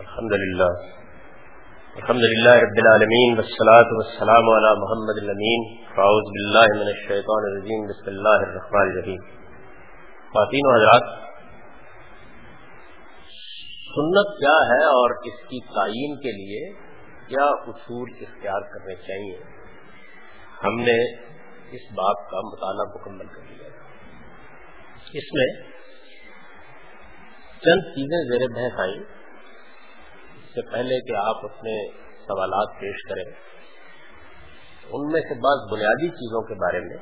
الحمد 0.00 0.32
لله 0.32 0.72
الحمد 1.96 2.24
لله 2.32 2.54
رب 2.62 2.78
العالمين 2.80 3.36
والصلاة 3.36 3.92
والسلام 3.98 4.48
على 4.56 4.72
محمد 4.80 5.20
الأمين 5.22 5.62
فأعوذ 5.94 6.26
بالله 6.34 6.66
من 6.80 6.88
الشيطان 6.88 7.46
الرجيم 7.50 7.86
بسم 7.86 8.08
الله 8.08 8.36
الرحمن 8.36 8.90
الرحيم 8.90 9.22
خواتین 10.32 10.66
و 10.66 10.74
حضرات، 10.74 11.08
سنت 13.94 14.36
کیا 14.38 14.58
ہے 14.68 14.84
اور 14.84 15.16
اس 15.24 15.40
کی 15.48 15.60
تعین 15.60 16.20
کے 16.20 16.36
لیے 16.42 16.72
کیا 17.28 17.48
اصول 17.72 18.12
اختیار 18.20 18.60
کرنے 18.60 18.94
چاہیے؟ 18.94 19.40
ہم 20.64 20.80
نے 20.80 21.00
اس 21.72 21.90
بات 21.92 22.30
کا 22.30 22.46
مطالعہ 22.52 22.90
مکمل 22.94 23.26
کر 23.26 23.50
لیا۔ 23.50 23.68
اس 25.12 25.34
میں 25.34 25.50
چند 27.60 27.92
چیزیں 27.98 28.24
زیر 28.30 28.48
بحث 28.54 28.80
آئیں۔ 28.80 29.15
سے 30.56 30.70
پہلے 30.70 31.00
کہ 31.00 31.16
آپ 31.16 31.44
اپنے 31.44 31.74
سوالات 32.22 32.80
پیش 32.80 33.04
کریں، 33.08 33.24
ان 34.90 35.12
میں 35.12 35.20
سے 35.20 35.38
بعض 35.40 35.68
بنیادی 35.72 36.08
چیزوں 36.16 36.42
کے 36.42 36.54
بارے 36.54 36.80
میں۔ 36.80 36.98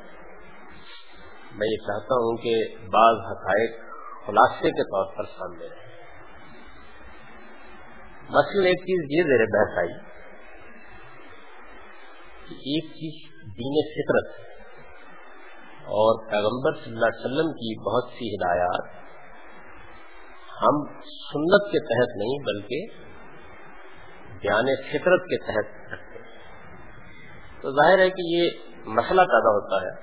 میں 1.55 1.67
یہ 1.67 1.83
چاہتا 1.87 2.15
ہوں 2.21 2.37
کہ 2.37 2.53
بعض 2.93 3.19
حقائق 3.25 3.83
خلاصے 4.25 4.71
کے 4.71 4.83
طور 4.85 5.11
پر 5.17 5.29
سامنے 5.33 5.67
رہے 5.67 5.83
مثلاً 8.29 8.65
ایک 8.65 8.83
چیز 8.83 9.05
یہ 9.09 9.29
زیر 9.31 9.45
بحث 9.49 9.77
آئی 9.77 9.93
کہ 12.47 12.57
ایک 12.71 12.89
چیز 12.93 13.21
دین 13.57 13.79
فطرت 13.91 14.33
اور 15.93 16.19
پیغمبر 16.29 16.77
صلی 16.83 16.93
اللہ 16.93 17.05
علیہ 17.05 17.25
وسلم 17.25 17.51
کی 17.53 17.73
بہت 17.81 18.11
سی 18.13 18.29
ہدایات 18.29 18.93
ہم 20.61 20.83
سنت 21.13 21.71
کے 21.71 21.81
تحت 21.85 22.17
نہیں 22.17 22.43
بلکہ 22.45 23.04
بیان 24.45 24.73
فطرت 24.89 25.23
کے 25.23 25.37
تحت۔ 25.37 25.93
رکھتے 25.93 26.19
تو 27.61 27.71
ظاہر 27.71 27.99
ہے 27.99 28.09
کہ 28.09 28.25
یہ 28.25 28.49
مسئلہ 28.85 29.21
پیدا 29.21 29.53
ہوتا 29.53 29.85
ہے 29.85 29.93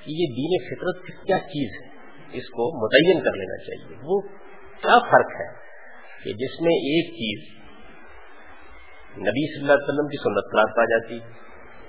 کہ 0.00 0.16
یہ 0.16 0.32
دین 0.32 0.56
فطرت 0.66 1.06
کی 1.06 1.12
کیا 1.26 1.38
چیز 1.38 1.76
ہے؟ 1.76 1.86
اس 2.38 2.48
کو 2.48 2.64
متعین 2.84 3.24
کر 3.24 3.36
لینا 3.36 3.56
چاہیے۔ 3.64 3.98
وہ 4.02 4.20
کیا 4.82 4.98
فرق 4.98 5.30
ہے 5.40 5.46
کہ 6.24 6.32
جس 6.32 6.60
میں 6.60 6.74
ایک 6.74 7.12
چیز 7.14 7.56
نبی 9.18 9.44
صلی 9.46 9.60
اللہ 9.60 9.72
علیہ 9.72 9.88
وسلم 9.88 10.08
کی 10.08 10.16
سنت 10.16 10.52
قرار 10.52 10.76
پا 10.76 10.84
جاتی، 10.84 11.14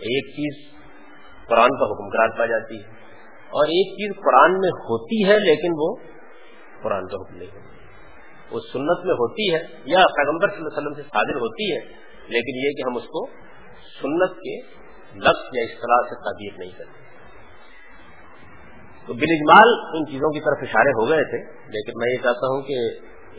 ایک 0.09 0.29
چیز 0.29 0.77
قرآن 1.47 1.69
کا 1.69 1.85
حکم 1.85 2.09
قرار 2.09 2.37
پا 2.37 2.45
جاتی، 2.45 2.77
اور 3.49 3.65
ایک 3.65 3.93
چیز 3.93 4.23
قرآن 4.23 4.59
میں 4.59 4.69
ہوتی 4.69 5.25
ہے 5.29 5.37
لیکن 5.39 5.73
وہ 5.75 5.95
قرآن 6.81 7.07
کا 7.07 7.15
حکم 7.15 7.37
نہیں 7.37 7.49
ہوتی۔ 7.55 7.76
وہ 8.51 8.59
سنت 8.65 9.05
میں 9.05 9.15
ہوتی 9.15 9.45
ہے 9.53 9.59
یا 9.91 10.03
پیغمبر 10.17 10.49
صلی 10.49 10.59
اللہ 10.59 10.71
علیہ 10.71 10.79
وسلم 10.79 10.95
سے 10.95 11.03
صادر 11.07 11.39
ہوتی 11.41 11.65
ہے، 11.71 11.79
لیکن 12.27 12.59
یہ 12.65 12.75
کہ 12.77 12.87
ہم 12.87 12.97
اس 12.97 13.07
کو 13.07 13.25
سنت 13.91 14.37
کے 14.37 14.55
لفظ 15.25 15.57
یا 15.57 15.63
اصطلاح 15.63 16.01
سے 16.09 16.17
تعبیر 16.23 16.57
نہیں 16.59 16.71
کرتے۔ 16.77 17.05
تو 19.07 19.13
بن 19.13 19.33
اجمال 19.33 19.73
ان 19.93 20.05
چیزوں 20.05 20.31
کی 20.33 20.39
طرف 20.39 20.63
اشارے 20.63 20.93
ہو 20.95 21.07
گئے 21.09 21.23
تھے، 21.29 21.37
لیکن 21.69 21.99
میں 21.99 22.09
یہ 22.13 22.23
چاہتا 22.23 22.49
ہوں 22.53 22.61
کہ 22.61 22.79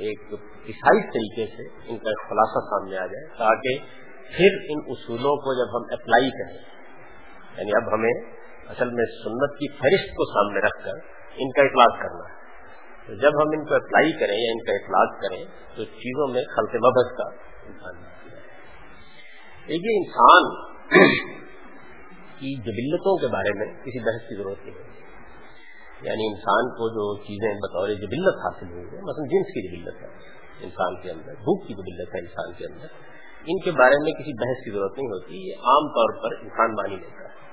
ایک 0.06 0.32
عیسائی 0.68 1.02
طریقے 1.14 1.46
سے 1.56 1.66
ان 1.66 1.98
کا 1.98 2.10
ایک 2.10 2.24
خلاصہ 2.28 2.62
سامنے 2.66 2.98
آ 2.98 3.06
جائے، 3.06 3.26
تاکہ 3.38 3.78
پھر 4.32 4.56
ان 4.70 4.80
اصولوں 4.86 5.36
کو 5.44 5.54
جب 5.58 5.76
ہم 5.76 5.86
اپلائی 5.92 6.30
کریں 6.38 6.56
یعنی 7.58 7.76
اب 7.76 7.94
ہمیں 7.94 8.12
اصل 8.74 8.90
میں 8.90 9.04
سنت 9.12 9.54
کی 9.58 9.68
فہرست 9.78 10.10
کو 10.16 10.26
سامنے 10.32 10.64
رکھ 10.66 10.82
کر 10.84 10.98
ان 11.38 11.50
کا 11.50 11.62
اطلاق 11.62 11.94
کرنا 12.02 12.26
ہے۔ 12.28 12.37
تو 13.08 13.14
جب 13.14 13.28
ہم 13.28 13.52
ان 13.52 13.64
کو 13.64 13.74
اپلائی 13.74 14.12
کریں 14.12 14.38
یا 14.38 14.52
ان 14.52 14.64
کا 14.64 14.72
اطلاق 14.72 15.20
کریں 15.20 15.44
تو 15.76 15.84
چیزوں 15.84 16.28
میں 16.28 16.42
خلط 16.42 16.74
مبت 16.74 17.16
کا 17.16 17.24
انسان 17.66 18.02
دیکھیے، 19.68 19.96
انسان 19.96 20.50
کی 22.38 22.54
جبلتوں 22.56 23.16
کے 23.16 23.26
بارے 23.26 23.52
میں 23.52 23.66
کسی 23.66 23.98
بحث 23.98 24.28
کی 24.28 24.36
ضرورت 24.36 24.58
نہیں۔ 24.64 24.74
ہے 24.74 24.98
یعنی 26.02 26.26
انسان 26.26 26.68
کو 26.68 26.88
جو 26.88 27.22
چیزیں 27.22 27.54
بطور 27.54 27.88
جبلت 27.88 28.36
حاصل 28.36 28.72
ہوئی 28.72 28.84
ہے 28.84 29.00
مثلا 29.02 29.26
جنس 29.26 29.46
کی 29.46 29.62
جبلت 29.68 30.02
ہے، 30.02 30.08
انسان 30.60 31.02
کے 31.02 31.10
اندر، 31.10 31.32
بھوک 31.32 31.68
کی 31.68 31.74
جبلت 31.74 32.14
ہے 32.14 32.20
انسان 32.20 32.52
کے 32.52 32.64
اندر، 32.72 32.86
ان 33.46 33.60
کے 33.64 33.70
بارے 33.70 34.04
میں 34.04 34.12
کسی 34.12 34.32
بحث 34.32 34.64
کی 34.64 34.70
ضرورت 34.70 34.96
نہیں 34.96 35.06
ہوتی، 35.06 35.48
یہ 35.48 35.54
عام 35.54 35.88
طور 35.88 36.22
پر 36.22 36.36
انسان 36.40 36.72
مانی 36.72 36.96
لیتا 36.96 37.24
ہے۔ 37.24 37.48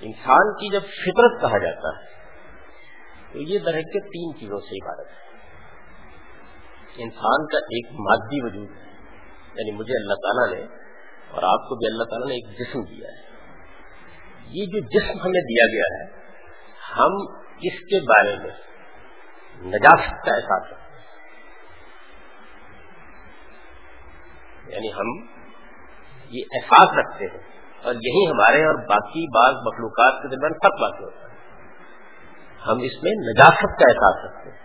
انسان 0.00 0.52
کی 0.52 0.72
جب 0.72 0.80
فطرت 0.80 1.40
کہا 1.40 1.58
جاتا 1.58 1.88
ہے 1.88 2.15
تو 3.36 3.42
یہ 3.42 3.58
درخت 3.58 3.92
کے 3.92 4.00
تین 4.00 4.40
چیزوں 4.40 4.60
سے 4.60 4.84
عبارت 4.84 5.06
ہے۔ 5.06 5.24
انسان 6.96 7.46
کا 7.46 7.58
ایک 7.58 7.86
مادی 7.92 8.44
وجود 8.44 8.70
ہے 8.70 8.84
یعنی 9.54 9.70
مجھے 9.70 9.94
اللہ 9.98 10.14
تعالیٰ 10.14 10.58
نے 10.58 10.64
اور 11.30 11.42
آپ 11.42 11.68
کو 11.68 11.76
بھی 11.76 11.86
اللہ 11.86 12.04
تعالیٰ 12.04 12.28
نے 12.28 12.34
ایک 12.34 12.58
جسم 12.58 12.84
دیا 12.84 13.08
ہے۔ 13.08 13.22
یہ 14.46 14.66
جو 14.66 14.80
جسم 14.80 15.20
ہمیں 15.20 15.40
دیا 15.40 15.66
گیا 15.66 15.88
ہے، 15.96 16.04
ہم 16.98 17.12
اس 17.62 17.78
کے 17.80 18.00
بارے 18.00 18.36
میں 18.36 18.52
نجاست 19.66 20.24
کا 20.24 20.34
احساس 20.34 20.72
یعنی 24.68 24.92
ہم 24.92 25.26
یہ 26.30 26.42
احساس 26.52 26.98
رکھتے 26.98 27.24
ہیں 27.24 27.38
اور 27.82 27.94
یہی 27.94 28.26
ہمارے 28.30 28.64
اور 28.64 28.74
باقی 28.74 29.28
بعض 29.34 29.54
مخلوقات 29.54 30.22
کے 30.22 30.28
درمیان 30.28 30.52
سب 30.52 30.80
باتیں 30.80 31.04
ہوتا 31.04 31.20
ہے 31.20 31.25
ہم 32.66 32.78
اس 32.82 33.02
میں 33.02 33.12
نجاست 33.12 33.62
کا 33.62 33.90
احساس 33.90 34.24
رکھتے 34.24 34.50
ہیں۔ 34.50 34.56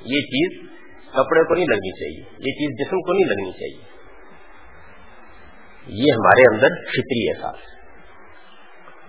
یہ 0.00 0.20
چیز 0.20 0.68
کپڑے 1.12 1.44
کو 1.44 1.54
نہیں 1.54 1.66
لگنی 1.66 1.90
چاہیے، 1.90 2.30
یہ 2.30 2.52
چیز 2.52 2.86
جسم 2.86 3.00
کو 3.00 3.12
نہیں 3.12 3.24
لگنی 3.24 3.52
چاہیے۔ 3.52 3.94
یہ 5.86 6.12
ہمارے 6.12 6.54
اندر 6.54 6.68
فطری 6.68 7.30
احساس 7.30 7.56
ہے۔ 7.56 7.74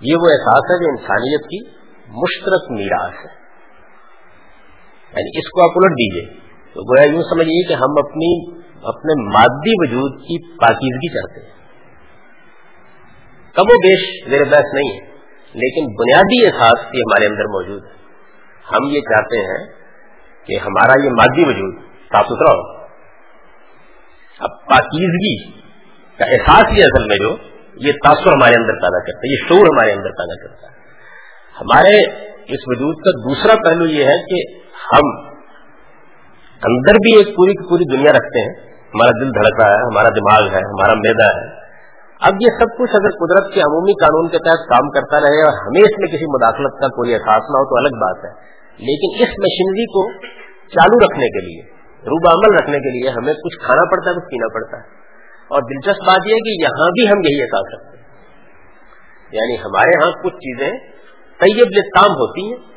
یہ 0.02 0.16
وہ 0.16 0.26
احساس 0.26 0.72
ہے 0.72 0.84
جو 0.84 0.90
انسانیت 0.90 1.42
کی 1.42 1.86
مشترک 2.08 2.72
میراث 2.72 3.14
ہے۔ 3.14 3.46
یعنی 5.12 5.38
اس 5.38 5.50
کو 5.50 5.64
آپ 5.64 5.72
الٹ 5.76 5.92
دیجیے 5.92 6.40
تو 6.74 6.82
گویا 6.82 7.12
یوں 7.14 7.24
سمجھیے 7.24 7.68
کہ 7.68 7.74
ہم 7.74 7.90
اپنی، 7.98 8.60
اپنے 8.76 9.24
مادی 9.24 9.72
وجود 9.78 10.22
کی 10.22 10.56
پاکیزگی 10.58 11.10
چاہتے 11.14 11.48
ہیں۔ 11.48 11.56
کم 13.54 13.64
و 13.64 13.78
بیش 13.78 14.28
میرے 14.28 14.44
بحث 14.44 14.74
نہیں 14.74 14.94
ہے، 14.94 15.06
لیکن 15.54 15.86
بنیادی 15.86 16.46
احساس 16.46 16.86
یہ 16.94 17.00
ہمارے 17.00 17.26
اندر 17.26 17.44
موجود 17.44 17.86
ہے۔ 17.86 18.05
ہم 18.72 18.84
یہ 18.84 19.00
چاہتے 19.00 19.38
ہیں 19.38 19.68
کہ 20.46 20.60
ہمارا 20.66 21.06
یہ 21.06 21.10
مادی 21.10 21.44
وجود 21.44 21.76
صاف 22.14 22.26
ستھرا 22.26 22.54
ہو۔ 22.54 22.86
اب 24.40 24.70
پاکیزگی 24.70 25.52
کا 26.18 26.26
احساس 26.26 26.72
ہی 26.72 26.84
اصل 26.84 27.08
میں 27.08 27.18
جو 27.18 27.38
یہ 27.76 27.92
تاثر 27.92 28.28
ہمارے 28.28 28.56
اندر 28.56 28.74
پیدا 28.74 29.00
کرتا 29.00 29.18
ہے، 29.18 29.32
یہ 29.32 29.48
شور 29.48 29.68
ہمارے 29.74 29.92
اندر 29.92 30.10
پیدا 30.10 30.48
کرتا 30.48 30.68
ہے۔ 30.68 30.76
ہمارے 31.62 32.04
اس 32.54 32.60
وجود 32.68 32.96
کا 32.96 33.30
دوسرا 33.30 33.70
پہلو 33.70 33.86
یہ 33.86 34.04
ہے 34.04 34.18
کہ 34.18 34.60
ہم 34.94 35.36
اندر 36.64 36.94
بھی 36.94 37.18
ایک 37.18 37.36
پوری 37.36 37.52
کی 37.52 37.70
پوری 37.70 37.98
دنیا 37.98 38.12
رکھتے 38.12 38.40
ہیں۔ 38.40 38.72
ہمارا 38.72 39.24
دل 39.24 39.30
دھڑکا 39.30 39.68
ہے، 39.68 39.76
ہمارا 39.76 40.10
دماغ 40.10 40.54
ہے، 40.54 40.58
ہمارا 40.58 40.94
میدا 40.94 41.26
ہے۔ 41.26 41.55
اب 42.20 42.34
یہ 42.34 42.48
سب 42.60 42.78
کچھ 42.78 42.96
اگر 42.96 43.10
قدرت 43.10 43.54
کے 43.54 43.62
عمومی 43.62 43.92
قانون 43.92 44.28
کے 44.28 44.38
تحت 44.38 44.70
کام 44.70 44.90
کرتا 44.90 45.20
رہے 45.20 45.44
اور 45.44 45.54
ہمیں 45.54 45.82
اس 45.82 45.92
میں 46.00 46.08
کسی 46.08 46.26
مداخلت 46.26 46.82
کا 46.82 46.88
کوئی 46.88 47.14
احساس 47.14 47.44
نہ 47.44 47.58
ہو 47.58 47.66
تو 47.70 47.76
الگ 47.76 47.96
بات 47.96 48.26
ہے۔ 48.26 48.32
لیکن 48.78 49.24
اس 49.24 49.30
مشینری 49.30 49.86
کو 49.86 50.12
چالو 50.68 51.06
رکھنے 51.06 51.28
کے 51.28 51.46
لیے 51.46 51.62
روب 51.96 52.28
عمل 52.28 52.56
رکھنے 52.56 52.78
کے 52.78 53.00
لیے 53.00 53.10
ہمیں 53.10 53.34
کچھ 53.34 53.66
کھانا 53.66 53.84
پڑتا 53.84 54.10
ہے، 54.10 54.16
کچھ 54.16 54.24
پینا 54.24 54.54
پڑتا 54.54 54.78
ہے۔ 54.78 54.84
اور 55.48 55.62
دلچسپ 55.62 56.08
بات 56.08 56.20
یہ 56.26 56.34
ہے 56.34 56.40
کہ 56.40 56.64
یہاں 56.64 56.90
بھی 56.90 57.08
ہم 57.10 57.18
یہی 57.18 57.42
احساس 57.42 57.74
رکھتے 57.74 57.98
ہیں۔ 57.98 58.06
یعنی 59.32 59.56
ہمارے 59.56 60.04
ہاں 60.04 60.12
کچھ 60.24 60.36
چیزیں 60.36 60.72
طیب 61.40 61.68
لام 61.68 62.12
ہوتی 62.12 62.48
ہیں۔ 62.48 62.76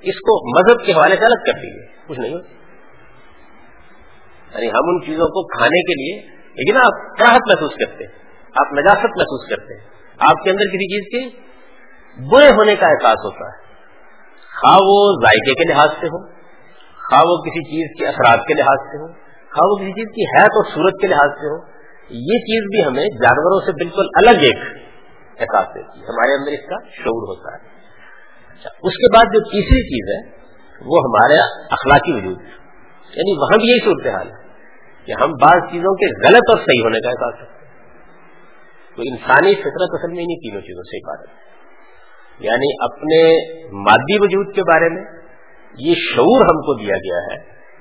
اس 0.00 0.14
کو 0.14 0.58
مذہب 0.58 0.86
کے 0.86 0.92
حوالے 0.92 1.16
سے 1.16 1.24
الگ 1.24 1.44
کر 1.46 1.52
دیجیے 1.52 1.86
کچھ 2.08 2.20
نہیں 2.20 2.34
ہوتی 2.34 2.54
یعنی 4.54 4.68
ہم 4.68 4.84
ان 4.84 5.06
چیزوں 5.06 5.26
کو 5.26 5.46
کھانے 5.46 5.82
کے 5.82 5.92
لیے، 5.92 6.36
لیکن 6.36 6.76
آپ 6.76 7.22
راحت 7.22 7.40
محسوس 7.46 7.70
کرتے 7.70 8.04
ہیں۔ 8.04 8.21
آپ 8.54 8.72
نجاست 8.72 9.04
محسوس 9.04 9.48
کرتے 9.48 9.74
ہیں۔ 9.74 9.86
آپ 10.18 10.44
کے 10.44 10.50
اندر 10.50 10.64
کسی 10.64 10.86
چیز 10.86 11.06
کے 11.12 11.38
برے 12.30 12.50
ہونے 12.50 12.76
کا 12.76 12.86
احساس 12.86 13.24
ہوتا 13.24 13.46
ہے۔ 13.46 13.62
خواہ 14.60 14.78
وہ 14.82 15.22
ذائقے 15.24 15.54
کے 15.54 15.72
لحاظ 15.72 15.88
سے 16.00 16.06
ہو، 16.06 16.26
خواہ 17.08 17.22
وہ 17.24 17.36
کسی 17.36 17.64
چیز 17.64 18.00
کے 18.00 18.08
اثرات 18.08 18.46
کے 18.46 18.54
لحاظ 18.54 18.78
سے 18.86 19.02
ہو، 19.02 19.06
خواہ 19.28 19.70
وہ 19.70 19.76
کسی 19.76 19.92
چیز 19.92 20.14
کی 20.14 20.22
حیات 20.22 20.50
اور 20.56 20.64
صورت 20.74 21.00
کے 21.00 21.06
لحاظ 21.06 21.30
سے 21.30 21.46
ہو، 21.46 21.56
یہ 22.10 22.38
چیز 22.38 22.62
بھی 22.70 22.86
ہمیں 22.86 23.04
جانوروں 23.04 23.66
سے 23.66 23.72
بالکل 23.72 24.06
الگ 24.14 24.40
ایک 24.40 24.58
احساس 25.40 25.74
دیتی 25.74 26.00
ہے۔ 26.00 26.04
ہمارے 26.04 26.32
اندر 26.32 26.52
اس 26.52 26.68
کا 26.68 26.76
شعور 26.90 27.36
ہوتا 27.36 27.56
ہے۔ 27.56 27.68
اچھا 28.50 28.70
اس 28.82 28.92
کے 28.92 29.16
بعد 29.16 29.24
جو 29.24 29.40
تیسری 29.40 29.82
چیز 29.82 30.16
ہے، 30.16 30.36
وہ 30.84 30.98
ہمارا 31.04 31.42
اخلاقی 31.70 32.12
وجود 32.12 32.40
ہے۔ 32.40 32.62
یعنی 33.16 33.38
وہاں 33.38 33.58
بھی 33.58 33.66
یہی 33.66 33.84
صورتحال 33.84 34.28
ہے 34.28 34.42
کہ 35.04 35.12
ہم 35.12 35.30
بعض 35.30 35.72
چیزوں 35.72 35.94
کے 35.94 36.28
غلط 36.28 36.50
اور 36.50 36.56
صحیح 36.56 36.82
ہونے 36.84 37.00
کا 37.00 37.08
احساس 37.08 37.40
کرتے 37.40 37.52
ہیں۔ 37.52 37.61
تو 38.96 39.02
انسانی 39.02 39.54
فطرت 39.54 39.90
اصل 39.92 40.12
میں 40.12 40.22
انہیں 40.22 40.36
تینوں 40.36 40.60
چیزوں 40.60 40.82
سے 40.82 40.96
عبادت 40.96 41.28
ہے۔ 41.28 41.52
یعنی 42.48 42.84
اپنے 42.84 43.22
مادی 43.72 44.18
وجود 44.20 44.54
کے 44.54 44.62
بارے 44.62 44.88
میں 44.88 45.04
یہ 45.78 45.94
شعور 45.94 46.40
ہم 46.44 46.56
کو 46.60 46.78
دیا 46.78 46.94
گیا 46.94 47.16
ہے 47.16 47.38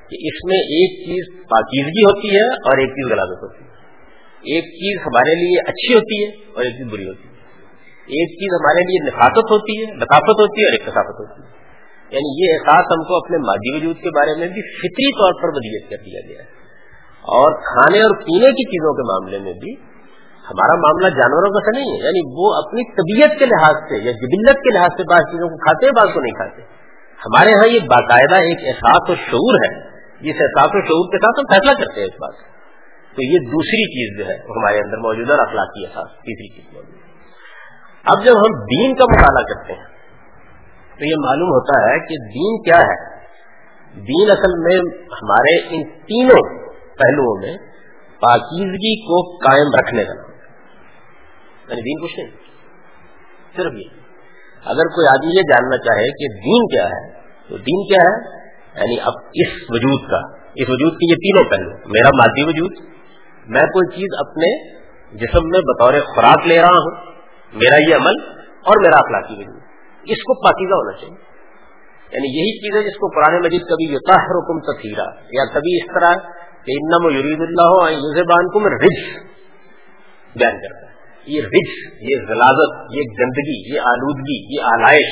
کہ 0.09 0.15
اس 0.19 0.45
میں 0.45 0.57
ایک 0.57 1.05
چیز 1.05 1.39
پاکیزگی 1.43 2.03
ہوتی 2.03 2.35
ہے 2.35 2.47
اور 2.47 2.77
ایک 2.77 2.89
چیز 2.89 3.11
غلط 3.11 3.43
ہوتی 3.43 3.63
ہے۔ 3.63 3.69
ایک 4.55 4.63
چیز 4.63 5.01
ہمارے 5.01 5.35
لیے 5.35 5.59
اچھی 5.67 5.93
ہوتی 5.93 6.23
ہے 6.23 6.29
اور 6.55 6.63
ایک 6.63 6.73
چیز 6.73 6.93
بری 6.93 7.07
ہوتی 7.07 7.23
ہے۔ 7.23 7.33
ایک 8.01 8.29
چیز 8.29 8.53
ہمارے 8.53 8.81
لیے 8.81 9.07
نفاست 9.07 9.37
ہوتی 9.37 9.81
ہے، 9.81 9.93
لطافت 9.95 10.39
ہوتی 10.39 10.61
ہے 10.61 10.65
اور 10.65 10.73
ایک 10.73 10.81
کثافت 10.81 11.19
ہوتی 11.19 11.41
ہے۔ 11.43 11.61
یعنی 12.11 12.43
یہ 12.43 12.53
احساس 12.53 12.85
ہم 12.91 13.03
کو 13.03 13.15
اپنے 13.15 13.37
مادی 13.37 13.75
وجود 13.75 13.95
کے 13.95 14.09
بارے 14.09 14.39
میں 14.39 14.47
بھی 14.47 14.61
فطری 14.61 15.11
طور 15.11 15.41
پر 15.41 15.47
ودیت 15.47 15.89
کر 15.89 15.97
دیا 16.05 16.19
گیا 16.29 16.39
ہے۔ 16.39 16.61
اور 17.21 17.53
کھانے 17.53 18.01
اور 18.01 18.15
پینے 18.15 18.45
کی 18.45 18.63
چیزوں 18.63 18.93
کے 18.93 19.01
معاملے 19.01 19.39
میں 19.39 19.53
بھی 19.53 19.90
ہمارا 20.49 20.75
معاملہ 20.75 21.09
جانوروں 21.09 21.51
کا 21.53 21.59
سے 21.59 21.79
نہیں 21.79 21.91
ہے 21.91 22.05
یعنی 22.05 22.21
وہ 22.39 22.53
اپنی 22.55 22.83
طبیعت 22.91 23.39
کے 23.39 23.45
لحاظ 23.45 23.75
سے 23.89 23.95
یا 23.95 24.11
جبلت 24.11 24.57
کے 24.57 24.73
لحاظ 24.73 24.89
سے 24.97 25.03
بعض 25.03 25.21
چیزوں 25.21 25.49
کو 25.49 25.57
کھاتے 25.57 25.85
ہیں، 25.85 25.93
بعض 25.93 26.13
کو 26.13 26.21
نہیں 26.21 26.31
کھاتے۔ 26.31 26.61
ہمارے 27.25 27.53
ہاں 27.53 27.67
یہ 27.67 27.79
باقاعدہ 27.79 28.35
ایک 28.35 28.59
احساس 28.67 29.09
و 29.09 29.15
شعور 29.15 29.55
ہے۔ 29.55 29.91
جس 30.21 30.35
احساس 30.39 30.71
و 30.73 30.79
شعور 30.79 31.11
کے 31.11 31.17
ساتھ 31.17 31.39
ہم 31.39 31.45
فیصلہ 31.53 31.85
کرتے 31.85 31.99
ہیں 31.99 32.07
اس 32.07 32.13
بات 32.13 32.33
تو 33.15 33.23
یہ 33.23 33.39
دوسری 33.39 33.85
چیز 33.85 34.19
جو 34.19 34.31
ہے 34.31 34.38
ہمارے 34.38 34.77
اندر 34.77 34.97
موجود 34.97 35.27
ہے 35.27 35.31
اور 35.31 35.47
اخلاقی 35.47 35.85
احساس، 35.85 36.11
تیسری 36.11 36.49
چیز 36.55 36.73
موجود 36.73 36.95
ہے۔ 36.95 37.01
اب 38.05 38.25
جب 38.25 38.31
ہم 38.31 38.63
دین 38.63 38.95
کا 38.95 39.03
مطالعہ 39.03 39.44
کرتے 39.44 39.73
ہیں، 39.73 39.83
تو 40.99 41.05
یہ 41.05 41.15
معلوم 41.25 41.49
ہوتا 41.49 41.91
ہے 41.91 41.99
کہ 41.99 42.15
دین 42.33 42.63
کیا 42.63 42.77
ہے۔ 42.77 43.11
دین 43.95 44.31
اصل 44.31 44.59
میں 44.59 44.77
ہمارے 45.13 45.55
ان 45.57 45.83
تینوں 45.83 46.67
پہلوؤں 46.71 47.41
میں 47.41 47.57
پاکیزگی 48.19 49.01
کو 49.01 49.37
قائم 49.37 49.67
رکھنے 49.79 50.03
کا 50.03 50.13
نام 50.13 50.31
یعنی 51.71 51.81
دین 51.81 52.07
کچھ 52.07 52.19
نہیں، 52.19 52.29
صرف 53.56 53.73
یہ۔ 53.73 54.01
اگر 54.65 54.83
کوئی 54.83 55.07
آدمی 55.07 55.38
یہ 55.38 55.41
جاننا 55.41 55.77
چاہے 55.77 56.06
کہ 56.06 56.33
دین 56.33 56.68
کیا 56.68 56.85
ہے، 56.85 57.13
تو 57.50 57.57
دین 57.57 57.88
کیا 57.88 58.01
ہے؟ 58.01 58.41
یعنی 58.75 59.01
اب 59.01 59.13
اس 59.33 59.62
وجود 59.69 60.09
کا، 60.09 60.18
اس 60.56 60.69
وجود 60.69 60.94
کے 60.94 61.12
یہ 61.12 61.15
تینوں 61.15 61.50
پہلو۔ 61.50 61.69
میرا 61.69 62.09
مادی 62.18 62.44
وجود، 62.44 62.71
میں 63.47 63.62
کوئی 63.62 63.95
چیز 63.95 64.19
اپنے 64.19 64.73
جسم 65.18 65.50
میں 65.50 65.59
بطور 65.59 65.94
خوراک 66.15 66.47
لے 66.47 66.62
رہا 66.62 66.68
ہوں، 66.68 67.06
میرا 67.53 67.89
یہ 67.89 67.95
عمل 67.95 68.13
اور 68.41 68.81
میرا 68.81 68.97
اخلاقی 68.97 69.33
وجود۔ 69.33 69.62
اس 70.03 70.18
کو 70.18 70.44
پاکیزہ 70.44 70.73
ہونا 70.73 70.97
چاہیے۔ 70.97 71.31
یعنی 72.12 72.39
یہی 72.39 72.57
چیز 72.57 72.77
ہے 72.77 72.89
جس 72.89 72.95
کو 72.95 73.15
پرانے 73.15 73.39
مجید 73.39 73.62
کبھی 73.62 73.91
یوتاح 73.91 74.23
رکم 74.23 74.59
تفیرا 74.59 75.09
یا 75.31 75.45
کبھی 75.53 75.77
اس 75.77 75.88
طرح 75.88 76.13
کہ 76.65 76.71
انم 76.77 77.18
یرید 77.18 77.41
اللہ 77.41 78.23
بان 78.23 78.50
کو 78.50 78.59
میں 78.59 78.71
رج 78.71 79.18
بیان 80.35 80.57
کرتا 80.57 80.88
ہے۔ 80.88 80.90
یہ 81.27 81.41
رچ 81.41 81.71
یہ 82.01 82.15
غلازت، 82.29 82.94
یہ 82.94 83.01
گندگی، 83.19 83.75
یہ 83.75 83.79
آلودگی، 83.79 84.56
یہ 84.56 84.62
آلائش، 84.62 85.12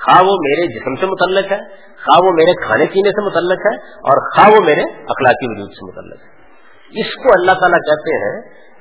خواہ 0.00 0.22
وہ 0.22 0.36
میرے 0.40 0.66
جسم 0.66 0.94
سے 0.94 1.06
متعلق 1.06 1.52
ہے، 1.52 1.58
خواہ 2.04 2.26
وہ 2.26 2.32
میرے 2.32 2.52
کھانے 2.66 2.84
پینے 2.84 3.10
سے 3.10 3.24
متعلق 3.24 3.66
ہے، 3.66 3.76
اور 3.98 4.36
خواہ 4.36 4.50
وہ 4.54 4.64
میرے 4.64 4.82
اخلاقی 4.82 5.50
وجود 5.50 5.70
سے 5.70 5.86
متعلق 5.86 6.20
ہے۔ 6.22 7.00
اس 7.00 7.14
کو 7.14 7.28
اللہ 7.34 7.52
تعالیٰ 7.52 7.80
کہتے 7.80 8.14
ہیں 8.24 8.40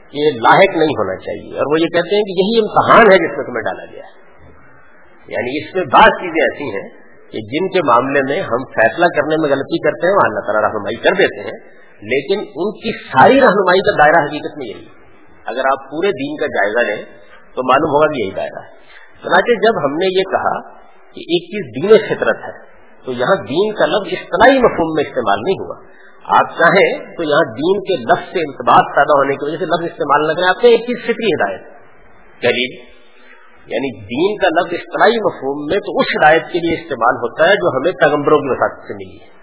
کہ 0.09 0.39
لاحق 0.39 0.77
نہیں 0.77 0.93
ہونا 0.97 1.15
چاہیے، 1.15 1.57
اور 1.57 1.71
وہ 1.71 1.79
یہ 1.79 1.87
کہتے 1.87 2.15
ہیں 2.15 2.23
کہ 2.23 2.35
یہی 2.41 2.59
امتحان 2.59 3.11
ہے 3.11 3.17
جس 3.17 3.37
میں 3.37 3.45
تمہیں 3.45 3.63
ڈالا 3.63 3.85
گیا 3.91 4.03
ہے۔ 4.03 4.13
یعنی 5.27 5.57
اس 5.57 5.75
میں 5.75 5.83
بعض 5.83 6.19
چیزیں 6.19 6.41
ایسی 6.43 6.69
ہیں 6.75 6.89
کہ 7.31 7.39
جن 7.39 7.67
کے 7.67 7.81
معاملے 7.87 8.21
میں 8.21 8.41
ہم 8.41 8.63
فیصلہ 8.75 9.05
کرنے 9.05 9.35
میں 9.37 9.49
غلطی 9.49 9.77
کرتے 9.77 10.07
ہیں، 10.07 10.13
وہ 10.13 10.21
اللہ 10.23 10.39
تعالیٰ 10.39 10.61
رہنمائی 10.69 10.95
کر 10.95 11.17
دیتے 11.17 11.41
ہیں، 11.41 11.57
لیکن 12.01 12.39
ان 12.39 12.71
کی 12.71 12.93
ساری 12.99 13.41
رہنمائی 13.41 13.79
کا 13.79 13.95
دائرہ 14.03 14.23
حقیقت 14.27 14.57
میں 14.57 14.67
یہی 14.67 14.85
ہے۔ 14.85 14.96
اگر 15.47 15.59
آپ 15.59 15.91
پورے 15.91 16.07
دین 16.07 16.35
کا 16.37 16.45
جائزہ 16.45 16.91
لیں، 16.91 17.05
تو 17.55 17.63
معلوم 17.67 17.89
ہوگا 17.89 18.07
کہ 18.07 18.23
یہی 18.23 18.31
دائرہ 18.31 18.61
ہے۔ 18.63 18.77
چنانچہ 19.23 19.59
جب 19.65 19.85
ہم 19.85 19.97
نے 19.97 20.19
یہ 20.19 20.23
کہا 20.23 20.71
کہ 21.13 21.19
ایک 21.19 21.43
چیز 21.53 21.65
دین 21.75 22.15
فطرت 22.15 22.37
ہے، 22.37 22.77
تو 23.05 23.11
یہاں 23.11 23.35
دین 23.35 23.73
کا 23.73 23.85
لفظ 23.85 24.07
اصطلاحی 24.11 24.59
مفہوم 24.59 24.93
میں 24.95 25.03
استعمال 25.03 25.39
نہیں 25.43 25.59
ہوا۔ 25.59 25.75
آپ 26.23 26.57
چاہیں 26.57 27.15
تو 27.17 27.23
یہاں 27.23 27.45
دین 27.53 27.79
کے 27.79 27.95
لفظ 28.03 28.33
سے 28.33 28.39
انتباہ 28.39 28.75
پیدا 28.75 29.17
ہونے 29.17 29.35
کی 29.35 29.45
وجہ 29.45 29.57
سے 29.57 29.65
لفظ 29.65 29.91
استعمال 29.91 30.27
نہ 30.27 30.33
کریں، 30.33 30.47
آپ 30.47 30.63
نے 30.63 30.69
ایک 30.69 30.81
چیز 30.81 31.03
فطری 31.03 31.27
ہدایت۔ 31.27 31.61
کہہ 32.41 32.97
یعنی 33.67 33.99
دین 33.99 34.37
کا 34.37 34.47
لفظ 34.47 34.73
اصطلاحی 34.73 35.17
مفہوم 35.17 35.65
میں 35.65 35.79
تو 35.79 35.99
اس 35.99 36.05
ہدایت 36.17 36.41
کے 36.41 36.59
لیے 36.59 36.83
استعمال 36.83 37.15
ہوتا 37.15 37.49
ہے 37.49 37.55
جو 37.55 37.77
ہمیں 37.77 37.91
پیغمبروں 37.91 38.39
کی 38.39 38.49
وساطت 38.49 38.87
سے 38.87 38.93
ملی 38.93 39.17
ہے۔ 39.21 39.36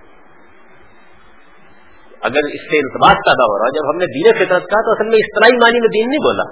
اگر 2.24 2.44
اس 2.52 2.62
سے 2.70 2.76
التباس 2.78 3.12
پیدا 3.12 3.44
ہو 3.44 3.58
رہا 3.58 3.70
جب 3.70 3.90
ہم 3.90 3.98
نے 3.98 4.06
دین 4.06 4.34
فطرت 4.34 4.70
کہا 4.70 4.80
تو 4.80 4.90
اصل 4.90 5.08
میں 5.08 5.18
اصطلاحی 5.18 5.56
معنی 5.56 5.80
میں 5.80 5.88
دین 5.88 6.08
نہیں 6.08 6.24
بولا، 6.24 6.44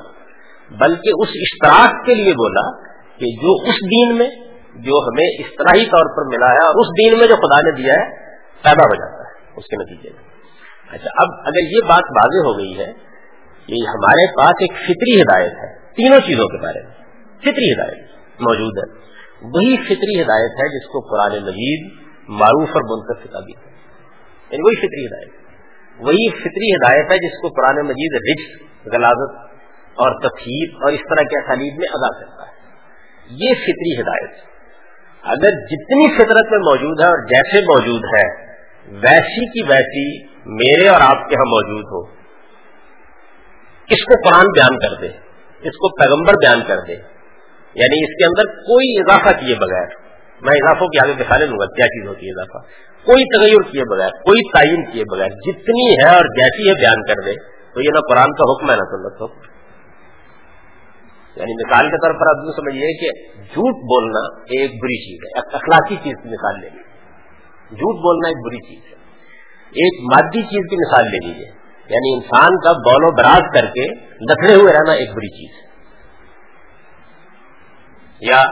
بلکہ 0.71 1.11
اس 1.19 1.29
اشتراک 1.35 2.07
کے 2.07 2.15
لیے 2.15 2.33
بولا 2.33 2.93
کہ 3.19 3.27
جو 3.27 3.69
اس 3.69 3.75
دین 3.75 4.19
میں 4.19 4.31
جو 4.75 4.93
ہمیں 5.09 5.29
اصطلاحی 5.39 5.87
طور 5.87 6.17
پر 6.17 6.37
ملا 6.37 6.53
ہے 6.53 6.59
اور 6.59 6.81
اس 6.81 6.87
دین 6.87 7.19
میں 7.19 7.27
جو 7.27 7.37
خدا 7.37 7.61
نے 7.61 7.83
دیا 7.83 7.93
ہے، 7.93 8.33
پیدا 8.63 8.83
ہو 8.83 8.95
جاتا 8.95 9.31
ہے، 9.31 9.53
اس 9.57 9.65
کے 9.65 9.77
نتیجے 9.77 10.11
میں۔ 10.11 10.23
اچھا 10.91 11.11
اب 11.17 11.29
اگر 11.47 11.61
یہ 11.63 11.89
بات 11.89 12.05
واضح 12.11 12.49
ہو 12.49 12.59
گئی 12.59 12.79
ہے 12.79 12.93
کہ 13.67 13.89
ہمارے 13.89 14.37
پاس 14.37 14.55
ایک 14.61 14.73
فطری 14.73 15.23
ہدایت 15.23 15.53
ہے، 15.53 15.79
تینوں 15.97 16.21
چیزوں 16.21 16.49
کے 16.49 16.63
بارے 16.63 16.83
میں۔ 16.83 16.95
فطری 17.41 17.73
ہدایت 17.73 17.99
موجود 18.41 18.79
ہے۔ 18.79 19.13
وہی 19.43 19.77
فطری 19.77 20.23
ہدایت 20.23 20.51
ہے 20.51 20.79
جس 20.79 20.87
کو 20.89 21.01
قرآن 21.01 21.43
مجید 21.43 21.93
معروف 22.29 22.69
اور 22.69 22.83
منتخب 22.83 23.31
کتابی 23.31 23.53
ہے 23.53 23.71
یعنی 24.51 24.63
وہی 24.63 24.77
فطری 24.77 25.07
ہدایت۔ 25.07 25.42
وہی 25.99 26.31
فطری 26.31 26.75
ہدایت 26.75 27.11
ہے 27.13 27.17
جس 27.17 27.41
کو 27.43 27.49
قرآن 27.49 27.87
مجید 27.87 28.13
رچ 28.15 28.63
غلازت 28.95 29.53
اور 29.95 30.21
تفہیر 30.21 30.69
اور 30.75 30.93
اس 30.93 31.01
طرح 31.01 31.23
کے 31.23 31.45
اسالیب 31.45 31.75
میں 31.79 31.89
ادا 31.89 32.21
کرتا 32.21 32.47
ہے۔ 32.47 32.53
یہ 33.31 33.55
فطری 33.55 34.01
ہدایت۔ 34.01 34.53
اگر 35.23 35.51
جتنی 35.51 36.15
فطرت 36.15 36.51
میں 36.51 36.59
موجود 36.59 37.01
ہے 37.01 37.07
اور 37.07 37.27
جیسے 37.27 37.61
موجود 37.61 38.01
ہے، 38.05 38.53
ویسی 38.87 39.47
کی 39.47 39.69
ویسی 39.73 40.27
میرے 40.47 40.89
اور 40.89 41.01
آپ 41.01 41.29
کے 41.29 41.35
ہاں 41.35 41.45
موجود 41.45 41.85
ہو۔ 41.85 42.15
اس 43.89 44.05
کو 44.05 44.29
قرآن 44.29 44.47
بیان 44.47 44.79
کر 44.79 45.01
دے، 45.01 45.09
اس 45.61 45.77
کو 45.77 45.89
پیغمبر 45.89 46.33
بیان 46.33 46.61
کر 46.67 46.77
دے۔ 46.89 46.95
یعنی 47.75 48.05
اس 48.05 48.19
کے 48.19 48.25
اندر 48.25 48.45
کوئی 48.53 49.01
اضافہ 49.01 49.41
کیے 49.41 49.55
بغیر۔ 49.55 50.12
میں 50.43 50.55
اضافوں 50.55 50.87
کی 50.87 50.99
آگے 50.99 51.25
دکھا 51.25 51.37
لوں 51.37 51.59
گا 51.59 51.65
کیا 51.65 51.87
چیز 51.87 52.09
ہوتی 52.09 52.27
ہے 52.27 52.31
اضافہ۔ 52.31 52.67
کوئی 53.07 53.25
تغیر 53.37 53.73
کیے 53.73 53.83
بغیر، 53.91 54.09
کوئی 54.09 54.53
تعین 54.53 54.93
کیے 54.93 55.05
بغیر، 55.13 55.29
جتنی 55.29 55.91
ہے 55.91 56.15
اور 56.15 56.25
جیسی 56.25 56.69
ہے 56.69 56.75
بیان 56.75 57.07
کر 57.07 57.15
دے، 57.27 57.35
تو 57.75 57.81
یہ 57.81 57.89
نہ 57.95 57.99
قرآن 57.99 58.33
کا 58.33 58.53
حکم 58.53 58.71
ہے 58.71 58.77
نہ 58.77 58.81
سنت 58.81 59.23
حکم۔ 59.23 59.53
یعنی 61.37 61.67
مثال 61.67 61.87
کے 61.87 61.97
طور 61.97 62.15
پر 62.15 62.27
آپ 62.27 62.57
سمجھیے 62.57 63.01
کہ 63.01 63.29
جھوٹ 63.43 63.75
بولنا 63.75 64.43
ایک 64.43 64.71
بری 64.71 65.05
چیز 65.05 65.19
ہے 65.25 65.57
اخلاقی 65.57 65.97
چیز 65.97 66.23
کی 66.23 66.29
مثال 66.29 66.61
لے 66.61 66.67
لیجیے 66.67 66.83
جھوٹ 67.69 67.95
بولنا 67.95 68.29
ایک 68.29 68.37
بری 68.37 68.57
چیز 68.57 68.93
ہے۔ 68.93 69.03
ایک 69.71 70.13
مادی 70.13 70.43
چیز 70.43 70.71
کی 70.71 70.77
مثال 70.77 71.05
لے 71.05 71.27
لیجیے 71.27 71.47
یعنی 71.89 72.15
انسان 72.15 72.57
کا 72.65 72.73
بول 72.73 73.05
و 73.05 73.17
براز 73.17 73.55
کر 73.55 73.67
کے 73.67 73.95
لکھڑے 74.05 74.55
ہوئے 74.55 74.73
رہنا 74.73 74.93
ایک 74.93 75.11
بری 75.11 75.29
چیز 75.29 75.57
ہے۔ 75.57 75.73
یا 78.21 78.43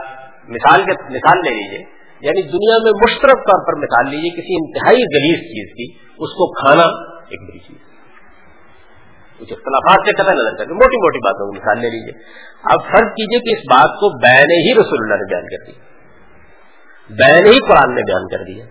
مثال 0.47 0.83
کے 0.83 0.91
مثال 0.91 1.37
لے 1.37 1.53
لیجیے 1.53 1.83
یعنی 2.21 2.41
دنیا 2.41 2.77
میں 2.83 2.91
مشترک 2.91 3.47
طور 3.47 3.65
پر 3.67 3.79
مثال 3.79 4.09
لیجیے 4.09 4.29
کسی 4.29 4.55
انتہائی 4.55 4.97
غلیظ 4.97 5.39
چیز 5.39 5.71
کی، 5.75 6.11
اس 6.11 6.29
کو 6.29 6.51
کھانا 6.51 6.83
ایک 7.29 7.49
بڑی 7.49 7.59
چیز 7.59 7.77
کچھ 9.39 9.53
اختلافات 9.53 10.07
سے 10.07 10.23
قطع 10.23 10.33
نظر 10.33 10.57
کر 10.57 10.73
موٹی 10.73 10.97
موٹی 11.01 11.17
باتوں 11.17 11.47
کو 11.47 11.53
مثال 11.53 11.79
لے 11.79 11.89
لیجیے 11.89 12.19
اب 12.63 12.83
فرض 12.91 13.07
کیجیے 13.11 13.39
کہ 13.39 13.59
اس 13.59 13.63
بات 13.71 13.95
کو 13.95 14.17
بین 14.17 14.51
ہی 14.51 14.73
رسول 14.73 15.03
اللہ 15.03 15.13
نے 15.13 15.35
بیان 15.35 15.43
کر 15.43 15.71
دیا 15.71 15.91
بین 17.09 17.45
ہی 17.45 17.59
قرآن 17.59 17.95
نے 17.95 18.01
بیان 18.01 18.27
کر 18.27 18.43
دیا۔ 18.43 18.65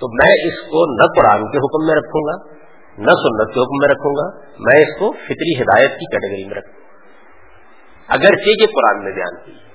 تو 0.00 0.08
میں 0.08 0.32
اس 0.32 0.60
کو 0.60 1.02
نہ 1.02 1.20
قرآن 1.20 1.50
کے 1.50 1.58
حکم 1.58 1.86
میں 1.86 1.94
رکھوں 1.94 2.20
گا، 2.22 2.54
نہ 2.98 3.10
سنت 3.10 3.54
کے 3.54 3.60
حکم 3.60 3.80
میں 3.80 3.88
رکھوں 3.88 4.12
گا، 4.12 4.38
میں 4.58 4.80
اس 4.80 4.98
کو 4.98 5.12
فطری 5.12 5.62
ہدایت 5.62 5.90
کی 5.90 6.04
کیٹیگری 6.04 6.44
میں 6.44 6.54
رکھوں۔ 6.54 6.72
گا 6.72 8.14
اگرچہ 8.14 8.62
یہ 8.62 8.66
قرآن 8.66 9.04
میں 9.04 9.12
بیان 9.12 9.36
کی۔ 9.44 9.65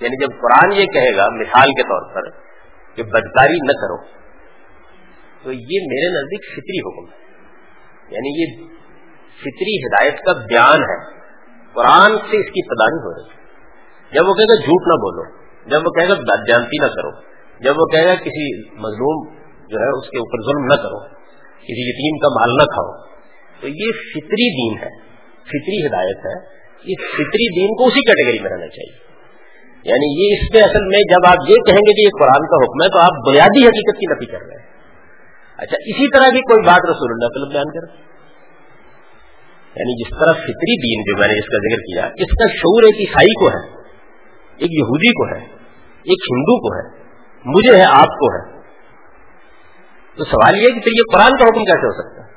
یعنی 0.00 0.24
جب 0.24 0.40
قرآن 0.40 0.72
یہ 0.72 0.86
کہے 0.86 1.16
گا 1.16 1.28
مثال 1.28 1.68
کے 1.68 1.82
طور 1.82 2.14
پر 2.14 2.30
کہ 2.96 3.02
بدکاری 3.02 3.58
نہ 3.62 3.72
کرو، 3.72 4.04
تو 5.42 5.52
یہ 5.52 5.78
میرے 5.86 6.20
نزدیک 6.20 6.52
فطری 6.52 6.78
حکم 6.78 7.12
ہے۔ 7.12 7.20
یعنی 8.10 8.42
یہ 8.42 8.64
فطری 9.40 9.86
ہدایت 9.86 10.18
کا 10.24 10.32
بیان 10.32 10.80
ہے۔ 10.80 11.20
قرآن 11.72 12.10
سے 12.10 12.36
اس 12.40 12.46
کی 12.46 12.60
نہیں 12.84 12.98
ہو 12.98 13.14
رہی 13.14 13.34
جب 14.12 14.28
وہ 14.28 14.34
کہے 14.34 14.44
گا 14.44 14.54
جھوٹ 14.54 14.82
نہ 14.86 14.94
بولو، 14.94 15.40
جب 15.66 15.86
وہ 15.86 15.90
کہے 15.90 16.08
گا 16.08 16.14
جانتی 16.48 16.82
نہ 16.82 16.86
کرو، 16.86 17.20
جب 17.60 17.74
وہ 17.78 17.86
کہے 17.86 18.04
گا 18.04 18.14
کسی 18.14 18.68
مظلوم 18.68 19.34
جو 19.68 19.78
ہے 19.78 19.98
اس 19.98 20.10
کے 20.10 20.18
اوپر 20.18 20.42
ظلم 20.42 20.64
نہ 20.64 20.82
کرو، 20.82 21.08
کسی 21.56 21.90
یتیم 21.90 22.18
کا 22.18 22.28
مال 22.28 22.56
نہ 22.56 22.62
کھاؤ، 22.62 23.02
تو 23.60 23.68
یہ 23.68 23.92
فطری 23.92 24.52
دین 24.54 24.82
ہے، 24.82 24.98
فطری 25.42 25.86
ہدایت 25.86 26.16
ہے۔ 26.16 26.60
اس 26.80 27.10
فطری 27.12 27.60
دین 27.60 27.68
کو 27.68 27.86
اسی 27.86 28.00
کیٹیگری 28.00 28.38
میں 28.38 28.50
رہنا 28.50 28.66
چاہیے۔ 28.66 29.09
یعنی 29.84 30.08
یہ 30.22 30.36
اس 30.36 30.54
میں 30.54 30.62
اصل 30.62 30.84
میں 30.84 30.98
جب 30.98 31.26
آپ 31.28 31.36
یہ 31.48 31.56
کہیں 31.56 31.78
گے 31.78 31.92
کہ 31.92 32.00
یہ 32.00 32.08
قرآن 32.18 32.46
کا 32.46 32.56
حکم 32.56 32.82
ہے 32.82 32.88
تو 32.88 32.98
آپ 32.98 33.28
بنیادی 33.28 33.66
حقیقت 33.66 34.00
کی 34.00 34.06
نفی 34.06 34.26
کر 34.26 34.38
رہے 34.46 34.56
ہیں۔ 34.56 34.66
اچھا 35.56 35.76
اسی 35.80 36.08
طرح 36.08 36.30
بھی 36.30 36.40
کوئی 36.40 36.66
بات 36.66 36.90
رسول 36.90 37.10
اللہ 37.10 37.28
وسلم 37.30 37.48
بیان 37.48 37.70
کر 37.70 38.10
یعنی 39.76 40.04
جس 40.04 40.18
طرح 40.20 40.32
فطری 40.32 40.76
دین 40.76 41.02
جو 41.02 41.18
میں 41.20 41.28
نے 41.28 41.34
اس 41.34 41.48
کا 41.48 41.58
ذکر 41.58 41.80
کیا، 41.82 42.06
اس 42.06 42.38
کا 42.38 42.46
شعور 42.48 42.82
ایک 42.82 42.94
عیسائی 43.00 43.34
کو 43.34 43.48
ہے، 43.48 43.76
ایک 44.56 44.70
یہودی 44.72 45.12
کو 45.12 45.34
ہے، 45.34 45.46
ایک 46.02 46.30
ہندو 46.32 46.60
کو 46.60 46.76
ہے، 46.76 47.02
مجھے 47.44 47.76
ہے، 47.76 47.84
آپ 47.84 48.08
کو 48.08 48.34
ہے۔ 48.34 48.60
تو 50.16 50.24
سوال 50.24 50.56
یہ 50.56 50.68
کہ 50.68 50.80
پھر 50.80 50.90
یہ 50.90 51.02
قرآن 51.12 51.36
کا 51.38 51.44
حکم 51.44 51.64
کیسے 51.64 51.86
ہو 51.86 51.92
سکتا 51.92 52.24
ہے؟ 52.24 52.30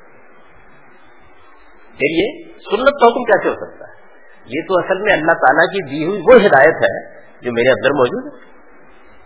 پھر 1.91 2.21
یہ 2.21 2.43
سنت 2.45 3.01
کا 3.01 3.07
حکم 3.07 3.23
کیسے 3.23 3.49
ہو 3.49 3.55
سکتا 3.55 3.87
ہے؟ 3.87 3.93
یہ 4.45 4.61
تو 4.67 4.73
اصل 4.79 5.01
میں 5.01 5.13
اللہ 5.13 5.31
تعالیٰ 5.31 5.65
کی 5.65 5.89
دی 5.89 6.05
ہوئی 6.05 6.21
وہ 6.21 6.35
ہدایت 6.35 6.75
ہے 6.75 7.12
جو 7.43 7.51
میرے 7.51 7.69
اندر 7.71 7.89
موجود 7.89 8.33
ہے 8.33 8.39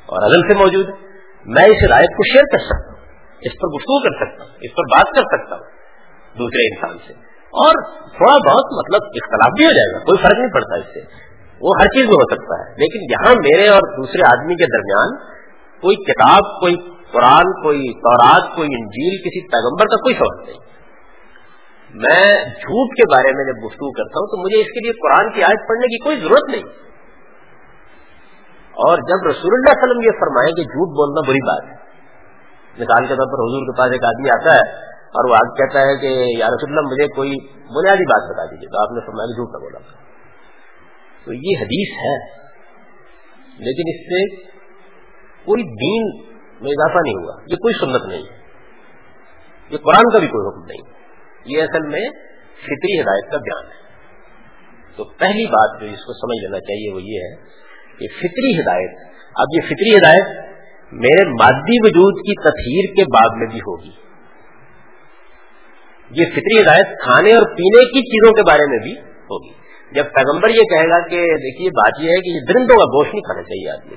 اور 0.05 0.31
عدل 0.31 0.41
سے 0.41 0.57
موجود 0.57 0.89
ہے۔ 0.89 1.07
میں 1.45 1.63
اس 1.63 1.77
ہدایت 1.87 2.17
کو 2.17 2.33
شیئر 2.33 2.43
کر 2.51 2.57
سکتا 2.57 2.91
ہوں، 2.91 3.05
اس 3.41 3.51
پر 3.51 3.67
گفتگو 3.67 4.03
کر 4.03 4.25
سکتا 4.25 4.43
ہوں، 4.43 4.51
اس 4.61 4.71
پر 4.75 4.83
بات 4.83 5.15
کر 5.15 5.21
سکتا 5.21 5.55
ہوں 5.55 5.63
دوسرے 6.37 6.67
انسان 6.67 6.97
سے۔ 7.07 7.13
اور 7.47 7.73
تھوڑا 7.91 8.37
بہت 8.37 8.65
مطلب 8.77 9.01
اختلاف 9.03 9.51
بھی 9.57 9.65
ہو 9.65 9.69
جائے 9.69 9.93
گا، 9.93 10.05
کوئی 10.05 10.17
فرق 10.23 10.37
نہیں 10.37 10.53
پڑتا 10.53 10.79
اس 10.79 10.93
سے۔ 10.93 10.99
وہ 11.61 11.69
ہر 11.81 11.85
چیز 11.85 12.05
میں 12.05 12.13
ہو 12.13 12.35
سکتا 12.35 12.59
ہے، 12.59 12.71
لیکن 12.71 13.11
یہاں 13.11 13.35
میرے 13.35 13.67
اور 13.67 13.81
دوسرے 13.97 14.21
آدمی 14.27 14.55
کے 14.55 14.65
درمیان 14.65 15.37
کوئی 15.81 15.95
کتاب، 15.95 16.59
کوئی 16.59 16.75
قرآن، 17.11 17.63
کوئی 17.63 17.93
تورات، 17.93 18.55
کوئی 18.55 18.67
انجیل، 18.71 19.21
کسی 19.21 19.47
پیغمبر 19.47 19.85
کا 19.85 19.95
کوئی 19.95 20.15
سوال 20.15 20.45
نہیں۔ 20.45 20.67
میں 21.93 22.45
جھوٹ 22.45 22.95
کے 22.97 23.03
بارے 23.15 23.31
میں 23.35 23.45
جب 23.45 23.65
گفتگو 23.65 23.91
کرتا 23.91 24.19
ہوں 24.19 24.27
تو 24.27 24.43
مجھے 24.43 24.61
اس 24.61 24.67
کے 24.67 24.79
لیے 24.79 24.91
قرآن 24.91 25.33
کی 25.33 25.43
آیت 25.43 25.69
پڑھنے 25.69 25.87
کی 25.87 25.97
کوئی 26.03 26.19
ضرورت 26.19 26.49
نہیں۔ 26.49 26.86
اور 28.77 28.97
جب 28.97 29.27
رسول 29.27 29.53
اللہ 29.53 29.71
علیہ 29.71 29.83
وسلم 29.83 30.01
یہ 30.01 30.19
فرمائے 30.19 30.51
کہ 30.51 30.63
جھوٹ 30.63 30.87
بولنا 30.87 31.29
بری 31.29 31.47
بات 31.47 31.63
ہے۔ 31.69 31.87
مثال 32.79 33.03
کے 33.03 33.15
طور 33.15 33.25
پر 33.25 33.39
حضور 33.39 33.65
کے 33.65 33.77
پاس 33.77 33.91
ایک 33.91 34.03
آدمی 34.03 34.29
آتا 34.29 34.55
ہے 34.55 34.87
اور 34.87 35.29
وہ 35.29 35.35
آج 35.35 35.57
کہتا 35.57 35.79
ہے 35.79 35.97
کہ 35.97 36.39
یا 36.39 36.47
رسول 36.47 36.69
اللہ 36.69 36.81
مجھے 36.81 37.07
کوئی 37.07 37.31
بنیادی 37.53 38.05
بات 38.05 38.35
بتا 38.35 38.45
دیجیے 38.45 38.69
تو 38.69 38.81
آپ 38.81 38.91
نے 38.91 38.99
فرمایا 38.99 39.25
جھوٹ 39.25 39.47
نہ 39.47 39.57
بولا۔ 39.57 39.79
تو 41.25 41.33
یہ 41.33 41.57
حدیث 41.61 41.97
ہے، 41.97 42.41
لیکن 43.57 43.83
اس 43.87 43.99
سے 44.05 44.35
کوئی 45.45 45.63
دین 45.63 46.33
میں 46.61 46.71
اضافہ 46.71 46.97
نہیں 46.97 47.15
ہوا، 47.15 47.41
یہ 47.47 47.55
کوئی 47.55 47.73
سنت 47.73 48.07
نہیں۔ 48.07 48.23
ہے 48.23 48.37
یہ 49.69 49.77
قرآن 49.77 50.13
کا 50.13 50.19
بھی 50.19 50.27
کوئی 50.27 50.47
حکم 50.47 50.65
نہیں۔ 50.65 50.97
یہ 51.45 51.63
اصل 51.63 51.87
میں 51.87 52.09
فطری 52.59 53.01
ہدایت 53.01 53.31
کا 53.31 53.37
بیان 53.37 53.65
ہے۔ 53.65 53.87
تو 54.95 55.03
پہلی 55.03 55.45
بات 55.45 55.81
جو 55.81 55.87
اس 55.87 56.05
کو 56.05 56.13
سمجھ 56.13 56.45
لینا 56.45 56.59
چاہیے 56.59 56.93
وہ 56.93 57.01
یہ 57.01 57.19
ہے 57.19 57.66
کہ 57.99 58.07
فطری 58.17 58.61
ہدایت 58.61 58.91
اب 59.35 59.55
یہ 59.55 59.61
فطری 59.61 59.97
ہدایت 59.97 60.47
میرے 60.91 61.29
مادی 61.29 61.77
وجود 61.85 62.19
کی 62.19 62.35
تطہیر 62.41 62.95
کے 62.95 63.03
بعد 63.03 63.37
میں 63.37 63.47
بھی 63.47 63.59
ہوگی۔ 63.59 63.91
یہ 66.11 66.25
فطری 66.25 66.61
ہدایت 66.61 66.99
کھانے 67.03 67.33
اور 67.33 67.43
پینے 67.43 67.85
کی 67.85 68.01
چیزوں 68.01 68.33
کے 68.33 68.41
بارے 68.41 68.69
میں 68.69 68.79
بھی 68.79 68.93
ہوگی۔ 68.99 69.57
جب 69.91 70.05
پیغمبر 70.13 70.49
یہ 70.49 70.63
کہے 70.63 70.89
گا 70.89 70.99
کہ 71.07 71.25
دیکھیے 71.35 71.69
بات 71.69 71.99
یہ 71.99 72.09
ہے 72.09 72.21
کہ 72.21 72.29
یہ 72.29 72.45
درندوں 72.47 72.75
کا 72.75 72.85
گوشت 72.85 73.13
نہیں 73.13 73.21
کھانا 73.21 73.43
چاہیے 73.43 73.69
آدمی 73.71 73.95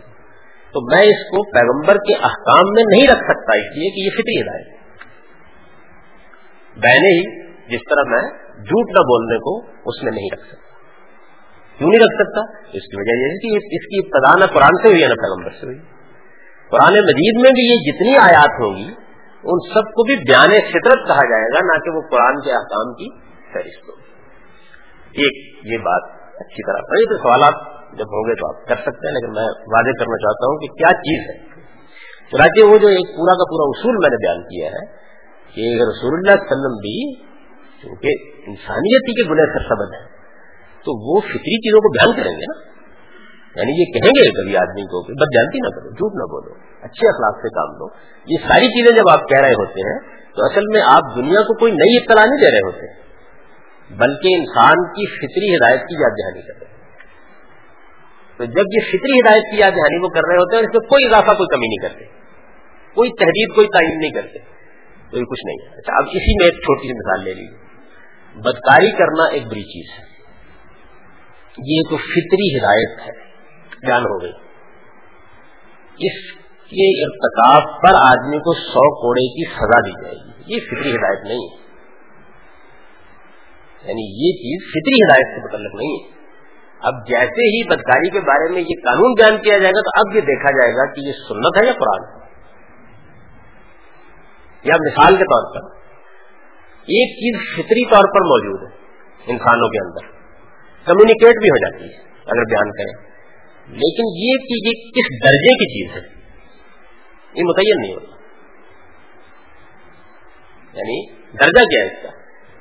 تو 0.75 0.97
میں 0.97 1.03
اس 1.03 1.23
کو 1.31 1.43
پیغمبر 1.51 1.97
کے 1.97 2.15
احکام 2.15 2.73
میں 2.73 2.85
نہیں 2.89 3.09
رکھ 3.09 3.25
سکتا 3.25 3.57
اس 3.59 3.77
لیے 3.77 3.91
کہ 3.91 4.01
یہ 4.01 4.11
فطری 4.11 4.41
ہدایت 4.41 4.81
بہنے 6.77 7.15
ہی 7.15 7.51
جس 7.69 7.81
طرح 7.91 8.11
میں 8.11 8.23
جھوٹ 8.65 8.91
نہ 8.91 9.03
بولنے 9.03 9.39
کو 9.39 9.59
اس 9.87 10.03
میں 10.03 10.13
نہیں 10.13 10.29
رکھ 10.33 10.47
سکتا۔ 10.47 10.70
کیوں 11.81 11.91
نہیں 11.91 12.03
رکھ 12.03 12.17
سکتا؟ 12.17 12.43
اس 12.79 12.89
کی 12.91 12.99
وجہ 13.01 13.15
یہ 13.19 13.37
کہ 13.43 13.79
اس 13.79 13.87
کی 13.93 14.01
ابتدا 14.01 14.33
نہ 14.39 14.49
قرآن 14.55 14.79
سے 14.83 14.89
ہوئی 14.89 15.03
ہے 15.03 15.09
نہ 15.09 15.15
پیغمبر 15.15 15.51
سے 15.61 15.67
ہوئی 15.67 15.79
قرآن 16.73 16.97
مجید 17.05 17.39
میں 17.41 17.51
بھی 17.51 17.63
یہ 17.67 17.81
جتنی 17.87 18.17
آیات 18.17 18.59
ہوگی، 18.61 18.89
ان 19.45 19.63
سب 19.75 19.89
کو 19.93 20.05
بھی 20.05 20.17
بیان 20.17 20.53
فطرت 20.73 21.07
کہا 21.07 21.25
جائے 21.31 21.47
گا، 21.55 21.63
نہ 21.67 21.79
کہ 21.85 21.95
وہ 21.97 22.03
قرآن 22.11 22.41
کے 22.41 22.53
احکام 22.53 22.93
کی 22.95 23.09
فہرست 23.53 23.89
ہوگی۔ 23.89 25.25
ایک 25.25 25.41
یہ 25.73 25.79
بات 25.79 26.03
اچھی 26.37 26.67
طرح 26.67 26.85
پڑھی، 26.91 27.09
تو 27.11 27.17
سوالات 27.17 27.65
جب 27.93 28.13
ہوں 28.17 28.29
گے 28.29 28.35
تو 28.35 28.49
آپ 28.49 28.69
کر 28.69 28.77
سکتے 28.77 29.09
ہیں، 29.09 29.15
لیکن 29.15 29.33
میں 29.33 29.49
واضح 29.75 29.99
کرنا 29.99 30.17
چاہتا 30.17 30.47
ہوں 30.47 30.59
کہ 30.59 30.67
کیا 30.67 30.93
چیز 31.01 31.25
ہے۔ 31.31 31.39
چنانچہ 32.31 32.67
وہ 32.67 32.79
جو 32.79 32.89
ایک 32.89 33.17
پورا 33.17 33.33
کا 33.33 33.49
پورا 33.51 33.69
اصول 33.71 33.97
میں 33.97 34.11
نے 34.11 34.17
بیان 34.17 34.43
کیا 34.43 34.67
ہے 34.67 34.85
کہ 35.55 35.73
رسول 35.83 36.15
اللہ 36.15 36.33
علیہ 36.33 36.51
وسلم 36.51 36.77
بھی 36.81 36.97
کیونکہ 37.81 38.09
انسانیت 38.47 39.09
ہی 39.09 39.15
کے 39.15 39.31
گنہ 39.31 39.47
سرسبد 39.53 39.95
ہے 39.95 40.20
تو 40.85 41.15
وہ 41.15 41.21
فطری 41.21 41.57
چیزوں 41.57 41.79
کو 41.79 41.89
بیان 41.89 42.23
کریں 42.23 42.33
گے 42.33 42.55
نا۔ 42.55 42.71
یعنی 43.57 43.81
یہ 43.81 43.85
کہیں 43.85 44.11
گے 44.11 44.31
کبھی 44.31 44.57
آدمی 44.57 44.83
کو 44.83 45.03
کہ 45.03 45.13
بد 45.13 45.35
جانتی 45.35 45.59
نہ 45.59 45.69
کرو، 45.69 45.91
جھوٹ 45.91 46.13
نہ 46.13 46.25
بولو، 46.25 46.55
اچھے 46.83 47.09
اخلاق 47.09 47.37
سے 47.37 47.49
کام 47.49 47.77
لو۔ 47.79 47.87
یہ 48.27 48.37
ساری 48.49 48.67
چیزیں 48.67 48.97
جب 48.97 49.09
آپ 49.09 49.29
کہہ 49.29 49.41
رہے 49.41 49.53
ہوتے 49.53 49.81
ہیں، 49.81 49.99
تو 50.37 50.45
اصل 50.45 50.61
میں 50.73 50.83
آپ 50.87 51.17
دنیا 51.17 51.41
کو 51.41 51.59
کوئی 51.59 51.73
نئی 51.73 51.97
اطلاع 51.97 52.25
نہیں 52.25 52.41
دے 52.41 52.51
رہے 52.51 52.67
ہوتے۔ 52.67 53.11
بلکہ 53.95 54.29
انسان 54.35 54.85
کی 54.89 55.07
فطری 55.07 55.57
ہدایت 55.57 55.81
کی 55.81 55.95
یاد 55.95 56.11
دہانی 56.11 56.43
کر 56.43 56.61
رہے 56.61 56.71
تو 58.39 58.45
جب 58.45 58.65
یہ 58.75 58.81
فطری 58.89 59.21
ہدایت 59.21 59.43
کی 59.53 59.59
یاد 59.61 59.71
دہانی 59.71 60.05
وہ 60.05 60.09
کر 60.09 60.21
رہے 60.29 60.37
ہوتے 60.37 60.57
ہیں، 60.57 60.63
اس 60.63 60.75
میں 60.75 60.89
کوئی 60.89 61.05
اضافہ، 61.07 61.31
کوئی 61.31 61.57
کمی 61.57 61.67
نہیں 61.67 61.89
کرتے۔ 61.89 62.05
کوئی 62.95 63.11
تحریر 63.11 63.55
کوئی 63.55 63.67
تعین 63.67 63.99
نہیں 64.01 64.11
کرتے۔ 64.11 64.39
تو 65.11 65.19
یہ 65.19 65.25
کچھ 65.25 65.47
نہیں۔ 65.47 65.69
ہے 65.69 65.79
اچھا 65.79 65.97
اب 65.97 66.05
اسی 66.09 66.39
میں 66.39 66.47
ایک 66.47 66.55
چھوٹی 66.55 66.89
سی 66.89 66.95
مثال 66.95 67.25
لے 67.25 67.35
لیجیے 67.35 67.59
بدکاری 68.35 68.91
کرنا 68.91 69.25
ایک 69.33 69.47
بری 69.47 69.63
چیز 69.63 69.99
ہے۔ 69.99 70.10
یہ 71.59 71.83
تو 71.91 71.97
فطری 71.97 72.59
ہدایت 72.59 73.01
ہے۔ 73.01 73.13
بیان 73.87 74.03
ہو 74.03 74.23
گئی۔ 74.23 74.33
اس 75.99 76.33
کے 76.73 77.05
ارتکاب 77.05 77.83
پر 77.83 77.95
آدمی 77.95 78.39
کو 78.39 78.55
سو 78.55 78.95
کوڑے 79.03 79.21
کی 79.21 79.51
سزا 79.51 79.81
دی 79.81 80.03
جائے 80.03 80.15
گی۔ 80.15 80.55
یہ 80.55 80.61
فطری 80.61 80.91
ہدایت 80.91 81.25
نہیں 81.25 81.49
ہے۔ 81.51 81.57
یعنی 83.89 84.27
یہ 84.27 84.33
چیز 84.33 84.71
فطری 84.71 85.05
ہدایت 85.05 85.35
سے 85.35 85.45
متعلق 85.45 85.75
نہیں 85.75 85.93
ہے۔ 85.93 86.21
اب 86.83 87.07
جیسے 87.09 87.47
ہی 87.47 87.69
بدکاری 87.69 88.11
کے 88.11 88.21
بارے 88.21 88.53
میں 88.53 88.61
یہ 88.61 88.75
قانون 88.85 89.15
بیان 89.15 89.39
کیا 89.43 89.59
جائے 89.59 89.73
گا 89.73 89.81
تو 89.81 90.01
اب 90.01 90.17
یہ 90.17 90.21
دیکھا 90.21 90.51
جائے 90.51 90.73
گا 90.73 90.95
کہ 90.95 91.01
یہ 91.01 91.13
سنت 91.13 91.63
ہے 91.63 91.67
یا 91.67 91.73
قرآن 91.73 92.21
یا 94.65 94.75
مثال 94.75 95.17
کے 95.17 95.25
طور 95.25 95.55
پر۔ 95.55 95.77
ایک 96.81 97.17
چیز 97.17 97.55
فطری 97.55 97.85
طور 97.85 98.05
پر 98.05 98.21
موجود 98.21 98.71
ہے 98.71 98.77
انسانوں 99.33 99.69
کے 99.69 99.87
اندر۔ 99.87 100.20
کمیونیکیٹ 100.85 101.35
بھی 101.41 101.49
ہو 101.49 101.57
جاتی 101.57 101.85
ہے، 101.85 101.99
اگر 102.27 102.45
بیان 102.45 102.73
کریں۔ 102.73 103.11
لیکن 103.67 104.05
یہ 104.17 104.37
کہ 104.37 104.69
یہ 104.69 104.91
کس 104.91 105.25
درجے 105.25 105.55
کی 105.55 105.67
چیز 105.67 105.97
ہے؟ 105.97 106.21
یہ 107.35 107.43
متعین 107.45 107.81
نہیں 107.81 107.95
ہوتا۔ 107.95 108.17
یعنی 110.73 111.13
درجہ 111.13 111.65
کیا 111.65 111.85
ہے 111.85 111.87
اس 111.87 112.03
کا؟ 112.03 112.09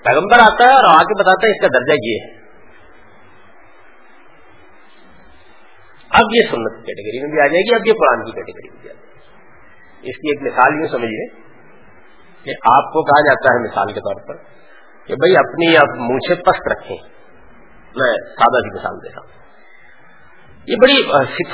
پیغمبر 0.03 0.39
آتا 0.39 0.63
ہے 0.63 0.73
اور 0.73 0.83
آ 0.83 1.03
کے 1.03 1.19
بتاتا 1.19 1.47
ہے 1.47 1.51
اس 1.51 1.61
کا 1.61 1.67
درجہ 1.67 1.93
یہ 2.03 2.17
ہے۔ 2.23 2.39
اب 6.09 6.25
یہ 6.35 6.41
سنت 6.41 6.75
کی 6.75 6.85
کیٹیگری 6.85 7.21
میں 7.21 7.29
بھی 7.29 7.41
آ 7.41 7.47
جائے 7.47 7.61
گی، 7.61 7.75
اب 7.75 7.88
یہ 7.88 7.93
قرآن 7.93 8.25
کی 8.25 8.31
کیٹیگری 8.31 8.69
میں 8.69 8.81
بھی 8.81 8.89
آ 8.89 8.93
جائے 8.93 9.05
گی۔ 9.05 10.09
اس 10.09 10.17
کی 10.17 10.29
ایک 10.29 10.53
مثال 10.53 10.73
یوں 10.73 10.88
سمجھیے 10.88 11.27
کہ 12.43 12.51
آپ 12.77 12.83
کو 12.83 13.03
کہا 13.03 13.33
جاتا 13.33 13.53
ہے 13.53 13.59
مثال 13.59 13.93
کے 13.93 13.99
طور 13.99 14.27
پر 14.27 14.35
کہ 15.07 15.13
بھائی 15.13 15.38
اپنی 15.38 15.77
آپ 15.77 15.97
منہ 15.97 16.41
پست 16.41 16.67
رکھیں۔ 16.71 17.18
میں 17.96 18.13
سادہ 18.13 18.60
کی 18.60 18.79
مثال 18.79 18.96
دے 19.03 19.10
رہا 19.10 19.22
ہوں۔ 19.22 19.39
یہ 20.67 20.75
بڑی 20.81 21.03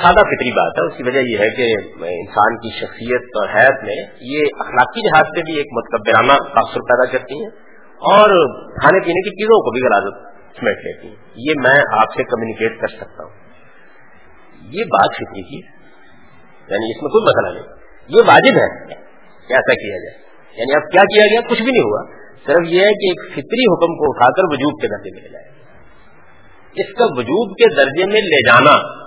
سادہ 0.02 0.18
فطری 0.18 0.50
بات 0.50 0.72
ہے۔ 0.78 0.86
اس 0.86 0.96
کی 0.96 1.02
وجہ 1.02 1.18
یہ 1.18 1.38
ہے 1.38 1.50
کہ 1.50 1.74
انسان 2.04 2.56
کی 2.56 2.70
شخصیت 2.80 3.22
اور 3.22 3.48
حیات 3.48 3.84
میں 3.84 3.96
یہ 4.20 4.40
اخلاقی 4.60 5.00
لحاظ 5.00 5.24
سے 5.26 5.42
بھی 5.42 5.56
ایک 5.56 5.66
متکبرانہ 5.72 6.32
تاثر 6.32 6.80
پیدا 6.80 7.18
کرتی 7.18 7.40
ہیں 7.40 7.50
اور 7.86 8.28
کھانے 8.80 9.00
پینے 9.00 9.20
کی 9.20 9.30
چیزوں 9.30 9.60
کو 9.60 9.70
بھی 9.70 9.80
غلازت 9.80 10.36
سمیٹ 10.60 10.76
لیتی 10.76 11.08
ہیں 11.08 11.16
یہ 11.36 11.52
میں 11.62 11.84
آپ 11.90 12.12
سے 12.16 12.24
کمیونیکیٹ 12.24 12.80
کر 12.80 12.88
سکتا 12.88 13.24
ہوں۔ 13.24 13.30
یہ 14.60 14.84
بات 14.84 15.14
فطری 15.16 15.42
کی 15.42 15.76
یعنی 16.68 16.96
اس 16.96 17.02
میں 17.02 17.10
کوئی 17.10 17.24
مسئلہ 17.24 17.58
نہیں۔ 17.58 17.76
یہ 18.08 18.22
واجب 18.26 18.56
ہے 18.56 18.86
کہ 18.88 19.52
ایسا 19.52 19.74
کیا 19.74 19.96
جائے۔ 19.96 20.26
یعنی 20.58 20.76
اب 20.76 20.92
کیا 20.92 21.02
کیا 21.02 21.24
گیا؟ 21.24 21.40
کچھ 21.40 21.62
بھی 21.62 21.72
نہیں 21.72 21.82
ہوا۔ 21.82 22.02
صرف 22.46 22.66
یہ 22.66 22.80
ہے 22.80 22.86
کہ 22.86 23.06
ایک 23.06 23.32
فطری 23.32 23.64
حکم 23.72 23.96
کو 23.98 24.04
اٹھا 24.08 24.30
کر 24.30 24.42
وجوب 24.44 24.82
کے 24.82 24.88
درجے 24.88 25.20
میں 25.20 25.32
جائے۔ 25.32 25.55
اس 26.76 26.98
کا 26.98 27.04
وجوب 27.04 27.52
کے 27.52 27.74
درجے 27.76 28.06
میں 28.06 28.20
لے 28.20 28.48
جانا۔ 28.48 29.06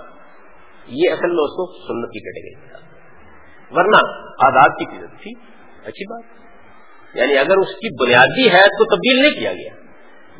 یہ 0.88 1.10
اصل 1.10 1.26
میں 1.26 1.44
اس 1.44 1.50
کو 1.50 1.72
سنت 1.72 2.08
کی 2.08 2.18
کیٹیگری 2.18 2.70
ورنہ 3.70 3.96
آداب 4.46 4.78
کی 4.78 4.84
قیمت 4.84 5.22
تھی۔ 5.22 5.32
اچھی 5.84 6.12
بات۔ 6.12 6.40
یعنی 7.16 7.38
اگر 7.38 7.56
اس 7.56 7.68
کی 7.68 8.04
بنیادی 8.04 8.52
ہے 8.52 8.62
تو 8.62 8.84
تبدیل 8.84 9.22
نہیں 9.22 9.40
کیا 9.40 9.52
گیا۔ 9.52 9.80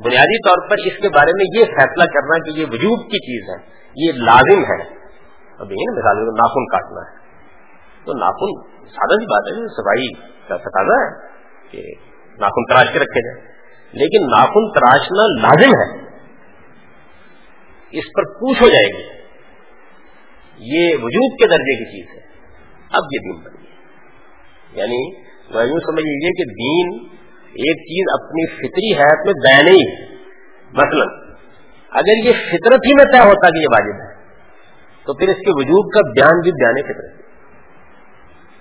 بنیادی 0.04 0.48
طور 0.48 0.68
پر 0.68 0.76
اس 0.84 1.02
کے 1.02 1.08
بارے 1.08 1.30
میں 1.36 1.60
یہ 1.60 1.64
فیصلہ 1.64 2.04
کرنا 2.04 2.44
کہ 2.44 2.60
یہ 2.60 2.66
وجوب 2.72 3.10
کی 3.10 3.18
چیز 3.18 3.48
ہے، 3.48 3.80
یہ 3.96 4.12
لازم 4.12 4.62
ہے۔ 4.62 4.82
ابھی 5.58 5.76
مثال 5.96 6.24
ناخن 6.24 6.66
کاٹنا 6.66 7.00
ہے۔ 7.00 7.20
تو 8.04 8.12
ناخن 8.12 8.70
سادہ 8.88 9.14
سی 9.14 9.26
بات 9.26 9.52
ہے 9.52 9.68
صفائی 9.68 10.12
کا 10.48 10.56
تقاضا 10.56 11.04
ہے 11.04 11.28
کہ 11.70 11.94
ناخن 12.38 12.64
تراش 12.64 12.92
کے 12.92 12.98
رکھے 12.98 13.34
جائیں۔ 13.34 13.52
لیکن 13.92 14.26
ناخن 14.26 14.72
تراشنا 14.72 15.48
لازم 15.48 15.68
ہے۔ 15.68 16.09
اس 17.92 18.04
پر 18.16 18.22
پوچھ 18.24 18.62
ہو 18.62 18.68
جائے 18.68 18.98
گی، 18.98 19.20
یہ 20.58 20.94
وجود 20.94 21.40
کے 21.40 21.48
درجے 21.48 21.84
کی 21.84 21.84
چیز 21.84 22.14
ہے، 22.14 22.20
اب 22.90 23.02
یہ 23.12 23.18
دین 23.18 23.42
بن 23.42 23.50
گیا۔ 23.52 23.70
یعنی 24.72 25.16
میں 25.54 25.64
یوں 25.64 25.80
سمجھ 25.80 26.04
لیجیے 26.04 26.44
کہ 26.44 26.44
دین 26.44 27.08
ایک 27.50 27.76
چیز 27.76 28.22
اپنی 28.22 28.46
فطری 28.46 29.02
حیات 29.02 29.26
میں 29.26 29.32
دیا 29.32 29.72
نہیں 29.72 29.82
ہے۔ 29.82 30.14
مثلا، 30.72 31.30
اگر 31.90 32.26
یہ 32.26 32.32
فطرت 32.32 32.80
ہی 32.86 32.94
میں 32.94 33.04
طے 33.04 33.18
ہوتا 33.18 33.48
کہ 33.48 33.58
یہ 33.58 33.66
واجب 33.72 34.00
ہے، 34.00 34.14
تو 35.04 35.14
پھر 35.14 35.28
اس 35.28 35.36
کے 35.36 35.50
وجود 35.50 35.94
کا 35.94 36.10
بیان 36.10 36.40
بھی 36.40 36.52
بیان 36.52 36.74
فطرت 36.82 37.20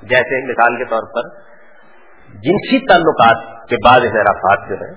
جیسے 0.10 0.52
مثال 0.52 0.78
کے 0.78 0.86
طور 0.86 1.02
پر، 1.14 1.30
جنسی 2.34 2.88
تعلقات 2.88 3.70
کے 3.70 3.76
بعد 3.86 4.00
احرافات 4.00 4.70
جو 4.70 4.76
ہیں، 4.76 4.94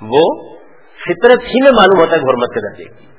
وہ 0.00 0.54
فطرت 0.94 1.42
ہی 1.42 1.62
میں 1.62 1.70
معلوم 1.70 2.00
ہوتا 2.00 2.16
ہے 2.16 2.20
حرمت 2.20 2.54
کے 2.54 2.60
درجے 2.60 2.84
کی۔ 2.84 3.13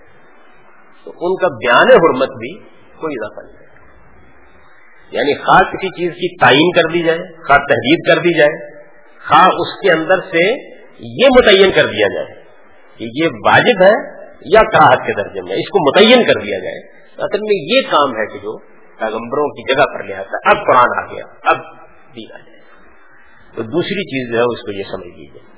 تو 1.06 1.12
ان 1.12 1.36
کا 1.36 1.48
بیان 1.48 1.92
حرمت 1.96 2.30
بھی 2.30 2.54
کوئی 3.00 3.16
اضافہ 3.16 3.46
نہیں۔ 3.46 3.58
ہے 3.58 3.66
یعنی 5.12 5.34
خاص 5.34 5.74
کسی 5.74 5.90
چیز 5.90 6.14
کی 6.14 6.36
تعین 6.38 6.72
کر 6.72 6.92
دی 6.94 7.04
جائے، 7.04 7.20
خاص 7.20 7.68
تحریر 7.70 8.02
کر 8.08 8.22
دی 8.22 8.40
جائے 8.40 8.72
خواہ 9.28 9.46
اس 9.46 9.74
کے 9.82 9.92
اندر 9.92 10.20
سے 10.20 10.46
یہ 11.00 11.28
متعین 11.28 11.72
کر 11.72 11.86
دیا 11.86 12.08
جائے 12.08 12.44
کہ 12.98 13.06
یہ 13.16 13.28
واجب 13.46 13.84
ہے 13.84 13.94
یا 14.46 14.62
کراہت 14.74 15.06
کے 15.06 15.14
درجے 15.22 15.42
میں 15.42 15.56
اس 15.56 15.70
کو 15.70 15.90
متعین 15.90 16.24
کر 16.24 16.40
دیا 16.42 16.60
جائے۔ 16.60 16.80
اصل 17.18 17.40
میں 17.40 17.76
یہ 17.76 17.82
کام 17.92 18.16
ہے 18.16 18.26
کہ 18.26 18.40
جو 18.40 18.58
پیغمبروں 19.00 19.48
کی 19.48 19.74
جگہ 19.74 19.86
پر 19.94 20.04
لے 20.04 20.14
آتا 20.14 20.38
ہے 20.38 20.50
اب 20.50 20.68
قرآن 20.68 20.98
آ 20.98 21.14
گیا 21.14 21.26
اب 21.42 21.58
دین 22.16 22.32
آ 22.34 22.38
جائے 22.38 22.60
تو 23.56 23.62
دوسری 23.62 24.04
چیز 24.04 24.34
جو 24.34 24.40
ہے، 24.40 24.44
اس 24.44 24.62
کو 24.62 24.72
یہ 24.72 24.84
سمجھ 24.92 25.20
لیجیے 25.20 25.55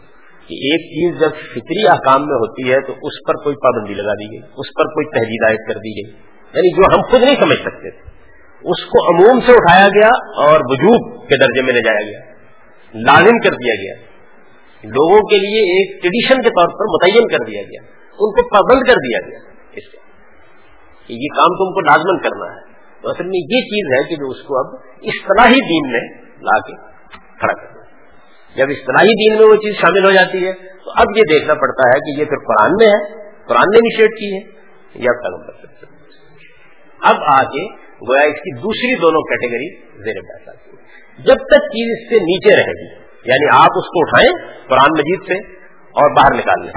کہ 0.48 0.54
ایک 0.54 0.82
چیز 0.82 1.22
جب 1.22 1.30
فطری 1.30 1.88
احکام 1.88 2.22
میں 2.22 2.36
ہوتی 2.36 2.72
ہے 2.72 2.82
تو 2.82 2.94
اس 2.94 3.28
پر 3.28 3.34
کوئی 3.44 3.56
پابندی 3.56 3.94
لگا 3.94 4.14
دی 4.14 4.32
گئی، 4.32 4.38
اس 4.38 4.74
پر 4.74 4.84
کوئی 4.84 5.06
تحریر 5.06 5.48
عائد 5.48 5.68
کر 5.68 5.74
دی 5.74 5.90
گئی۔ 5.90 6.14
یعنی 6.54 6.76
جو 6.76 6.96
ہم 6.96 7.12
خود 7.12 7.22
نہیں 7.22 7.36
سمجھ 7.36 7.58
سکتے 7.58 7.92
تھے 7.92 8.10
اس 8.58 8.86
کو 8.86 9.10
عموم 9.10 9.40
سے 9.40 9.52
اٹھایا 9.52 9.88
گیا 9.88 10.10
اور 10.38 10.60
وجوب 10.64 11.28
کے 11.28 11.38
درجے 11.40 11.62
میں 11.62 11.74
لے 11.74 11.82
جایا 11.82 12.12
گیا، 12.12 12.20
لازم 12.94 13.40
کر 13.40 13.52
دیا 13.52 13.76
گیا۔ 13.76 13.94
لوگوں 14.84 15.22
کے 15.22 15.36
لیے 15.36 15.60
ایک 15.60 16.02
ٹریڈیشن 16.02 16.42
کے 16.42 16.50
طور 16.50 16.68
پر 16.68 16.86
متعین 16.86 17.28
کر 17.28 17.38
دیا 17.38 17.62
گیا، 17.62 17.82
ان 18.12 18.32
کو 18.32 18.50
پابند 18.50 18.88
کر 18.88 18.94
دیا 18.94 19.30
گیا۔ 19.30 19.40
اس 19.72 19.92
سے 19.92 19.98
کہ 21.08 21.14
یہ 21.14 21.28
کام 21.36 21.48
تم 21.48 21.74
کو 21.74 21.82
لازمن 21.82 22.20
کرنا 22.20 22.56
ہے۔ 22.56 22.68
تو 23.02 23.10
اصل 23.10 23.24
میں 23.24 23.40
یہ 23.40 23.62
چیز 23.62 23.92
ہے 23.94 24.10
کہ 24.10 24.16
جو 24.16 24.30
اس 24.32 24.44
کو 24.44 24.60
اب 24.60 24.80
اصطلاحی 25.04 25.60
دین 25.60 25.92
میں 25.92 26.22
لا 26.42 26.60
کے 26.60 26.76
کھڑا 27.40 27.54
کر 27.54 27.74
دیا۔ 27.74 27.77
جب 28.58 28.68
اصطلاحی 28.70 29.08
دین 29.08 29.40
میں 29.40 29.48
وہ 29.48 29.56
چیز 29.56 29.76
شامل 29.82 30.06
ہو 30.06 30.12
جاتی 30.12 30.48
ہے، 30.48 30.54
تو 30.54 30.92
اب 30.96 31.18
یہ 31.18 31.22
دیکھنا 31.22 31.54
پڑتا 31.54 31.90
ہے 31.90 32.00
کہ 32.00 32.20
یہ 32.20 32.26
پھر 32.26 32.38
قرآن 32.38 32.72
میں 32.72 32.88
ہے، 32.88 33.14
قرآن 33.48 33.66
نے 33.74 33.78
انیشیٹ 33.78 34.10
کی 34.10 34.36
ہے، 34.36 34.58
یا 34.96 35.12
پیغمبر 35.24 35.68
اب 37.02 37.16
آگے 37.20 37.88
گویا 38.10 38.24
اس 38.24 38.40
کی 38.40 38.56
دوسری 38.56 39.02
دونوں 39.02 39.22
کیٹیگری 39.22 39.76
زیر 40.04 40.22
بحث 40.22 40.50
آتی 40.50 40.70
ہے۔ 40.70 40.76
جب 41.24 41.36
تک 41.36 41.64
چیز 41.64 41.98
اس 41.98 42.10
سے 42.10 42.20
نیچے 42.20 42.56
رہے 42.56 42.72
گی 42.72 42.94
یعنی 43.26 43.50
آپ 43.54 43.72
اس 43.76 43.88
کو 43.88 44.02
اٹھائیں 44.02 44.52
قرآن 44.68 44.92
مجید 44.92 45.20
سے 45.28 45.54
اور 45.72 46.16
باہر 46.16 46.34
نکال 46.34 46.62
لیں۔ 46.62 46.72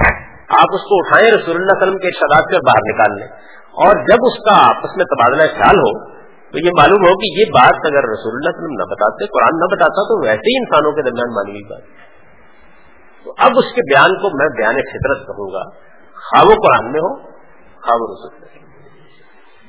آپ 0.49 0.65
اس 0.73 0.81
کو 0.81 0.97
اٹھائیں 0.97 1.31
رسول 1.31 1.55
اللہ 1.55 1.71
وسلم 1.81 1.97
کے 1.97 2.07
ارشادات 2.07 2.43
سے 2.43 2.57
باہر 2.57 2.93
نکال 2.93 3.19
لیں۔ 3.19 3.27
اور 3.71 3.95
جب 3.95 4.17
اس 4.21 4.37
کا 4.37 4.77
آپس 4.77 4.97
میں 4.97 5.05
تبادلہ 5.05 5.57
خیال 5.57 5.75
ہو 5.77 6.20
تو 6.51 6.57
یہ 6.57 6.69
معلوم 6.77 6.97
ہو 6.97 7.17
کہ 7.17 7.39
یہ 7.39 7.45
بات 7.45 7.75
اگر 7.75 8.03
رسول 8.03 8.33
اللہ 8.33 8.49
وسلم 8.49 8.73
نہ 8.79 8.83
بتاتے، 8.83 9.25
قرآن 9.25 9.59
نہ 9.59 9.75
بتاتا، 9.75 10.01
تو 10.01 10.25
ویسے 10.25 10.37
ہی 10.37 10.57
انسانوں 10.57 10.91
کے 10.91 11.01
درمیان 11.01 11.33
مانی 11.33 11.51
ہوئی 11.51 11.63
بات۔ 11.63 11.81
تو 13.23 13.33
اب 13.37 13.51
اس 13.55 13.73
کے 13.75 13.81
بیان 13.81 14.09
کو 14.09 14.37
میں 14.37 14.47
بیان 14.57 14.73
فطرت 14.73 15.27
کہوں 15.27 15.53
گا۔ 15.53 15.69
خواب 16.11 16.47
و 16.47 16.53
قرآن 16.53 16.91
میں 16.91 16.99
ہو 16.99 17.15
خواب 17.81 18.01
و 18.01 18.13
رسول 18.13 18.47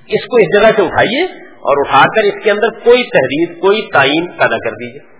اس 0.09 0.27
کو 0.27 0.37
اس 0.37 0.47
جگہ 0.55 0.71
سے 0.77 0.83
اٹھائیے 0.83 1.25
اور 1.49 1.89
اٹھا 1.89 2.01
کر 2.01 2.23
اس 2.23 2.45
کے 2.45 2.51
اندر 2.51 2.71
کوئی 2.71 3.03
تحریر، 3.05 3.61
کوئی 3.61 3.89
تعین 3.93 4.27
پیدا 4.27 4.57
کر 4.59 4.71
دیجیے 4.71 5.17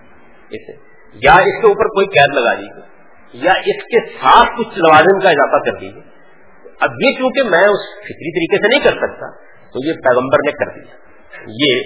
اسے۔ 0.50 0.92
یا 1.14 1.33
اس 1.33 1.61
کے 1.61 1.66
اوپر 1.66 1.85
کوئی 1.85 2.07
قید 2.07 2.35
لگا 2.35 2.54
دیجیے 2.54 2.83
یا 3.33 3.52
اس 3.52 3.85
کے 3.85 4.07
ساتھ 4.07 4.50
کچھ 4.59 4.78
لوازم 4.78 5.21
کا 5.21 5.28
اضافہ 5.28 5.71
کر 5.71 5.78
دیجیے 5.81 6.02
اب 6.81 6.90
یہ 6.90 7.12
کیونکہ 7.16 7.42
میں 7.42 7.64
اس 7.64 7.99
فکری 8.04 8.33
طریقے 8.33 8.57
سے 8.57 8.69
نہیں 8.69 8.85
کر 8.85 9.07
سکتا، 9.07 9.31
تو 9.73 9.88
یہ 9.88 9.92
پیغمبر 9.92 10.38
نے 10.38 10.52
کر 10.52 10.81
دیا۔ 10.81 11.12
یہ 11.41 11.81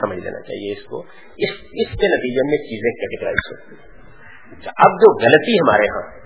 سمجھ 0.00 0.18
لینا 0.18 0.40
چاہیے 0.40 0.72
اس 0.72 0.84
کو۔ 0.84 1.00
اس 1.38 1.50
اس 1.60 1.86
کے 1.86 2.06
نتیجے 2.06 2.50
میں 2.50 2.58
چیزیں 2.58 2.90
کیٹیگرائز 2.90 3.52
ہوتی 3.52 3.74
ہیں 3.74 3.92
اب 4.76 4.90
جو 4.90 5.24
غلطی 5.24 5.54
ہمارے 5.54 5.82
ہاں 5.82 6.22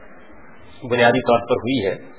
بنیادی 0.91 1.21
طور 1.21 1.39
پر 1.39 1.55
ہوئی 1.55 1.87
ہے، 1.87 2.17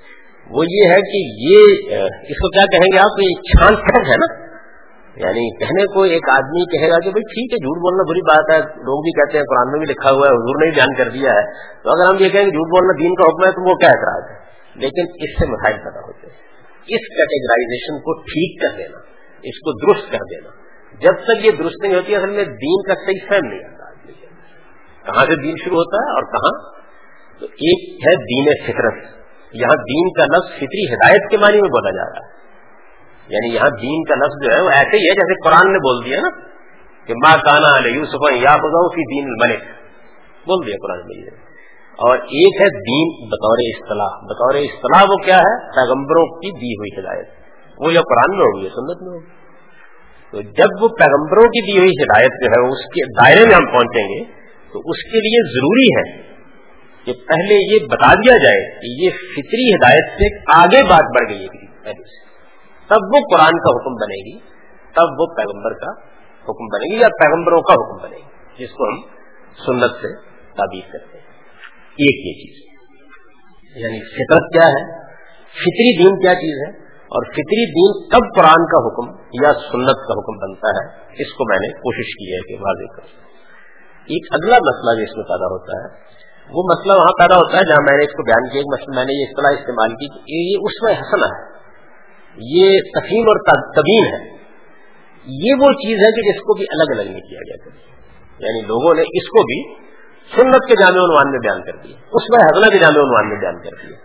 وہ 0.49 0.63
یہ 0.69 0.89
ہے 0.89 1.01
کہ 1.01 1.17
یہ، 1.49 1.63
اس 2.03 2.37
کو 2.37 2.49
کیا 2.49 2.63
کہیں 2.71 2.91
گے 2.93 2.97
آپ؟ 2.97 3.19
یہ 3.19 3.41
چھان 3.41 3.75
پھٹک 3.75 4.09
ہے 4.09 4.15
نا۔ 4.17 4.47
یعنی 5.15 5.57
کہنے 5.57 5.93
کو 5.93 6.03
ایک 6.03 6.29
آدمی 6.29 6.77
کہے 6.77 6.87
گا 6.87 6.95
کہ 6.95 7.09
بھائی 7.09 7.21
ٹھیک 7.21 7.53
ہے، 7.53 7.57
جھوٹ 7.57 7.77
بولنا 7.77 8.11
بری 8.11 8.21
بات 8.21 8.51
ہے۔ 8.51 8.59
لوگ 8.75 9.01
بھی 9.01 9.11
کہتے 9.11 9.37
ہیں 9.37 9.45
قرآن 9.45 9.71
میں 9.71 9.79
بھی 9.79 9.93
لکھا 9.93 10.11
ہوا 10.11 10.27
ہے، 10.27 10.31
حضور 10.31 10.65
نے 10.65 10.69
بھی 10.69 10.75
بیان 10.75 10.95
کر 10.95 11.09
دیا 11.09 11.31
ہے۔ 11.31 11.73
تو 11.83 11.89
اگر 11.89 12.05
ہم 12.07 12.15
یہ 12.19 12.29
کہیں 12.29 12.45
کہ 12.45 12.51
جھوٹ 12.51 12.67
بولنا 12.67 13.03
دین 13.03 13.15
کا 13.15 13.23
حکم 13.23 13.45
ہے، 13.45 13.51
تو 13.51 13.69
وہ 13.69 13.75
کیا 13.75 13.89
اعتراض 13.89 14.31
ہے؟ 14.31 14.35
لیکن 14.75 15.01
اس 15.01 15.39
سے 15.39 15.45
مسائل 15.45 15.75
پیدا 15.75 15.99
ہوتے 15.99 16.27
ہیں۔ 16.27 16.47
اس 16.81 17.07
کیٹیگرائزیشن 17.07 17.99
کو 17.99 18.21
ٹھیک 18.21 18.61
کر 18.61 18.77
دینا 18.77 19.16
اس 19.43 19.59
کو 19.59 19.93
درست 19.93 20.11
کر 20.11 20.17
دینا۔ 20.17 20.49
جب 20.99 21.23
تک 21.23 21.45
یہ 21.45 21.51
درست 21.51 21.83
نہیں 21.83 21.95
ہوتی، 21.95 22.15
اصل 22.15 22.29
میں 22.29 22.43
دین 22.43 22.87
کا 22.87 22.93
صحیح 22.93 23.29
فہم 23.29 23.47
نہیں 23.47 23.59
آتا 23.59 23.77
کہاں 25.05 25.25
سے 25.25 25.35
دین 25.35 25.55
شروع 25.65 25.77
ہوتا 25.77 25.97
ہے 25.97 26.15
اور 26.15 26.23
کہاں؟ 26.23 26.77
تو 27.39 27.45
ایک 27.45 28.07
ہے 28.07 28.15
دین 28.15 28.65
فطرت۔ 28.65 29.17
یہاں 29.53 29.75
دین 29.75 30.13
کا 30.13 30.25
لفظ 30.25 30.57
فطری 30.57 30.93
ہدایت 30.93 31.31
کے 31.31 31.37
معنی 31.37 31.61
میں 31.61 31.69
بولا 31.69 31.89
جا 31.89 32.09
رہا 32.09 32.27
ہے۔ 32.27 32.33
یعنی 33.27 33.55
یہاں 33.55 33.69
دین 33.69 34.03
کا 34.03 34.15
لفظ 34.15 34.47
جو 34.47 34.55
ہے، 34.55 34.61
وہ 34.61 34.69
ایسے 34.69 34.97
ہی 34.97 35.09
ہے 35.09 35.13
جیسے 35.13 35.43
قرآن 35.43 35.73
نے 35.73 35.77
بول 35.77 36.05
دیا 36.05 36.19
نا، 36.21 36.29
کہ 37.07 37.13
ماں 37.13 37.37
کانا 37.37 37.77
علیہ 37.77 37.91
یوسف 37.91 38.31
یا 38.31 38.55
بگاؤ 38.55 38.89
کی 38.89 39.01
دین 39.01 39.31
ملک 39.31 39.63
بول 40.47 40.67
دیا 40.67 40.75
قرآن 40.81 40.99
مجید 40.99 41.33
اور 41.97 42.17
ایک 42.17 42.61
ہے 42.61 42.69
دین 42.69 43.27
بطور 43.27 43.57
اصطلاح۔ 43.59 44.25
بطور 44.25 44.55
اصطلاح 44.55 45.03
وہ 45.09 45.15
کیا 45.15 45.37
ہے؟ 45.37 45.71
پیغمبروں 45.71 46.25
کی 46.25 46.51
دی 46.51 46.73
ہوئی 46.73 46.99
ہدایت۔ 46.99 47.36
وہ 47.79 47.93
یا 47.93 48.01
قرآن 48.01 48.37
میں 48.37 48.45
ہوگی 48.45 48.63
یا 48.63 48.69
سنت 48.69 49.01
میں 49.01 49.13
ہوگی۔ 49.13 49.47
تو 50.31 50.41
جب 50.41 50.83
وہ 50.83 50.87
پیغمبروں 50.87 51.43
کی 51.43 51.71
دی 51.71 51.77
ہوئی 51.77 51.89
ہدایت 51.89 52.31
جو 52.31 52.49
ہے، 52.51 52.69
اس 52.69 52.85
کے 52.85 53.05
دائرے 53.05 53.45
میں 53.47 53.55
ہم 53.55 53.65
پہنچیں 53.65 54.03
گے، 54.03 54.23
تو 54.73 54.79
اس 54.79 55.03
کے 55.03 55.17
لیے 55.17 55.51
ضروری 55.51 55.87
ہے 55.97 56.21
کہ 57.05 57.13
پہلے 57.13 57.73
یہ 57.73 57.87
بتا 57.87 58.13
دیا 58.13 58.33
جائے 58.33 58.79
کہ 58.79 59.03
یہ 59.03 59.09
فطری 59.09 59.69
ہدایت 59.69 60.11
سے 60.11 60.37
آگے 60.53 60.89
بات 60.89 61.21
بڑھ 61.21 61.29
گئی 61.29 61.43
ہے 61.43 61.83
پہلے 61.83 62.03
سے۔ 62.03 62.27
تب 62.87 63.15
وہ 63.15 63.19
قرآن 63.33 63.59
کا 63.59 63.77
حکم 63.77 63.93
بنے 63.93 64.33
گی، 64.33 64.39
تب 64.93 65.21
وہ 65.21 65.35
پیغمبر 65.35 65.73
کا 65.73 65.91
حکم 66.43 66.65
بنے 66.65 66.95
گی 66.95 67.01
یا 67.01 67.07
پیغمبروں 67.07 67.61
کا 67.61 67.73
حکم 67.73 68.03
بنے 68.03 68.17
گی، 68.17 68.65
جس 68.65 68.71
کو 68.71 68.89
ہم 68.89 69.01
سنت 69.65 69.91
سے 69.91 70.15
تعبیر 70.57 70.91
کرتے 70.91 71.17
ہیں۔ 71.17 71.25
ایک 71.83 72.25
یہ 72.25 72.43
چیز۔ 72.43 72.67
یعنی 73.75 73.99
فطرت 73.99 74.53
کیا 74.53 74.67
ہے؟ 74.67 75.03
فطری 75.51 76.03
دین 76.03 76.21
کیا 76.21 76.33
چیز 76.33 76.67
ہے؟ 76.67 76.86
اور 77.07 77.25
فطری 77.25 77.65
دین 77.71 78.09
کب 78.09 78.35
قرآن 78.35 78.65
کا 78.65 78.87
حکم 78.87 79.21
یا 79.43 79.53
سنت 79.53 79.97
کا 80.07 80.13
حکم 80.19 80.37
بنتا 80.37 80.67
ہے۔ 80.67 81.13
اس 81.21 81.33
کو 81.33 81.49
میں 81.49 81.57
نے 81.57 81.73
کوشش 81.73 82.07
کی 82.17 82.33
ہے 82.33 82.39
کہ 82.47 82.63
واضح 82.63 82.95
کروں۔ 82.95 83.27
ایک 84.13 84.25
اگلا 84.31 84.55
مسئلہ 84.55 84.97
جو 84.97 85.03
اس 85.03 85.17
میں 85.17 85.23
پیدا 85.23 85.45
ہوتا 85.45 85.71
ہے، 85.77 86.17
وہ 86.49 86.63
مسئلہ 86.63 86.93
وہاں 86.93 87.17
پیدا 87.19 87.35
ہوتا 87.35 87.57
ہے 87.57 87.63
جہاں 87.63 87.83
میں 87.89 87.97
نے 87.97 88.03
اس 88.03 88.11
کو 88.11 88.23
بیان 88.23 88.49
کیا۔ 88.49 88.61
مسئلہ 88.61 88.95
میں 88.95 89.05
نے 89.05 89.13
یہ 89.13 89.25
اصطلاح 89.29 89.51
استعمال 89.51 89.89
کی 89.89 90.07
کہ 90.07 90.51
یہ 90.51 90.57
اس 90.61 90.83
میں 90.83 90.93
حسنا 90.93 91.27
ہے۔ 91.27 91.57
یہ 92.37 92.79
تفہیم 92.95 93.21
اور 93.21 93.37
تبین 93.75 94.05
ہے۔ 94.05 94.37
یہ 95.29 95.53
وہ 95.53 95.71
چیز 95.71 95.97
ہے 95.97 96.11
کہ 96.11 96.31
جس 96.31 96.41
کو 96.41 96.53
بھی 96.53 96.65
الگ 96.69 96.93
الگ 96.93 97.11
نہیں 97.11 97.29
کیا 97.29 97.39
گیا۔ 97.39 97.69
یعنی 98.39 98.61
لوگوں 98.61 98.95
نے 98.95 99.01
اس 99.01 99.29
کو 99.29 99.43
بھی 99.43 99.87
سنت 100.35 100.67
کے 100.67 100.73
جامع 100.73 101.05
عنوان 101.05 101.31
میں 101.31 101.39
بیان 101.39 101.63
کر 101.63 101.77
دیا 101.83 101.97
اس 102.13 102.29
میں 102.29 102.45
حضلہ 102.45 102.71
کے 102.71 102.79
جامع 102.79 103.01
عنوان 103.01 103.29
میں 103.29 103.39
بیان 103.39 103.57
کر 103.57 103.69
دیا 103.69 103.97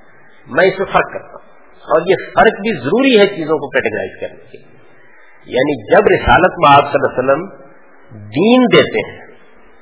میں 0.47 0.65
اس 0.65 0.79
میں 0.79 0.87
فرق 0.87 1.13
کرتا 1.13 1.43
ہوں۔ 1.43 1.52
اور 1.83 2.01
یہ 2.07 2.15
فرق 2.39 2.53
بھی 2.53 2.79
ضروری 2.79 3.21
ہے 3.21 3.27
چیزوں 3.27 3.59
کو 3.59 3.69
کیٹیگرائز 3.69 4.21
کرنے 4.21 4.51
کے 4.51 4.59
لیے۔ 4.59 4.83
یعنی 5.47 5.91
جب 5.91 6.01
رسالت 6.15 6.53
میں 6.59 6.71
آپ 6.73 6.93
صلی 6.93 7.01
اللہ 7.03 7.21
علیہ 7.21 7.23
وسلم 7.23 7.63
دین 8.13 8.65
دیتے 8.73 9.11
ہیں، 9.11 9.19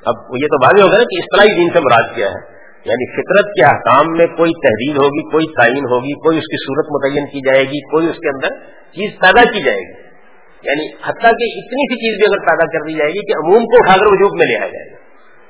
اب 0.04 0.14
یہ 0.42 0.46
تو 0.46 0.64
واضح 0.64 0.82
ہوگا 0.82 0.98
نا 0.98 1.04
کہ 1.04 1.18
اصطلاحی 1.18 1.60
دین 1.60 1.72
سے 1.72 1.80
مراد 1.80 2.16
کیا 2.16 2.26
ہے۔ 2.26 2.60
یعنی 2.84 3.12
فطرت 3.12 3.44
کے 3.44 3.64
احکام 3.64 4.12
میں 4.16 4.26
کوئی 4.26 4.52
تحریر 4.52 4.96
ہوگی، 4.96 5.30
کوئی 5.30 5.46
تعین 5.46 5.84
ہوگی، 5.90 6.12
کوئی 6.12 6.38
اس 6.38 6.44
کی 6.44 6.64
صورت 6.64 6.86
متعین 6.90 7.26
کی 7.26 7.40
جائے 7.40 7.64
گی، 7.64 7.80
کوئی 7.80 8.06
اس 8.06 8.16
کے 8.16 8.28
اندر 8.28 8.48
چیز 8.70 9.10
پیدا 9.20 9.42
کی 9.42 9.64
جائے 9.64 9.78
گی۔ 9.78 10.10
یعنی 10.62 10.94
حتیٰ 10.94 11.30
کہ 11.30 11.58
اتنی 11.58 11.82
سی 11.82 11.94
چیز 11.94 12.18
بھی 12.18 12.26
اگر 12.26 12.38
پیدا 12.38 12.66
کر 12.66 12.86
دی 12.88 12.94
جائے 12.94 13.10
گی 13.10 13.32
کہ 13.32 13.46
عموم 13.46 13.64
کو 13.64 13.76
اٹھا 13.78 13.96
کر 13.96 14.06
وجود 14.06 14.38
میں 14.38 14.46
لے 14.46 14.56
آیا 14.56 14.68
جائے 14.68 14.92
گا، 14.92 14.96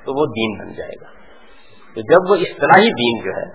تو 0.04 0.20
وہ 0.20 0.26
دین 0.26 0.58
بن 0.58 0.74
جائے 0.74 0.94
گا۔ 1.00 1.10
تو 1.94 2.00
جب 2.00 2.30
وہ 2.30 2.36
اصطلاحی 2.36 2.88
دین 2.88 3.24
جو 3.24 3.30
ہے، 3.38 3.46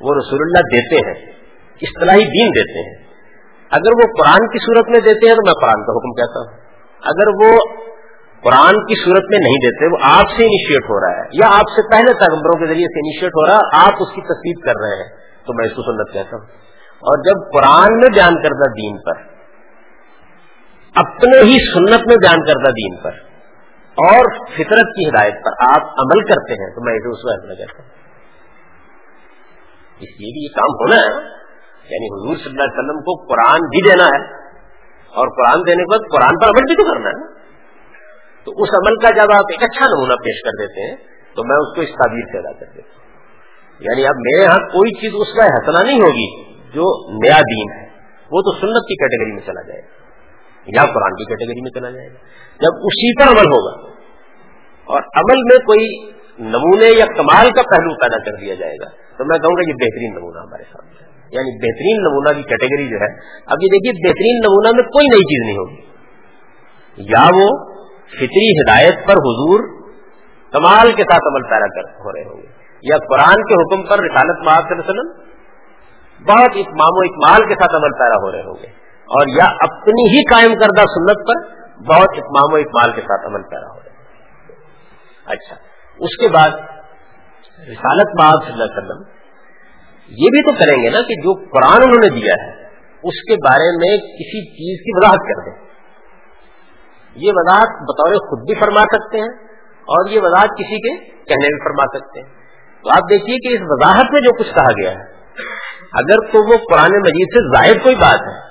وہ 0.00 0.14
رسول 0.18 0.38
اللہ 0.42 0.76
دیتے 0.76 0.96
ہیں 0.96 1.39
اصطلاحی 1.82 2.18
دین 2.18 2.48
دیتے 2.48 2.88
ہیں۔ 2.88 3.10
اگر 3.70 3.92
وہ 3.92 4.12
قرآن 4.18 4.46
کی 4.48 4.58
صورت 4.66 4.88
میں 4.88 5.00
دیتے 5.00 5.28
ہیں 5.28 5.34
تو 5.34 5.46
میں 5.46 5.54
قرآن 5.54 5.84
کا 5.84 5.92
حکم 5.92 6.12
کہتا 6.12 6.40
ہوں۔ 6.40 6.60
اگر 7.04 7.28
وہ 7.28 7.80
قرآن 8.42 8.74
کی 8.74 9.04
صورت 9.04 9.24
میں 9.30 9.38
نہیں 9.38 9.54
دیتے، 9.54 9.86
وہ 9.86 9.96
آپ 10.02 10.30
سے 10.30 10.44
انیشیٹ 10.44 10.82
ہو 10.84 11.00
رہا 11.00 11.18
ہے۔ 11.18 11.28
یا 11.32 11.46
آپ 11.46 11.68
سے 11.70 11.90
پہلے 11.90 12.14
پیغمبروں 12.14 12.58
کے 12.58 12.66
ذریعے 12.66 12.86
سے 12.86 12.98
انیشیٹ 12.98 13.28
ہو 13.28 13.46
رہا 13.46 13.54
ہے 13.54 13.68
آپ 13.72 13.92
اس 14.00 14.08
کی 14.14 14.20
تصدیق 14.20 14.64
کر 14.64 14.74
رہے 14.80 15.02
ہیں۔ 15.02 15.16
تو 15.46 15.52
میں 15.52 15.64
اس 15.66 15.72
کو 15.72 15.82
سنت 15.82 16.12
کہتا 16.12 16.36
ہوں۔ 16.36 16.46
اور 16.90 17.16
جب 17.24 17.52
قرآن 17.52 17.96
میں 17.96 18.08
بیان 18.08 18.34
کردہ 18.42 18.70
دین 18.72 18.96
پر، 18.96 19.22
اپنے 20.94 21.38
ہی 21.38 21.56
سنت 21.74 22.06
میں 22.06 22.16
بیان 22.16 22.46
کردہ 22.46 22.70
دین 22.70 22.96
پر 22.96 23.10
اور 23.90 24.44
فطرت 24.44 24.86
کی 24.86 25.08
ہدایت 25.08 25.34
پر 25.34 25.50
آپ 25.60 25.82
عمل 25.82 26.24
کرتے 26.24 26.52
ہیں، 26.52 26.74
تو 26.74 26.84
میں 26.84 26.94
اسے 26.94 27.08
اس 27.08 27.18
وقت 27.24 27.58
کہتا 27.58 27.82
ہوں۔ 27.82 27.90
اس 29.96 30.20
لیے 30.20 30.32
بھی 30.32 30.44
یہ 30.44 30.54
کام 30.54 30.70
ہونا 30.70 30.96
ہے۔ 30.96 31.39
یعنی 31.90 32.06
حضور 32.06 32.36
صلی 32.36 32.50
اللہ 32.50 32.62
علیہ 32.62 32.78
وسلم 32.78 33.00
کو 33.00 33.34
قرآن 33.34 33.60
بھی 33.60 33.90
دینا 33.90 34.04
ہے 34.04 34.40
اور 35.14 35.28
قرآن 35.28 35.66
دینے 35.66 35.82
کے 35.82 35.90
بعد 35.90 36.12
قرآن 36.12 36.38
پر 36.38 36.46
عمل 36.46 36.62
بھی 36.62 36.76
تو 36.76 36.92
کرنا 36.92 37.08
ہے۔ 37.08 37.40
تو 38.44 38.52
اس 38.62 38.68
عمل 38.74 38.96
کا 38.96 39.10
جب 39.10 39.32
آپ 39.34 39.44
ایک 39.50 39.62
اچھا 39.62 39.86
نمونہ 39.86 40.12
پیش 40.12 40.42
کر 40.42 40.50
دیتے 40.60 40.90
ہیں، 40.90 40.96
تو 41.34 41.44
میں 41.44 41.56
اس 41.56 41.74
کو 41.74 41.80
اس 41.80 41.88
تعبیر 41.88 42.32
سے 42.32 42.38
ادا 42.38 42.52
کر 42.52 42.66
دیتا 42.66 42.94
ہوں۔ 42.94 43.00
یعنی 43.80 44.06
اب 44.06 44.14
میرے 44.18 44.42
یہاں 44.42 44.68
کوئی 44.68 45.00
چیز 45.00 45.10
اس 45.14 45.36
کا 45.36 45.44
حسنا 45.44 45.82
نہیں 45.82 46.00
ہوگی 46.00 46.52
جو 46.52 47.10
نیا 47.24 47.40
دین 47.40 47.72
ہے۔ 47.72 47.88
وہ 48.32 48.40
تو 48.40 48.52
سنت 48.52 48.88
کی 48.88 48.94
کیٹیگری 48.94 49.32
میں 49.32 49.42
چلا 49.46 49.62
جائے 49.68 49.80
گا۔ 49.80 50.00
یا 50.66 50.82
قرآن 50.82 51.14
کی 51.14 51.24
کیٹیگری 51.24 51.60
میں 51.60 51.70
چلا 51.70 51.90
جائے 51.90 52.06
گا۔ 52.06 52.14
جب 52.60 52.70
اسی 52.82 53.14
پر 53.18 53.28
عمل 53.28 53.46
ہوگا 53.46 53.88
اور 54.84 55.00
عمل 55.02 55.36
میں 55.36 55.58
کوئی 55.58 56.10
نمونے 56.38 56.86
یا 56.86 57.06
کمال 57.16 57.50
کا 57.50 57.62
پہلو 57.62 58.00
پیدا 58.00 58.30
کر 58.30 58.36
دیا 58.40 58.54
جائے 58.54 58.74
گا، 58.84 58.90
تو 59.18 59.24
میں 59.24 59.38
کہوں 59.38 59.52
گا 59.52 59.68
یہ 59.68 59.72
بہترین 59.72 60.14
نمونہ 60.14 60.38
ہمارے 60.38 60.62
سامنے 60.62 61.04
ہے۔ 61.04 61.09
یعنی 61.32 61.56
بہترین 61.56 62.02
نمونہ 62.02 62.36
کی 62.36 62.42
کیٹیگری 62.42 62.88
جو 62.88 62.96
ہے، 62.96 63.08
اب 63.46 63.62
یہ 63.62 63.68
دیکھیے، 63.68 64.08
بہترین 64.08 64.38
نمونہ 64.44 64.76
میں 64.76 64.82
کوئی 64.82 65.08
نئی 65.08 65.20
چیز 65.20 65.46
نہیں 65.46 65.58
ہوگی۔ 65.58 65.90
یا 66.96 67.24
وہ 67.34 67.48
فطری 68.08 68.48
ہدایت 68.60 69.06
پر 69.06 69.12
حضور 69.12 69.60
کمال 70.52 70.92
کے 70.92 71.02
ساتھ 71.02 71.28
عمل 71.28 71.42
پیرا 71.42 71.66
کر 71.66 71.88
ہو 72.04 72.12
رہے 72.12 72.24
ہوں 72.24 72.42
گے، 72.42 72.46
یا 72.82 72.96
قرآن 72.96 73.42
کے 73.42 73.54
حکم 73.54 73.82
پر 73.82 73.98
رسالت 73.98 74.44
محاذ 74.44 74.64
وسلم 74.70 75.12
بہت 76.28 76.56
اتمام 76.56 76.96
و 76.96 77.00
اکمال 77.00 77.48
کے 77.48 77.54
ساتھ 77.54 77.76
عمل 77.76 77.92
پیرا 77.98 78.16
ہو 78.22 78.32
رہے 78.32 78.42
ہوں 78.42 78.62
گے۔ 78.62 78.66
اور 79.10 79.26
یا 79.28 79.44
اپنی 79.44 80.02
ہی 80.02 80.24
قائم 80.24 80.54
کردہ 80.54 80.80
سنت 80.80 81.28
پر 81.28 81.48
بہت 81.86 82.08
اتمام 82.16 82.52
و 82.52 82.56
اکمال 82.56 82.92
کے 82.92 83.00
ساتھ 83.00 83.26
عمل 83.26 83.42
پیرا 83.42 83.66
ہو 83.66 83.80
رہے 83.80 83.90
ہیں 83.90 84.04
اچھا 85.26 85.56
اس 85.98 86.16
کے 86.20 86.28
بعد 86.28 86.50
رسالت 87.68 88.20
محاذ 88.20 88.44
صلی 88.44 88.52
اللہ 88.52 88.64
علیہ 88.64 88.78
وسلم 88.78 89.19
یہ 90.10 90.26
بھی 90.30 90.42
تو 90.42 90.54
کریں 90.54 90.84
گے 90.84 90.90
نا 90.90 91.00
کہ 91.02 91.14
جو 91.14 91.34
قرآن 91.34 91.82
انہوں 91.82 92.00
نے 92.00 92.08
دیا 92.08 92.46
ہے، 92.46 92.50
اس 93.02 93.22
کے 93.28 93.34
بارے 93.34 93.76
میں 93.76 93.96
کسی 93.96 94.44
چیز 94.44 94.80
کی 94.84 94.98
وضاحت 94.98 95.18
کر 95.18 95.50
دیں۔ 95.50 95.70
یہ 97.16 97.32
وضاحت 97.34 97.68
بطور 97.68 98.14
خود 98.14 98.38
بھی 98.38 98.54
فرما 98.60 98.80
سکتے 98.80 99.18
ہیں 99.18 99.28
اور 99.80 100.10
یہ 100.10 100.20
وضاحت 100.22 100.48
کسی 100.48 100.76
کے 100.76 101.04
کہنے 101.04 101.46
بھی 101.46 101.64
فرما 101.64 101.98
سکتے 101.98 102.20
ہیں۔ 102.20 102.28
تو 102.82 102.90
آپ 102.90 103.10
دیکھیے 103.10 103.48
کہ 103.48 103.54
اس 103.54 103.60
وضاحت 103.64 104.12
میں 104.12 104.20
جو 104.20 104.38
کچھ 104.38 104.54
کہا 104.54 104.72
گیا 104.82 104.90
ہے، 104.90 105.04
اگر 105.92 106.16
تو 106.32 106.48
وہ 106.48 106.56
قرآن 106.56 106.98
مجید 106.98 107.26
سے 107.36 107.56
ظاہر 107.56 107.78
کوئی 107.82 107.94
بات 107.94 108.20
ہے 108.20 108.50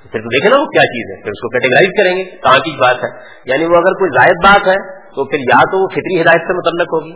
پھر 0.00 0.20
تو 0.20 0.28
دیکھیں 0.28 0.50
نا 0.50 0.56
وہ 0.56 0.66
کیا 0.66 0.82
چیز 0.82 1.16
ہے۔ 1.16 1.22
پھر 1.22 1.30
اس 1.30 1.40
کو 1.40 1.48
کیٹیگرائز 1.48 1.88
کریں 1.88 2.18
گے 2.18 2.24
کہاں 2.24 2.58
کی 2.58 2.80
بات 2.80 2.96
ہے۔ 2.96 3.08
یعنی 3.44 3.64
وہ 3.64 3.76
اگر 3.76 3.92
کوئی 3.92 4.10
زائد 4.14 4.44
بات 4.44 4.68
ہے، 4.68 5.00
تو 5.00 5.24
پھر 5.24 5.38
یا 5.38 5.60
تو 5.60 5.82
وہ 5.82 5.88
فطری 5.88 6.22
ہدایت 6.22 6.40
سے 6.40 6.52
متعلق 6.52 6.88
ہوگی، 6.92 7.12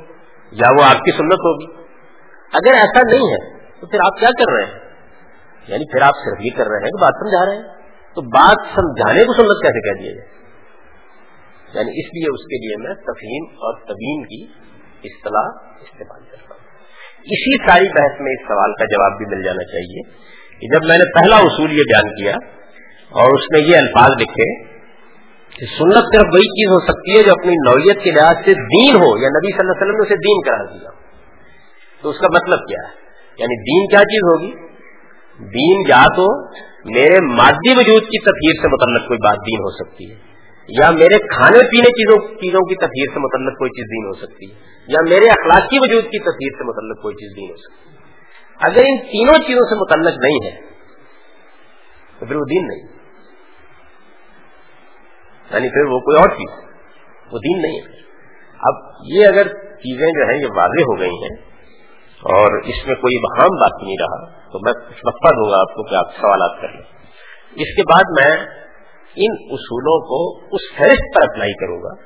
یا 0.52 0.66
وہ 0.78 0.84
آپ 0.84 1.04
کی 1.04 1.10
سنت 1.10 1.32
ہوگی۔ 1.32 1.83
اگر 2.54 2.72
ایسا 2.74 3.00
نہیں 3.10 3.32
ہے، 3.32 3.58
تو 3.80 3.86
پھر 3.86 3.98
آپ 3.98 4.20
کیا 4.20 4.28
کر 4.28 4.52
رہے 4.52 4.64
ہیں؟ 4.64 4.78
یعنی 5.68 5.92
پھر 5.92 6.02
آپ 6.02 6.14
صرف 6.24 6.44
یہ 6.44 6.50
کر 6.56 6.66
رہے 6.66 6.76
ہیں 6.76 6.84
کہ 6.84 7.02
بات 7.02 7.14
سمجھا 7.20 7.46
رہے 7.46 7.56
ہیں۔ 7.56 7.74
تو 8.14 8.22
بات 8.22 8.56
سمجھانے 8.74 9.24
کو 9.24 9.32
سنت 9.32 9.62
کیسے 9.62 9.80
کہہ 9.80 10.02
دیا 10.02 10.12
جائے؟ 10.12 10.34
یعنی 11.74 11.90
اس 11.90 12.14
لیے 12.14 12.34
اس 12.34 12.44
کے 12.44 12.66
لیے 12.66 12.88
میں 12.88 12.94
تفہیم 12.94 13.44
اور 13.44 13.74
تبین 13.78 14.24
کی 14.24 14.42
اصطلاح 15.04 15.74
استعمال 15.80 16.20
کرتا 16.30 16.54
ہوں۔ 16.54 16.64
اسی 17.24 17.66
ساری 17.66 17.88
بحث 17.88 18.20
میں 18.20 18.32
اس 18.32 18.48
سوال 18.48 18.72
کا 18.72 18.84
جواب 18.84 19.18
بھی 19.18 19.36
مل 19.36 19.42
جانا 19.42 19.64
چاہیے 19.64 20.02
کہ 20.60 20.74
جب 20.74 20.88
میں 20.88 20.98
نے 20.98 21.20
پہلا 21.20 21.36
اصول 21.36 21.72
یہ 21.72 21.82
بیان 21.82 22.14
کیا 22.14 22.32
اور 23.10 23.34
اس 23.34 23.44
میں 23.50 23.60
یہ 23.60 23.76
الفاظ 23.76 24.10
لکھے 24.20 24.74
کہ 25.58 25.66
سنت 25.78 26.04
صرف 26.14 26.34
وہی 26.34 26.48
چیز 26.48 26.70
ہو 26.70 26.80
سکتی 26.80 27.18
ہے 27.18 27.22
جو 27.22 27.32
اپنی 27.32 27.52
نوعیت 27.52 28.04
کے 28.04 28.10
لحاظ 28.10 28.36
سے 28.36 28.54
دین 28.54 28.96
ہو، 28.96 29.22
یا 29.22 29.28
نبی 29.28 29.52
صلی 29.52 29.60
اللہ 29.60 29.72
علیہ 29.72 29.82
وسلم 29.82 29.96
نے 29.96 30.06
اسے 30.06 30.14
دین 30.14 30.38
قرار 30.46 30.78
دیا۔ 30.78 31.03
تو 32.04 32.10
اس 32.10 32.18
کا 32.18 32.28
مطلب 32.32 32.68
کیا 32.68 32.84
ہے؟ 32.88 32.92
یعنی 33.38 33.56
دین 33.64 33.86
کیا 33.90 34.00
چیز 34.08 34.26
ہوگی؟ 34.28 34.50
دین 35.38 35.82
یا 35.88 36.02
تو 36.16 36.26
میرے 36.90 37.20
مادی 37.28 37.72
وجود 37.76 38.08
کی 38.08 38.18
تفہیر 38.24 38.60
سے 38.62 38.68
متعلق 38.68 39.06
کوئی 39.08 39.20
بات 39.24 39.38
دین 39.46 39.62
ہو 39.62 39.70
سکتی 39.70 40.08
ہے، 40.10 40.16
یا 40.68 40.90
میرے 40.90 41.18
کھانے 41.26 41.62
پینے 41.70 41.92
چیزوں 41.92 42.18
چیزوں 42.42 42.62
کی 42.68 42.74
تفہیر 42.74 43.14
سے 43.14 43.22
متعلق 43.22 43.56
کوئی 43.58 43.70
چیز 43.70 43.88
دین 43.90 44.04
ہو 44.06 44.12
سکتی 44.14 44.50
ہے، 44.50 44.76
یا 44.88 45.02
میرے 45.08 45.30
اخلاقی 45.30 45.78
وجود 45.78 46.10
کی 46.10 46.18
تفہیر 46.18 46.58
سے 46.58 46.64
متعلق 46.64 47.00
کوئی 47.02 47.14
چیز 47.14 47.32
دین 47.36 47.50
ہو 47.50 47.56
سکتی 47.56 47.88
ہے۔ 47.88 48.02
اگر 48.60 48.90
ان 48.90 49.00
تینوں 49.06 49.46
چیزوں 49.46 49.64
سے 49.68 49.78
متعلق 49.80 50.20
نہیں 50.24 50.38
ہے، 50.44 50.52
تو 52.18 52.26
پھر 52.26 52.36
وہ 52.36 52.44
دین 52.50 52.68
نہیں 52.68 52.84
یعنی 55.50 55.68
پھر 55.68 55.90
وہ 55.92 55.98
کوئی 56.00 56.20
اور 56.20 56.36
چیز، 56.36 56.52
وہ 57.32 57.38
دین 57.38 57.58
نہیں 57.62 57.80
ہے۔ 57.80 58.02
اب 58.62 59.02
یہ 59.06 59.26
اگر 59.26 59.48
چیزیں 59.80 60.06
جو 60.18 60.28
ہیں 60.28 60.38
یہ 60.40 60.54
واضح 60.56 60.88
ہو 60.90 60.98
گئی 61.00 61.18
ہیں 61.22 61.34
اور 62.24 62.62
اس 62.62 62.86
میں 62.86 62.94
کوئی 62.94 63.22
بہام 63.22 63.60
بات 63.60 63.82
نہیں 63.82 63.96
رہا۔ 64.00 64.44
تو 64.52 64.58
میں 64.64 64.72
کچھ 64.72 65.02
وقفہ 65.06 65.28
دوں 65.28 65.50
گا 65.50 65.56
آپ 65.56 65.74
کو 65.74 65.82
کہ 65.82 65.94
آپ 65.94 66.06
سوالات 66.20 66.62
کر 66.62 66.68
لیں 66.68 66.94
اس 67.56 67.76
کے 67.76 67.82
بعد 67.82 68.02
میں 68.10 68.46
ان 69.16 69.32
اصولوں 69.50 69.98
کو 70.00 70.46
اس 70.54 70.78
فہرست 70.78 71.16
پر 71.16 71.22
اپلائی 71.22 71.52
کروں 71.52 71.78
گا، 71.82 72.02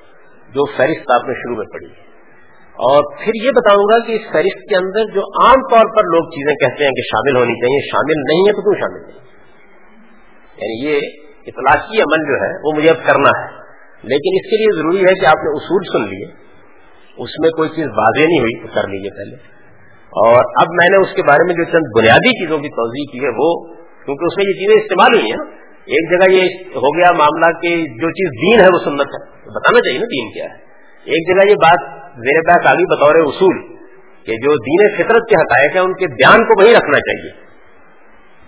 جو 0.49 0.65
فہرست 0.65 1.11
آپ 1.11 1.29
نے 1.29 1.35
شروع 1.35 1.57
میں 1.57 1.67
پڑھی۔ 1.73 1.87
اور 2.69 3.25
پھر 3.25 3.33
یہ 3.45 3.51
بتاؤں 3.51 3.83
گا 3.83 4.07
کہ 4.07 4.13
اس 4.13 4.33
فہرست 4.33 4.69
کے 4.69 4.77
اندر 4.77 5.13
جو 5.15 5.21
عام 5.21 5.61
طور 5.71 5.97
پر 5.97 6.03
لوگ 6.03 6.31
چیزیں 6.31 6.55
کہتے 6.55 6.85
ہیں 6.85 6.91
کہ 6.91 7.03
شامل 7.03 7.37
ہونی 7.37 7.55
چاہیے، 7.55 7.91
شامل 7.91 8.15
نہیں 8.29 8.49
ہے 8.49 8.53
تو 8.53 8.63
کیوں 8.63 8.75
شامل 8.81 9.01
نہیں؟ 9.07 9.29
یعنی 10.57 10.87
یہ 10.87 11.01
اطلاقی 11.47 12.01
عمل 12.01 12.27
جو 12.27 12.45
ہے، 12.45 12.51
وہ 12.65 12.77
مجھے 12.77 12.91
اب 12.91 12.97
کرنا 13.07 13.29
ہے۔ 13.29 13.59
لیکن 14.03 14.31
اس 14.35 14.51
کے 14.51 14.57
لیے 14.57 14.77
ضروری 14.77 14.99
ہے 14.99 15.21
کہ 15.21 15.27
آپ 15.27 15.37
نے 15.37 15.57
اصول 15.57 15.83
سن 15.93 16.15
لیے۔ 16.15 16.27
اس 17.19 17.31
میں 17.41 17.51
کوئی 17.51 17.69
چیز 17.69 17.87
واضح 17.87 18.23
نہیں 18.23 18.41
ہوئی، 18.41 18.67
تو 18.67 18.75
کر 18.75 18.89
لیجیے 18.89 19.11
پہلے۔ 19.11 19.58
اور 20.09 20.45
اب 20.63 20.67
میں 20.71 20.89
نے 20.91 20.97
اس 20.97 21.15
کے 21.17 21.23
بارے 21.23 21.45
میں 21.47 21.55
جو 21.55 21.65
چند 21.65 21.99
بنیادی 21.99 22.31
چیزوں 22.31 22.59
کی 22.59 22.69
توضیع 22.69 23.13
کی 23.13 23.25
ہے 23.25 23.29
وہ، 23.29 23.75
کیونکہ 24.05 24.25
اس 24.25 24.37
میں 24.37 24.45
یہ 24.49 24.53
چیزیں 24.53 24.83
استعمال 24.83 25.15
ہوئی 25.15 25.31
ہیں، 25.33 25.59
ایک 25.69 26.11
جگہ 26.11 26.33
یہ 26.33 26.43
ہو 26.77 26.99
گیا 26.99 27.13
معاملہ 27.13 27.59
کہ 27.59 27.77
جو 27.87 28.11
چیز 28.11 28.31
دین 28.31 28.61
ہے 28.61 28.67
وہ 28.75 28.79
سنت 28.85 29.07
ہے 29.07 29.31
بتانا 29.31 29.81
چاہیے 29.81 29.99
نا 29.99 30.05
دین 30.05 30.33
کیا 30.33 30.45
ہے۔ 30.45 30.69
ایک 31.05 31.29
جگہ 31.29 31.51
یہ 31.51 31.55
بات 31.55 31.81
زیر 32.17 32.41
بحث 32.47 32.67
آگی 32.67 32.97
بطور 32.97 33.15
اصول 33.15 33.77
کہ 34.27 34.33
جو 34.33 34.57
دین 34.57 34.97
فطرت 34.97 35.29
کے 35.29 35.35
حقائق 35.35 35.77
ہیں، 35.77 35.83
ان 35.83 35.95
کے 35.95 36.07
بیان 36.07 36.45
کو 36.45 36.63
وہیں 36.63 36.75
رکھنا 36.75 36.99
چاہیے۔ 36.99 37.31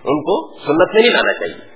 ان 0.03 0.21
کو 0.21 0.59
سنت 0.59 0.93
میں 0.93 1.01
نہیں 1.01 1.11
لانا 1.11 1.33
چاہیے۔ 1.33 1.71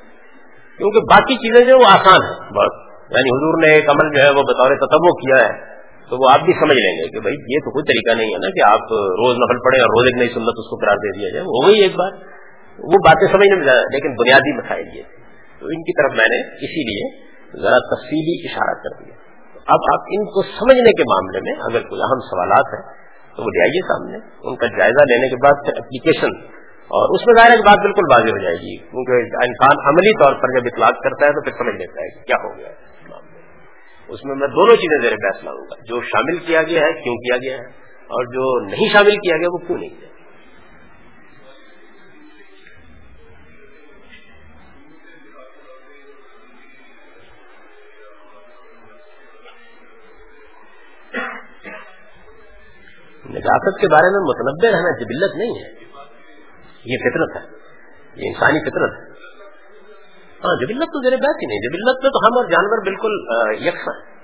کیونکہ 0.78 1.00
باقی 1.00 1.36
چیزیں 1.36 1.66
جو 1.66 1.78
وہ 1.78 1.86
آسان 1.86 2.24
ہیں 2.24 2.40
بہت 2.40 2.86
یعنی 3.12 3.30
حضور 3.30 3.68
نے 3.68 3.74
ایک 3.74 3.90
عمل 3.90 4.18
جو 4.18 4.24
ہے 4.24 4.30
وہ 4.30 4.44
بطور 4.44 4.76
تتو 4.76 5.16
کیا 5.16 5.48
ہے۔ 5.48 5.75
تو 6.10 6.24
وہ 6.24 6.30
آپ 6.34 6.40
بھی 6.46 6.54
سمجھ 6.54 6.78
لیں 6.78 6.94
گے 6.94 7.10
کہ 7.10 7.20
بھائی 7.20 7.36
یہ 7.36 7.60
تو 7.60 7.72
کوئی 7.72 7.84
طریقہ 7.84 8.18
نہیں 8.18 8.34
ہے 8.34 8.38
نا 8.38 8.50
کہ 8.50 8.74
آپ 8.74 8.84
روز 8.94 9.36
نفل 9.36 9.60
پڑے 9.66 9.82
اور 9.82 9.88
روز 9.88 10.06
ایک 10.06 10.18
نئی 10.18 10.34
سنت 10.34 10.56
اس 10.58 10.70
کو 10.70 10.76
قرار 10.76 10.96
دے 10.96 11.20
دیا 11.20 11.30
جائے۔ 11.30 11.46
وہ 11.48 11.68
گئی 11.68 11.82
ایک 11.82 11.96
بار۔ 11.96 12.12
وہ 12.80 12.98
باتیں 13.06 13.34
سمجھنے 13.34 13.56
میں 13.56 13.74
لیکن 13.74 14.16
بنیادی 14.16 14.58
مسائل 14.58 14.88
یہ۔ 14.88 15.04
تھے 15.04 15.26
تو 15.60 15.66
ان 15.66 15.84
کی 15.84 16.02
طرف 16.02 16.18
میں 16.18 16.28
نے 16.30 16.56
اسی 16.56 16.84
لیے 16.90 17.26
ذرا 17.62 17.78
تفصیلی 17.78 18.48
اشارہ 18.48 18.74
کر 18.74 19.04
دیا۔ 19.04 19.16
اب 19.66 19.80
آپ 19.94 20.00
ان 20.08 20.26
کو 20.26 20.42
سمجھنے 20.44 20.92
کے 20.92 21.04
معاملے 21.04 21.40
میں 21.42 21.52
اگر 21.52 21.90
کوئی 21.90 22.02
اہم 22.02 22.20
سوالات 22.20 22.74
ہیں، 22.74 23.06
تو 23.36 23.44
وہ 23.44 23.50
لے 23.50 23.62
آئیے 23.62 23.82
سامنے۔ 23.82 24.18
ان 24.44 24.56
کا 24.56 24.68
جائزہ 24.68 25.04
لینے 25.04 25.30
کے 25.30 25.36
بعد 25.36 25.66
پھر 25.66 25.74
اپلیکیشن 25.78 26.56
اور 26.86 27.20
اس 27.20 27.28
میں 27.28 27.36
ظاہر 27.36 27.58
بات 27.58 27.78
بالکل 27.78 28.04
واضح 28.14 28.32
ہو 28.32 28.44
جائے 28.44 28.56
گی۔ 28.56 28.78
کیونکہ 28.78 29.36
انسان 29.36 29.88
عملی 29.88 30.24
طور 30.24 30.34
پر 30.34 30.60
جب 30.60 30.68
اطلاق 30.74 31.04
کرتا 31.04 31.28
ہے 31.28 31.32
تو 31.32 31.42
پھر 31.42 31.52
سمجھ 31.52 31.76
لیتا 31.76 32.02
ہے 32.02 32.10
کہ 32.10 32.26
کیا 32.26 32.36
ہو 32.44 32.58
گیا۔ 32.58 32.68
ہے 32.68 32.95
اس 34.08 34.20
میں 34.24 34.36
میں 34.36 34.48
دونوں 34.48 34.76
چیزیں 34.76 35.10
زیر 35.10 35.18
بحث 35.24 35.44
لاؤں 35.44 35.58
گا۔ 35.58 35.76
جو 35.88 36.02
شامل 36.02 36.38
کیا 36.38 36.64
گیا 36.64 36.82
ہے، 36.82 37.04
کیوں 37.04 37.16
کیا 37.16 37.38
گیا 37.38 37.58
ہے؟ 37.58 37.66
اور 38.00 38.26
جو 38.26 38.66
نہیں 38.66 38.94
شامل 38.94 39.16
کیا 39.16 39.38
گیا، 39.38 39.48
وہ 39.52 39.58
کیوں 39.58 39.78
نہیں 39.78 39.90
کیا؟ 39.90 40.10
نجاست 53.30 53.82
کے 53.82 53.88
بارے 53.88 54.12
میں 54.12 54.20
متنوع 54.20 54.72
رہنا 54.72 55.00
جبلت 55.00 55.36
نہیں 55.36 55.64
ہے۔ 55.64 55.86
یہ 56.86 56.98
فطرت 56.98 57.44
ہے۔ 57.44 57.58
یہ 58.16 58.28
انسانی 58.28 58.70
فطرت 58.70 58.92
ہے۔ 59.00 59.35
ہاں 60.44 60.56
جبلت 60.56 60.88
تو 60.88 61.10
زیر 61.10 61.18
بحث 61.18 61.38
ہی 61.42 61.48
نہیں، 61.48 61.60
جبلت 61.60 62.04
میں 62.04 62.10
تو 62.10 62.28
ہم 62.28 62.38
اور 62.38 62.46
جانور 62.46 62.84
بالکل 62.84 63.14
یکساں 63.68 64.16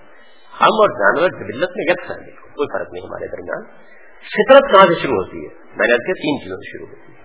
ہم 0.62 0.74
اور 0.74 0.90
جانور 0.90 1.30
جبلت 1.30 1.70
میں 1.76 1.86
یکساں 1.92 2.16
بالکل 2.16 2.50
کوئی 2.50 2.80
فرق 2.80 2.94
نہیں 2.94 3.04
ہمارے 3.04 3.28
درمیان۔ 3.28 3.92
فطرت 4.22 4.74
کہاں 4.74 4.94
سے 4.94 5.02
شروع 5.02 5.24
ہوتی 5.24 5.38
ہے؟ 5.38 5.54
میں 5.54 5.88
نے 5.88 5.98
کیا، 5.98 6.14
تین 6.14 6.44
چیزوں 6.44 6.58
سے 6.58 6.78
شروع 6.78 6.88
ہوتی 6.88 7.14
ہے۔ 7.14 7.18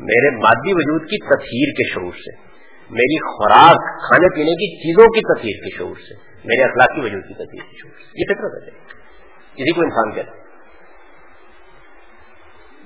میرے 0.00 0.30
مادی 0.30 0.72
وجود 0.72 1.02
کی 1.02 1.18
تصہیر 1.18 1.72
کے 1.72 1.94
شعور 1.94 2.12
سے، 2.12 2.36
میری 2.90 3.20
خوراک 3.20 4.06
کھانے 4.06 4.28
پینے 4.34 4.50
کی 4.50 4.76
چیزوں 4.76 5.08
کی 5.08 5.34
تصہیر 5.34 5.64
کے 5.64 5.78
شعور 5.78 5.96
سے، 5.96 6.14
میرے 6.44 6.62
اخلاقی 6.62 7.00
وجود 7.00 7.22
کی 7.22 7.34
تصہیر 7.34 7.70
کے 7.70 7.76
شعور 7.82 7.98
سے۔ 7.98 8.10
یہ 8.14 8.34
فطرت 8.34 8.62
ہے۔ 8.62 8.78
کسی 9.54 9.72
کو 9.72 9.80
انسان 9.80 10.12
کہتا 10.12 10.32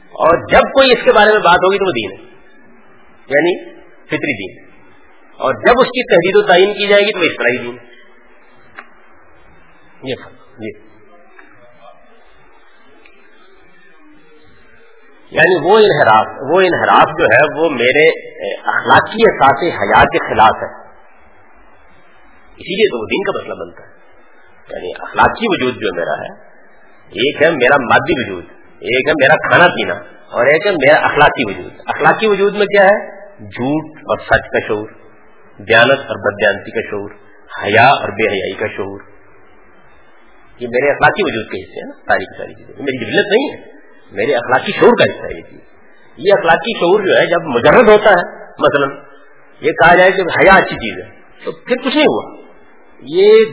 اور 0.08 0.46
جب 0.52 0.60
کوئی 0.60 0.92
اس 0.92 1.04
کے 1.04 1.12
بارے 1.12 1.30
میں 1.30 1.40
بات 1.40 1.58
ہوگی 1.64 1.78
تو 1.78 1.84
وہ 1.84 1.92
دین 1.92 2.10
ہے۔ 2.10 2.24
یعنی 3.28 3.74
فطری 4.06 4.52
دین۔ 4.52 4.64
ہے 4.64 4.67
اور 5.38 5.54
جب 5.54 5.74
اس 5.80 5.86
کی 5.86 6.14
تحریر 6.14 6.44
و 6.44 6.48
تعین 6.48 6.72
کی 6.72 6.88
جائے 6.88 7.02
گی 7.02 7.12
تو 7.12 7.18
وہ 7.18 7.24
اسرائیل 7.24 7.62
دین 7.62 7.76
یہ 10.02 10.14
جی۔ 10.58 10.88
یعنی 15.30 15.66
وہ 15.66 15.78
انحراف 15.78 16.26
وہ 16.50 16.60
انحراف 16.60 17.18
جو 17.18 17.24
ہے 17.24 17.60
وہ 17.60 17.70
میرے 17.70 18.08
اخلاقی 18.58 19.22
احساس 19.30 19.62
حیات 19.62 20.06
کے 20.06 20.34
خلاف 20.34 20.56
ہے۔ 20.56 20.88
اسی 22.56 22.76
لیے 22.76 22.88
تو 22.88 23.00
وہ 23.00 23.06
دین 23.06 23.22
کا 23.22 23.38
مسئلہ 23.38 23.54
بنتا 23.54 23.82
ہے۔ 23.82 23.98
یعنی 24.70 24.92
اخلاقی 25.00 25.46
وجود 25.48 25.74
جو 25.74 25.94
میرا 25.94 26.22
ہے، 26.22 26.48
ایک 27.08 27.42
ہے 27.42 27.50
میرا 27.50 27.76
مادی 27.76 28.12
وجود، 28.16 28.44
ایک 28.64 29.08
ہے 29.08 29.12
میرا 29.12 29.34
کھانا 29.34 29.66
پینا، 29.66 29.94
اور 30.30 30.46
ایک 30.46 30.66
ہے 30.66 30.72
میرا 30.72 31.06
اخلاقی 31.06 31.50
وجود۔ 31.50 31.72
اخلاقی 31.86 32.26
وجود 32.26 32.52
میں 32.52 32.66
کیا 32.66 32.84
ہے؟ 32.84 33.18
جھوٹ 33.38 33.98
اور 33.98 34.18
سچ 34.18 34.50
کا 34.52 34.68
شعور۔ 34.68 35.07
دیانت 35.58 35.98
اور 35.98 36.32
بدیانتی 36.32 36.70
کا 36.70 36.90
شعور، 36.90 37.10
حیا 37.62 37.88
اور 37.88 38.08
بے 38.08 38.28
حیائی 38.28 38.54
کا 38.54 38.66
شعور۔ 38.66 39.00
یہ 40.58 40.68
میرے 40.68 40.90
اخلاقی 40.90 41.22
وجود 41.22 41.44
کے 41.46 41.62
حصے 41.62 41.80
ہیں 41.80 41.88
نا، 41.88 42.12
ساری 42.12 42.24
کی 42.24 42.38
ساری 42.38 42.54
چیزیں۔ 42.54 42.74
میری 42.74 43.04
جبلت 43.04 43.32
نہیں 43.32 43.52
ہے، 43.52 43.72
میرے 44.12 44.34
اخلاقی 44.34 44.72
شعور 44.72 44.92
کا 44.98 45.04
حصہ 45.04 45.22
ہے 45.22 45.36
یہ 45.36 45.42
چیز۔ 45.42 45.60
یہ 46.16 46.32
اخلاقی 46.38 46.78
شعور 46.78 47.06
جو 47.06 47.16
ہے، 47.20 47.26
جب 47.26 47.42
مجرد 47.42 47.88
ہوتا 47.88 48.10
ہے، 48.10 48.44
مثلا 48.58 49.02
یہ 49.60 49.72
کہا 49.72 49.94
جائے 49.94 50.12
کہ 50.12 50.20
حیا 50.20 50.52
اچھی 50.52 50.76
چیز 50.76 51.04
ہے، 51.04 51.10
تو 51.44 51.52
پھر 51.52 51.76
کچھ 51.76 51.96
نہیں 51.96 52.06
ہوا۔ 52.08 52.42
یہ 53.00 53.44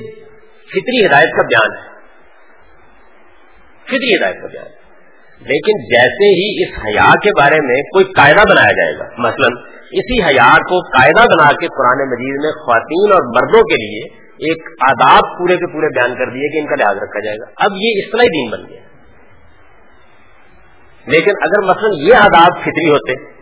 فطری 0.68 1.06
ہدایت 1.06 1.36
کا 1.36 1.42
بیان 1.42 1.78
ہے۔ 1.78 1.96
فطری 3.86 4.20
ہدایت 4.20 4.36
کا 4.42 4.48
بیان 4.48 4.68
لیکن 5.40 5.78
جیسے 5.78 6.28
ہی 6.28 6.64
اس 6.64 6.80
حیا 6.80 7.12
کے 7.24 7.30
بارے 7.40 7.56
میں 7.62 7.76
کوئی 7.76 8.06
قاعدہ 8.06 8.50
بنایا 8.50 8.72
جائے 8.72 8.94
گا، 9.00 9.28
مثلا 9.28 9.75
اسی 9.92 10.24
حیا 10.24 10.56
کو 10.58 10.80
قاعدہ 10.80 11.26
بنا 11.26 11.52
کے 11.52 11.68
قرآن 11.68 12.10
مجید 12.10 12.44
میں 12.44 12.52
خواتین 12.52 13.12
اور 13.12 13.22
مردوں 13.22 13.62
کے 13.62 13.76
لیے 13.76 14.26
ایک 14.38 14.68
آداب 14.92 15.38
پورے 15.38 15.58
کے 15.58 15.74
پورے 15.74 15.88
بیان 15.88 16.16
کر 16.16 16.30
دیے 16.30 16.50
کہ 16.50 16.58
ان 16.58 16.66
کا 16.66 16.76
لحاظ 16.76 16.96
رکھا 16.96 17.20
جائے 17.20 17.38
گا۔ 17.38 17.46
اب 17.58 17.72
یہ 17.76 17.92
اصطلاحی 18.06 18.28
دین 18.28 18.52
بن 18.52 18.70
گیا۔ 18.70 18.82
لیکن 21.06 21.32
اگر 21.42 21.66
مثلا 21.66 21.90
یہ 21.98 22.16
آداب 22.16 22.62
فطری 22.62 22.90
ہوتے، 22.90 23.36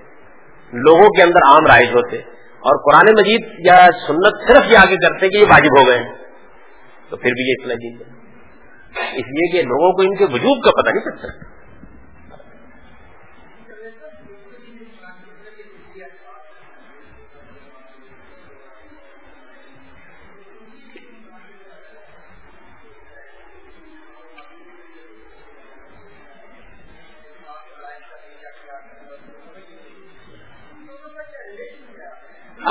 لوگوں 0.74 1.10
کے 1.10 1.24
اندر 1.24 1.38
عام 1.38 1.66
رائج 1.66 1.90
ہوتے 1.94 2.18
اور 2.60 2.92
قرآن 2.92 3.16
مجید 3.20 3.46
یا 3.60 3.88
سنت 4.08 4.52
صرف 4.52 4.72
یہ 4.72 4.78
آگے 4.78 4.96
کرتے 4.96 5.30
کہ 5.30 5.38
یہ 5.38 5.46
واجب 5.50 5.82
ہو 5.82 5.88
گئے 5.88 6.00
تو 7.10 7.18
پھر 7.18 7.32
بھی 7.32 7.50
یہ 7.50 7.56
اصطلاح 7.60 7.76
دین 7.76 7.98
بن 7.98 8.24
اس 9.14 9.26
لیے 9.26 9.52
کہ 9.52 9.68
لوگوں 9.68 9.94
کو 9.94 10.02
ان 10.02 10.16
کے 10.16 10.26
وجود 10.26 10.66
کا 10.66 10.82
پتہ 10.82 10.90
نہیں 10.90 11.22
چل 11.22 11.63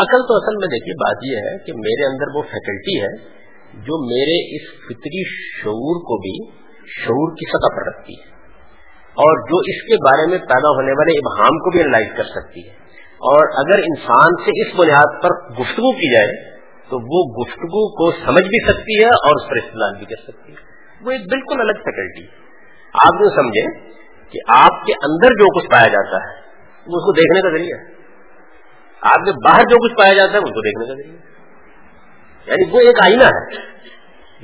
عقل 0.03 0.21
تو 0.29 0.35
اصل 0.37 0.57
میں 0.57 0.69
دیکھیے، 0.69 0.95
بات 0.95 1.17
یہ 1.25 1.37
ہے 1.37 1.59
کہ 1.65 1.73
میرے 1.73 2.07
اندر 2.07 2.37
وہ 2.37 2.43
فیکلٹی 2.43 3.01
ہے 3.03 3.43
جو 3.73 3.99
میرے 4.07 4.57
اس 4.57 4.63
فطری 4.85 5.23
شعور 5.63 5.97
کو 6.03 6.21
بھی 6.21 6.51
شعور 7.05 7.33
کی 7.33 7.51
سطح 7.51 7.77
پر 7.77 7.87
رکھتی 7.87 8.15
ہے 8.21 8.33
اور 9.23 9.49
جو 9.49 9.59
اس 9.59 9.83
کے 9.83 9.95
بارے 9.95 10.31
میں 10.31 10.39
پیدا 10.39 10.69
ہونے 10.77 10.93
والے 10.93 11.19
ابہام 11.19 11.59
کو 11.59 11.71
بھی 11.71 11.81
انالائز 11.81 12.17
کر 12.17 12.25
سکتی 12.25 12.69
ہے۔ 12.69 12.83
اور 13.23 13.49
اگر 13.67 13.79
انسان 13.79 14.45
سے 14.45 14.51
اس 14.63 14.79
بنیاد 14.79 15.23
پر 15.23 15.51
گفتگو 15.51 15.93
کی 15.93 16.15
جائے 16.15 16.51
تو 16.89 16.97
وہ 16.97 17.45
گفتگو 17.45 17.89
کو 17.95 18.13
سمجھ 18.27 18.45
بھی 18.45 18.73
سکتی 18.73 19.01
ہے 19.01 19.09
اور 19.09 19.43
اس 19.43 19.51
پر 19.51 19.57
استعمال 19.57 19.99
بھی 19.99 20.07
کر 20.07 20.33
سکتی 20.33 20.53
ہے۔ 20.53 20.57
وہ 21.01 21.11
ایک 21.11 21.21
بالکل 21.21 21.61
الگ 21.61 21.73
فیکلٹی 21.73 22.23
ہے۔ 22.23 22.43
آپ 22.95 23.09
جو 23.09 23.31
سمجھیں 23.31 23.91
کہ 24.31 24.39
آپ 24.49 24.87
کے 24.87 24.93
اندر 24.93 25.29
جو 25.29 25.61
کچھ 25.61 25.71
پایا 25.71 25.89
جاتا 25.89 26.17
ہے، 26.17 26.41
وہ 26.77 26.97
اس 26.97 27.05
کو 27.05 27.13
دیکھنے 27.13 27.41
کا 27.41 27.51
ذریعہ 27.51 27.79
ہے۔ 27.79 28.02
آپ 29.03 29.17
کے 29.17 29.33
باہر 29.33 29.63
جو 29.63 29.89
کچھ 29.89 29.95
پایا 29.99 30.15
جاتا 30.15 30.33
ہے، 30.33 30.39
ان 30.39 30.45
کو 30.45 30.61
دیکھنے 30.61 30.87
کا 30.87 31.03
ذریعہ 31.03 31.33
یعنی 32.47 32.71
وہ 32.71 32.81
ایک 32.81 32.97
آئینہ 33.03 33.25
ہے، 33.25 33.55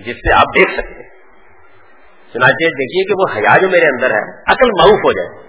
جس 0.02 0.16
سے 0.16 0.32
آپ 0.32 0.46
دیکھ 0.56 0.72
سکتے 0.72 1.02
ہیں۔ 1.02 1.08
چنانچہ 2.32 2.64
دیکھیے 2.64 3.04
کہ 3.04 3.14
وہ 3.18 3.38
حیا 3.38 3.60
جو 3.60 3.68
میرے 3.68 3.86
اندر 3.86 4.10
ہے، 4.10 4.52
عقل 4.52 4.68
معروف 4.70 4.98
ہو 5.04 5.12
جائے۔ 5.12 5.48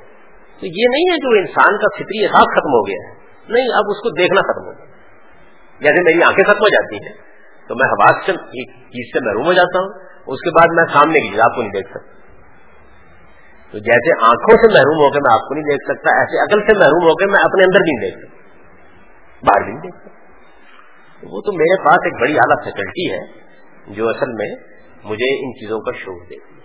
تو 0.59 0.65
یہ 0.65 0.83
نہیں 0.91 1.11
ہے 1.11 1.15
جو 1.15 1.39
انسان 1.39 1.77
کا 1.77 1.95
فطری 1.95 2.23
احساس 2.23 2.51
ختم 2.51 2.69
ہو 2.69 2.87
گیا 2.87 3.09
ہے۔ 3.09 3.15
نہیں، 3.49 3.67
اب 3.73 3.83
اس 3.87 3.97
کو 3.97 4.09
دیکھنا 4.09 4.41
ختم 4.41 4.67
ہو 4.67 4.71
گیا۔ 4.71 4.85
جیسے 5.79 6.03
میری 6.03 6.23
آنکھیں 6.23 6.43
ختم 6.43 6.59
ہو 6.59 6.67
جاتی 6.67 6.95
ہیں، 6.95 7.13
تو 7.67 7.75
میں 7.75 7.89
حواس 7.89 8.25
سے 8.25 8.31
ایک 8.31 8.69
چیز 8.69 9.11
سے 9.13 9.25
محروم 9.25 9.45
ہو 9.45 9.53
جاتا 9.53 9.79
ہوں۔ 9.79 10.09
اس 10.27 10.39
کے 10.39 10.49
بعد 10.51 10.67
میں 10.73 10.93
سامنے 10.93 11.19
کی 11.19 11.29
چیز، 11.29 11.39
آپ 11.39 11.55
کو 11.55 11.61
نہیں 11.61 11.71
دیکھ 11.71 11.89
سکتا۔ 11.89 12.19
تو 13.71 13.77
جیسے 13.77 14.25
آنکھوں 14.25 14.57
سے 14.57 14.73
محروم 14.73 14.97
ہو 14.97 15.11
کے 15.11 15.19
میں 15.19 15.33
آپ 15.33 15.47
کو 15.47 15.53
نہیں 15.53 15.63
دیکھ 15.63 15.83
سکتا، 15.83 16.19
ایسے 16.19 16.43
عقل 16.43 16.73
سے 16.73 16.79
محروم 16.79 17.03
ہو 17.03 17.15
کے 17.15 17.25
میں 17.25 17.39
اپنے 17.39 17.63
اندر 17.63 17.79
نہیں 17.79 18.09
دیکھ 18.09 18.25
سکتا۔ 18.25 18.38
باہر 19.43 19.65
بھی 19.65 19.73
نہیں 19.73 19.81
دیکھتے 19.81 21.27
وہ 21.29 21.41
تو 21.41 21.55
میرے 21.55 21.77
پاس 21.85 22.07
ایک 22.09 22.19
بڑی 22.21 22.37
اعلیٰ 22.37 22.57
فیکلٹی 22.63 23.05
ہے 23.11 23.21
جو 23.93 24.07
اصل 24.09 24.33
میں 24.33 24.49
مجھے 25.03 25.29
ان 25.35 25.53
چیزوں 25.59 25.79
کا 25.79 25.91
شوق 25.99 26.23
دیتی 26.29 26.58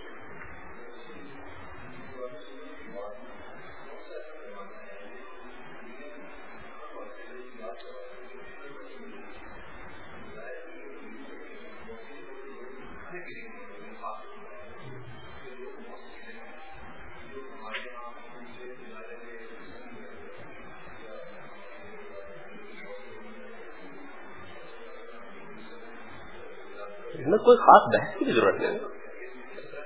میں 27.35 27.45
کوئی 27.45 27.57
خاص 27.57 27.83
بحث 27.93 28.19
کی 28.19 28.25
بھی 28.25 28.33
ضرورت 28.33 28.55
نہیں 28.55 28.73
ہے۔ 28.73 28.79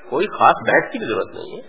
کوئی 0.10 0.28
خاص 0.28 0.56
بحث 0.68 0.92
کی 0.92 0.98
بھی 0.98 1.08
ضرورت 1.08 1.28
نہیں 1.28 1.58
ہے۔ 1.58 1.62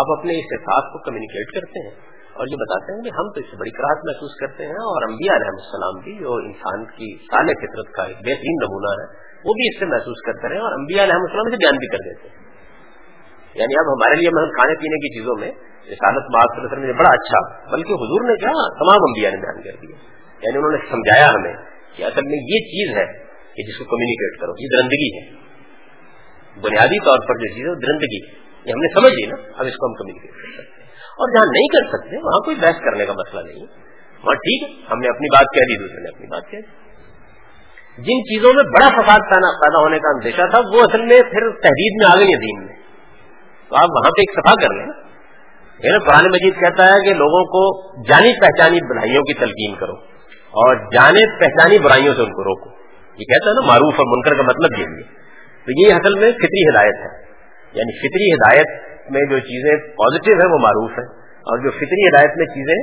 آپ 0.00 0.18
اپنے 0.18 0.32
اس 0.32 0.46
احساس 0.52 0.92
کو 0.92 0.98
کمیونیکیٹ 0.98 1.54
کرتے 1.54 1.88
ہیں 1.88 2.14
اور 2.32 2.46
یہ 2.46 2.56
بتاتے 2.56 2.94
ہیں 2.94 3.02
کہ 3.02 3.08
ہم 3.08 3.32
تو 3.32 3.40
اس 3.40 3.46
سے 3.50 3.56
بڑی 3.56 3.70
کراہت 3.70 3.98
محسوس 4.04 4.34
کرتے 4.40 4.66
ہیں 4.66 4.84
اور 4.92 5.02
انبیاء 5.08 5.34
علیہ 5.34 5.46
السلام 5.46 6.04
بھی 6.04 6.18
جو 6.18 6.34
انسان 6.34 6.84
کی 6.84 7.18
سال 7.18 7.46
فطرت 7.46 7.92
کا 7.92 8.02
ایک 8.02 8.16
بہترین 8.16 8.56
نمونہ 8.62 9.02
ہے، 9.02 9.06
وہ 9.44 9.52
بھی 9.52 9.68
اس 9.68 9.78
سے 9.78 9.84
محسوس 9.84 10.22
کرتے 10.26 10.48
رہے 10.48 10.58
اور 10.58 10.72
انبیاء 10.72 11.04
علیہ 11.04 11.14
السلام 11.14 11.50
سے 11.50 11.56
بیان 11.56 11.76
بھی 11.76 11.86
کر 11.86 11.98
دیتے 11.98 12.28
ہیں۔ 12.28 12.44
یعنی 13.54 13.74
اب 13.78 13.92
ہمارے 13.92 14.14
لیے 14.14 14.30
مطلب 14.30 14.48
کھانے 14.54 14.74
پینے 14.74 14.96
کی 14.96 15.20
چیزوں 15.20 15.34
میں 15.40 15.50
رسالت 15.86 16.24
بات 16.36 16.78
میں 16.78 16.92
بڑا 16.92 17.10
اچھا 17.12 17.66
بلکہ 17.76 17.92
حضور 17.92 18.24
نے 18.24 18.34
کیا، 18.34 18.68
تمام 18.78 18.98
انبیاء 19.02 19.30
نے 19.30 19.36
بیان 19.36 19.62
کر 19.62 19.80
دیا۔ 19.82 19.96
یعنی 20.42 20.58
انہوں 20.58 20.70
نے 20.70 20.78
سمجھایا 20.90 21.28
ہمیں 21.30 21.54
کہ 21.96 22.02
اصل 22.02 22.24
میں 22.24 22.38
یہ 22.38 22.58
چیز 22.58 22.96
ہے 22.96 23.23
کہ 23.54 23.62
جس 23.62 23.78
کو 23.78 23.84
کمیونیکیٹ 23.84 24.40
کرو، 24.40 24.52
یہ 24.58 24.68
درندگی 24.76 25.18
ہے۔ 25.18 25.44
بنیادی 26.60 27.04
طور 27.04 27.18
پر 27.18 27.34
جو 27.34 27.54
چیز 27.54 27.66
ہے 27.66 27.86
درندگی 27.86 28.44
یہ 28.64 28.72
ہم 28.72 28.78
نے 28.78 29.00
سمجھ 29.00 29.12
لی 29.12 29.26
نا، 29.26 29.36
اب 29.58 29.66
اس 29.66 29.76
کو 29.76 29.86
ہم 29.86 29.94
کمیونیکیٹ 29.94 30.30
کر 30.30 30.62
سکتے 30.62 30.82
ہیں۔ 30.82 30.88
اور 30.90 31.34
جہاں 31.34 31.46
نہیں 31.46 31.66
کر 31.66 31.88
سکتے، 31.88 32.16
وہاں 32.16 32.44
کوئی 32.44 32.56
بحث 32.56 32.80
کرنے 32.84 33.06
کا 33.06 33.12
مسئلہ 33.12 33.40
نہیں 33.40 33.56
ہے۔ 33.56 33.66
وہاں 34.22 34.34
ٹھیک 34.34 34.62
ہے، 34.62 34.92
ہم 34.92 34.98
نے 34.98 35.08
اپنی 35.08 35.36
بات 35.36 35.54
کہہ 35.54 35.62
دی، 35.62 35.78
دوسرے 35.78 36.02
نے 36.02 36.08
اپنی 36.08 36.26
بات 36.26 36.50
کہہ 36.50 36.58
دی۔ 36.58 36.84
جن 37.98 38.24
چیزوں 38.24 38.54
میں 38.54 38.62
بڑا 38.62 38.88
فساد 38.88 39.20
پیدا 39.60 39.82
ہونے 39.82 39.98
کا 39.98 40.08
اندیشہ 40.08 40.50
تھا، 40.50 40.58
وہ 40.58 40.82
اصل 40.82 41.00
میں 41.02 41.22
پھر 41.22 41.50
تحریر 41.62 41.92
میں 41.96 42.06
آ 42.06 42.16
گئی 42.16 42.32
ہے 42.32 42.36
دین 42.36 42.66
میں۔ 42.66 42.74
تو 43.68 43.76
آپ 43.76 43.88
وہاں 43.88 44.10
پہ 44.10 44.20
ایک 44.20 44.30
صفا 44.30 44.66
کر 44.66 44.74
لیں۔ 44.74 45.04
نا 45.92 45.98
قرآن 45.98 46.30
مجید 46.30 46.54
کہتا 46.54 46.86
ہے 46.86 47.04
کہ 47.04 47.14
لوگوں 47.14 47.44
کو 47.44 47.92
جانی 48.02 48.40
پہچانی 48.40 48.78
برائیوں 48.90 49.22
کی 49.22 49.34
تلقین 49.34 49.74
کرو 49.74 49.94
اور 50.40 50.76
جانے 50.92 51.38
پہچانی 51.40 51.78
برائیوں 51.78 52.14
سے 52.14 52.22
ان 52.22 52.30
کو 52.30 52.44
روکو۔ 52.44 52.73
یہ 53.18 53.24
کہتا 53.24 53.50
ہے 53.50 53.54
نا 53.54 53.66
معروف 53.66 53.94
اور 53.94 54.16
منکر 54.16 54.34
کا 54.34 54.42
مطلب 54.42 54.78
یہ 54.78 54.86
ہے۔ 54.86 55.02
تو 55.66 55.74
یہ 55.80 55.94
اصل 55.94 56.18
میں 56.18 56.32
فطری 56.32 56.62
ہدایت 56.68 56.94
ہے۔ 56.94 57.10
یعنی 57.72 57.96
فطری 57.98 58.28
ہدایت 58.34 58.74
میں 59.10 59.20
جو 59.30 59.38
چیزیں 59.38 59.72
پازیٹو 59.76 60.38
ہیں 60.40 60.48
وہ 60.52 60.58
معروف 60.58 60.90
ہیں، 60.90 61.06
اور 61.44 61.58
جو 61.58 61.70
فطری 61.70 62.08
ہدایت 62.08 62.36
میں 62.36 62.46
چیزیں 62.46 62.76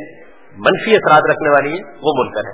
منفی 0.57 0.95
اثرات 0.95 1.29
رکھنے 1.29 1.49
والی 1.49 1.69
ہیں، 1.69 1.83
وہ 2.01 2.13
منکر 2.23 2.49
ہے 2.49 2.53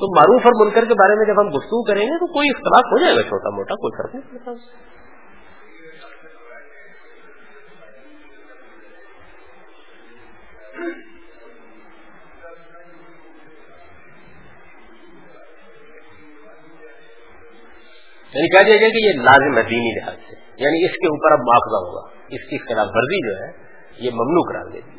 تو 0.00 0.08
معروف 0.16 0.46
اور 0.46 0.66
منکر 0.66 0.84
کے 0.84 0.94
بارے 0.94 1.14
میں 1.14 1.26
جب 1.26 1.40
ہم 1.40 1.48
گفتگو 1.48 1.82
کریں 1.82 2.02
گے 2.02 2.18
تو 2.18 2.32
کوئی 2.32 2.48
اختلاف 2.48 2.92
ہو 2.92 2.98
جائے 2.98 3.16
گا 3.16 3.22
چھوٹا 3.22 3.50
موٹا، 3.50 3.74
کوئی 3.74 3.96
فرق 3.98 4.14
نہیں۔ 4.14 4.38
پڑتا 4.38 4.50
یعنی 18.34 18.48
کہہ 18.48 18.62
دیا 18.62 18.76
گیا 18.76 18.88
کہ 18.88 19.06
یہ 19.06 19.12
لازم 19.22 19.56
ہے 19.56 19.62
دینی 19.62 20.00
لحاظ 20.00 20.14
سے۔ 20.14 20.34
یعنی 20.56 20.84
اس 20.84 20.92
کے 20.92 21.06
اوپر 21.06 21.32
اب 21.32 21.38
معافذہ 21.38 21.86
ہوگا۔ 21.86 22.08
اس 22.28 22.50
کی 22.50 22.58
خلاف 22.58 22.86
ورزی 22.90 23.28
جو 23.28 23.44
ہے، 23.44 23.52
یہ 23.98 24.10
ممنوع 24.10 24.52
قرار 24.52 24.72
دے 24.72 24.80
دی 24.80 24.96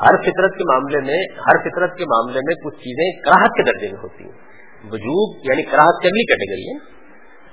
ہر 0.00 0.16
فطرت 0.22 0.58
کے 0.58 0.64
معاملے 0.64 1.00
میں، 1.00 1.18
ہر 1.40 1.58
فطرت 1.60 1.98
کے 1.98 2.04
معاملے 2.04 2.38
میں 2.38 2.54
کچھ 2.54 2.74
چیزیں 2.74 3.20
کراہت 3.24 3.56
کے 3.56 3.62
درجے 3.62 3.88
میں 3.92 4.02
ہوتی 4.02 4.24
ہیں۔ 4.24 4.32
وجود 4.92 5.36
یعنی 5.44 5.62
کراہت 5.62 6.02
کی 6.02 6.08
اگلی 6.08 6.24
کیٹیگری 6.24 6.68
ہے 6.68 7.00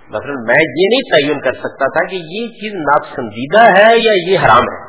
مثلا 0.10 0.34
میں 0.48 0.64
یہ 0.64 0.88
نہیں 0.90 1.12
تعین 1.12 1.42
کر 1.42 1.54
سکتا 1.54 1.86
تھا 1.86 2.06
کہ 2.06 2.16
یہ 2.16 2.48
چیز 2.48 2.74
ناپسندیدہ 2.74 3.62
ہے 3.62 3.98
یا 3.98 4.32
یہ 4.32 4.46
حرام 4.46 4.64
ہے۔ 4.64 4.88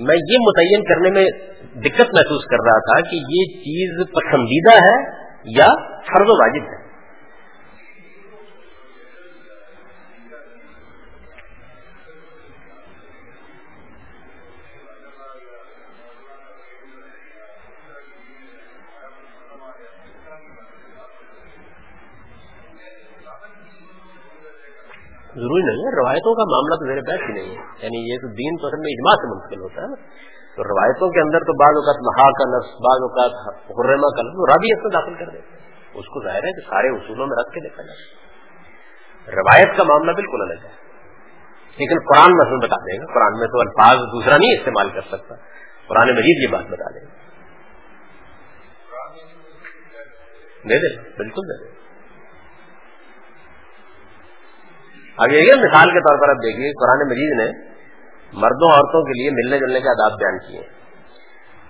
میں 0.00 0.16
یہ 0.30 0.36
متعین 0.40 0.84
کرنے 0.84 1.10
میں 1.10 1.30
دقت 1.74 2.14
محسوس 2.14 2.44
کر 2.44 2.64
رہا 2.64 2.78
تھا 2.78 3.10
کہ 3.10 3.16
یہ 3.16 3.44
چیز 3.58 4.06
پسندیدہ 4.06 4.74
ہے 4.74 5.10
یا 5.44 5.68
فرض 5.84 6.28
و 6.28 6.42
واجب 6.42 6.62
ہے۔ 6.62 6.81
ضروری 25.32 25.62
نہیں 25.62 25.82
ہے، 25.84 26.02
روایتوں 26.02 26.34
کا 26.34 26.44
معاملہ 26.44 26.74
تو 26.74 26.86
میرے 26.86 27.00
بیٹھ 27.00 27.30
ہی 27.30 27.34
نہیں 27.34 27.50
ہے۔ 27.50 27.62
یعنی 27.82 28.12
یہ 28.12 28.16
تو 28.18 28.28
دین 28.28 28.56
تو 28.56 28.66
اصل 28.66 28.80
میں 28.80 28.92
اجماع 28.92 29.14
سے 29.14 29.26
منتقل 29.30 29.60
ہوتا 29.60 29.82
ہے 29.82 30.22
تو 30.56 30.62
روایتوں 30.64 31.08
کے 31.08 31.20
اندر 31.20 31.38
تو 31.38 31.52
بعض 31.52 31.74
اوقات 31.76 31.98
مہا 32.02 32.30
کا 32.30 32.56
لفظ 32.56 32.68
بعض 32.68 33.00
اوقات 33.02 33.32
حرما 33.64 34.16
کا 34.16 34.22
لفظ 34.22 34.52
رابی 34.52 34.72
اس 34.72 34.82
میں 34.82 34.90
داخل 34.90 35.14
کر 35.14 35.30
دیتے 35.32 35.56
ہیں 35.56 35.62
اس 35.94 36.06
کو 36.06 36.24
ظاہر 36.24 36.44
ہے 36.44 36.52
کہ 36.52 36.70
سارے 36.70 36.88
اصولوں 36.88 37.26
میں 37.26 37.36
رکھ 37.40 37.54
کے 37.54 37.60
دیکھا 37.60 37.82
جائے۔ 37.82 38.22
روایت 39.36 39.76
کا 39.76 39.82
معاملہ 39.82 40.12
بالکل 40.12 40.42
الگ 40.42 40.64
ہے۔ 40.64 40.92
لیکن 41.76 41.98
قرآن 41.98 42.30
میں 42.36 42.58
بتا 42.58 42.76
دے 42.76 43.00
گا۔ 43.00 43.06
قرآن 43.14 43.38
میں 43.40 43.46
تو 43.46 43.60
الفاظ 43.60 43.98
دوسرا 43.98 44.36
نہیں 44.36 44.58
استعمال 44.58 44.90
کر 44.90 45.00
سکتا۔ 45.00 45.34
قرآن 45.88 46.08
مجید 46.08 46.42
یہ 46.42 46.52
بات 46.52 46.64
بتا 46.70 46.90
دے 46.90 47.00
گا۔ 47.00 47.22
دے 50.64 50.78
دے، 50.78 51.08
بالکل 51.16 51.40
دے 51.40 51.64
دے۔ 51.64 51.81
اب 55.18 55.32
یہ 55.32 55.54
مثال 55.54 55.90
کے 55.90 56.00
طور 56.00 56.20
پر 56.22 56.28
اب 56.28 56.36
دیکھیے، 56.36 56.70
قرآن 56.70 57.08
مجید 57.08 57.40
نے 57.40 57.72
مردوں 58.32 58.70
عورتوں 58.72 59.02
کے 59.04 59.22
لیے 59.22 59.30
ملنے 59.30 59.58
جلنے 59.58 59.80
کے 59.80 59.88
آداب 59.88 60.18
بیان 60.18 60.38
کیے 60.38 60.62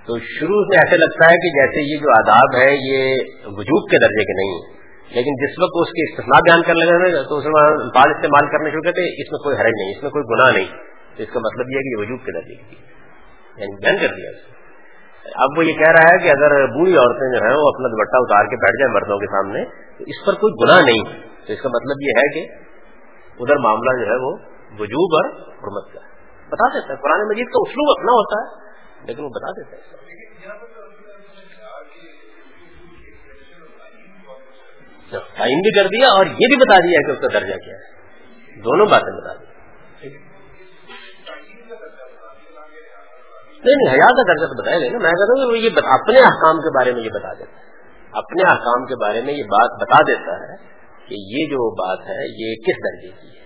تو 0.06 0.18
شروع 0.18 0.62
سے 0.64 0.78
ایسے 0.78 0.96
لگتا 0.96 1.24
ہے 1.24 1.36
کہ 1.36 1.48
جیسے 1.48 1.92
یہ 1.92 1.96
جو 1.98 2.10
آداب 2.10 2.56
ہے، 2.56 2.70
یہ 2.72 3.16
وجود 3.44 3.90
کے 3.90 3.98
درجے 3.98 4.24
کے 4.24 4.32
نہیں۔ 4.32 4.82
لیکن 5.14 5.46
جس 5.46 5.62
وقت 5.62 5.72
اس 5.74 5.88
کے 5.88 6.10
استثناء 6.10 6.38
بیان 6.38 6.62
کرنے 6.62 6.84
لگے، 6.84 7.28
تو 7.28 7.36
اس 7.36 7.44
میں 7.44 7.76
بال 7.76 8.10
استعمال 8.16 8.46
کرنے 8.52 8.70
شروع 8.70 8.82
کرتے، 8.82 9.22
اس 9.22 9.32
میں 9.32 9.38
کوئی 9.38 9.56
حرج 9.56 9.72
نہیں، 9.76 9.96
اس 9.96 10.02
میں 10.02 10.10
کوئی 10.10 10.24
گناہ 10.24 10.52
نہیں۔ 10.52 10.66
تو 11.16 11.22
اس 11.22 11.28
کا 11.32 11.38
مطلب 11.38 11.70
یہ 11.70 11.76
ہے 11.76 11.82
کہ 11.82 12.00
یہ 12.00 12.06
وجود 12.06 12.26
کے 12.26 12.32
درجے 12.32 12.54
کی 12.54 12.76
یعنی 13.56 13.84
بیان 13.84 13.96
کر 13.96 14.14
دیا 14.16 14.30
اب 15.34 15.58
وہ 15.58 15.64
یہ 15.64 15.72
کہہ 15.72 15.90
رہا 15.90 16.12
ہے 16.12 16.18
کہ 16.18 16.28
اگر 16.28 16.66
بوڑھی 16.66 16.96
عورتیں 16.96 17.38
جو 17.38 17.46
ہیں، 17.46 17.54
وہ 17.54 17.68
اپنا 17.68 17.88
دوپٹہ 17.88 18.16
اتار 18.16 18.44
کے 18.44 18.56
بیٹھ 18.56 18.76
جائیں 18.76 18.94
مردوں 18.94 19.18
کے 19.18 19.26
سامنے، 19.26 19.64
تو 19.98 20.04
اس 20.06 20.26
پر 20.26 20.32
کوئی 20.32 20.52
گناہ 20.64 20.82
نہیں۔ 20.82 21.20
تو 21.46 21.52
اس 21.52 21.60
کا 21.60 21.68
مطلب 21.68 21.96
یہ 22.00 22.12
ہے 22.16 22.34
کہ 22.34 22.61
ادھر 23.38 23.56
معاملہ 23.56 24.04
جو 24.04 24.06
ہے 24.06 24.16
وہ 24.16 24.36
وجوب 24.78 25.14
اور 25.14 25.40
حرمت 25.52 25.92
کا 25.92 26.00
بتا 26.48 26.68
دیتا 26.68 26.92
ہے، 26.92 27.02
قرآن 27.02 27.28
مجید 27.28 27.46
کا 27.46 27.58
اسلوب 27.60 27.98
اپنا 27.98 28.12
ہوتا 28.12 28.40
ہے، 28.42 28.72
لیکن 29.06 29.24
وہ 29.24 29.28
بتا 29.28 29.50
دیتا 29.50 29.76
ہے۔ 29.76 30.02
اچھا، 35.06 35.18
تعین 35.36 35.58
بھی 35.58 35.82
کر 35.82 35.88
دیا 35.88 36.08
اور 36.08 36.26
یہ 36.26 36.46
بھی 36.48 36.56
بتا 36.56 36.78
دیا 36.78 37.06
کہ 37.06 37.10
اس 37.10 37.18
کا 37.20 37.38
درجہ 37.40 37.54
کیا 37.54 37.74
ہے۔ 37.74 38.02
دونوں 38.60 38.86
باتیں 38.86 39.20
بتا 39.20 39.34
دی۔ 39.34 39.44
نہیں 43.64 43.74
نہیں 43.76 43.94
حیا 43.94 44.06
کا 44.06 44.22
درجہ 44.22 44.46
تو 44.46 44.62
بتایا 44.62 44.78
گیا 44.78 44.90
نا۔ 44.92 44.98
میں 44.98 45.10
کہتا 45.10 45.44
ہوں 45.44 45.52
کہ 45.52 45.56
یہ 45.56 45.70
اپنے 45.84 46.18
احکام 46.18 46.56
کے 46.56 46.78
بارے 46.78 46.92
میں 46.92 47.02
یہ 47.02 47.10
بتا 47.10 47.32
دیتا 47.32 47.56
ہے۔ 47.56 47.72
اپنے 48.12 48.42
احکام 48.42 48.86
کے 48.86 48.94
بارے 48.96 49.22
میں 49.22 49.34
یہ 49.34 49.42
بات 49.42 49.70
بتا 49.82 50.02
دیتا 50.02 50.32
ہے 50.32 50.71
کہ 51.12 51.18
یہ 51.28 51.46
جو 51.46 51.64
بات 51.74 52.06
ہے، 52.08 52.20
یہ 52.36 52.54
کس 52.62 52.78
درجے 52.84 53.10
کی 53.20 53.28
ہے؟ 53.28 53.40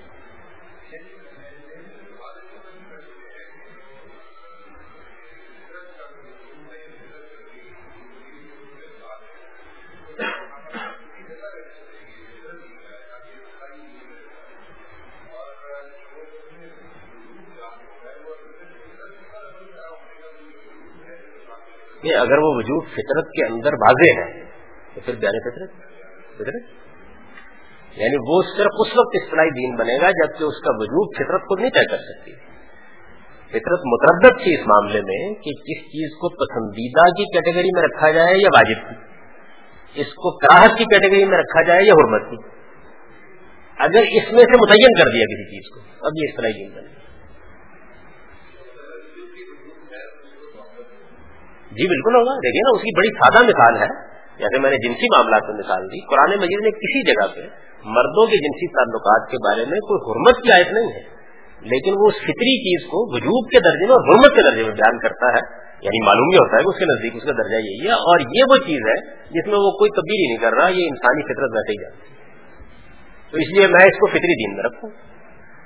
اگر 22.17 22.39
وہ 22.39 22.51
وجود 22.55 22.87
فطرت 22.93 23.29
کے 23.31 23.45
اندر 23.47 23.75
واضح 23.81 24.13
ہے، 24.19 24.45
تو 24.95 25.01
پھر 25.05 25.15
بیان 25.15 25.39
فطرت؟ 25.41 25.73
فطرت؟ 26.37 26.86
یعنی 27.97 28.17
وہ 28.29 28.43
صرف 28.43 28.71
اس 28.81 28.99
وقت 28.99 29.17
اصطلاحی 29.23 29.51
دین 29.51 29.77
بنے 29.77 29.97
گا 30.01 30.11
جبکہ 30.11 30.45
اس 30.45 30.61
کا 30.61 30.71
وجود 30.75 31.17
فطرت 31.17 31.41
خود 31.41 31.61
نہیں 31.61 31.71
طے 31.71 31.87
کر 31.91 31.97
سکتی۔ 31.97 32.33
فطرت 33.49 33.81
متردد 33.85 34.43
تھی 34.43 34.61
اس 34.61 34.67
معاملے 34.67 35.01
میں 35.01 35.35
کہ 35.35 35.51
کس 35.51 35.87
چیز 35.87 36.11
کو 36.15 36.29
پسندیدہ 36.29 37.05
کی 37.11 37.25
کیٹیگری 37.25 37.69
میں 37.75 37.83
رکھا 37.83 38.11
جائے 38.11 38.43
یا 38.43 38.49
واجب 38.55 38.89
کی۔ 38.89 39.17
اس 40.01 40.07
کو 40.07 40.39
کراہت 40.39 40.79
کی 40.79 40.85
کیٹیگری 40.85 41.25
میں 41.25 41.39
رکھا 41.39 41.63
جائے 41.63 41.85
یا 41.85 41.93
حرمت 41.93 42.31
کی۔ 42.31 42.37
اگر 43.79 43.99
اس 43.99 44.33
میں 44.33 44.45
سے 44.45 44.57
متعین 44.57 45.05
کر 45.05 45.11
دیا 45.11 45.25
کسی 45.25 45.45
چیز 45.45 45.75
کو، 45.75 46.07
اب 46.07 46.13
یہ 46.17 46.29
اصطلاحی 46.31 46.53
دین 46.53 46.71
بنے 46.75 47.07
جی 51.73 51.89
بالکل 51.89 52.15
ہوگا۔ 52.15 52.35
دیکھیے 52.35 52.61
نا، 52.61 52.77
اس 52.77 52.83
کی 52.83 52.97
بڑی 52.97 53.09
سادہ 53.09 53.49
مثال 53.49 53.83
ہے۔ 53.83 54.17
جیسے 54.39 54.61
میں 54.61 54.71
نے 54.71 54.77
جنسی 54.77 55.05
معاملات 55.05 55.43
میں 55.43 55.59
مثال 55.59 55.87
دی، 55.87 56.07
قرآن 56.07 56.31
مجید 56.39 56.61
نے 56.63 56.71
کسی 56.71 57.03
جگہ 57.03 57.35
پہ 57.35 57.67
مردوں 57.87 58.27
کے 58.27 58.37
جنسی 58.37 58.67
تعلقات 58.73 59.31
کے 59.31 59.37
بارے 59.37 59.65
میں 59.71 59.79
کوئی 59.79 60.01
حرمت 60.07 60.45
کی 60.45 60.53
آیت 60.53 60.73
نہیں 60.73 60.91
ہے۔ 60.93 61.17
لیکن 61.61 61.93
وہ 62.01 62.07
اس 62.09 62.15
فطری 62.15 62.55
چیز 62.59 62.87
کو 62.87 63.15
وجوب 63.15 63.51
کے 63.51 63.61
درجے 63.61 63.87
میں 63.87 63.95
اور 63.95 64.05
حرمت 64.09 64.37
کے 64.37 64.51
درجے 64.51 64.63
میں 64.65 64.73
بیان 64.73 64.99
کرتا 64.99 65.27
ہے۔ 65.27 65.67
یعنی 65.81 66.07
معلوم 66.07 66.29
یہ 66.33 66.37
ہوتا 66.37 66.57
ہے 66.57 66.63
کہ 66.63 66.69
اس 66.69 66.79
کے 66.79 66.85
نزدیک 66.85 67.17
اس 67.17 67.23
کا 67.23 67.33
درجہ 67.33 67.57
یہی 67.57 67.87
ہے 67.87 67.93
اور 67.93 68.21
یہ 68.21 68.43
وہ 68.51 68.57
چیز 68.57 68.81
ہے 68.89 69.15
جس 69.15 69.47
میں 69.47 69.59
وہ 69.59 69.71
کوئی 69.71 69.91
تبدیلی 69.91 70.27
نہیں 70.27 70.43
کر 70.43 70.53
رہا، 70.53 70.69
یہ 70.69 70.85
انسانی 70.89 71.23
فطرت 71.23 71.51
ویسے 71.55 71.73
ہی 71.73 71.83
جاتی 71.83 72.01
تو 73.31 73.37
اس 73.37 73.59
لیے 73.59 73.67
میں 73.67 73.85
اس 73.85 73.99
کو 73.99 74.07
فطری 74.07 74.35
دین 74.35 74.57
میں 74.57 74.65
رکھوں۔ 74.65 74.91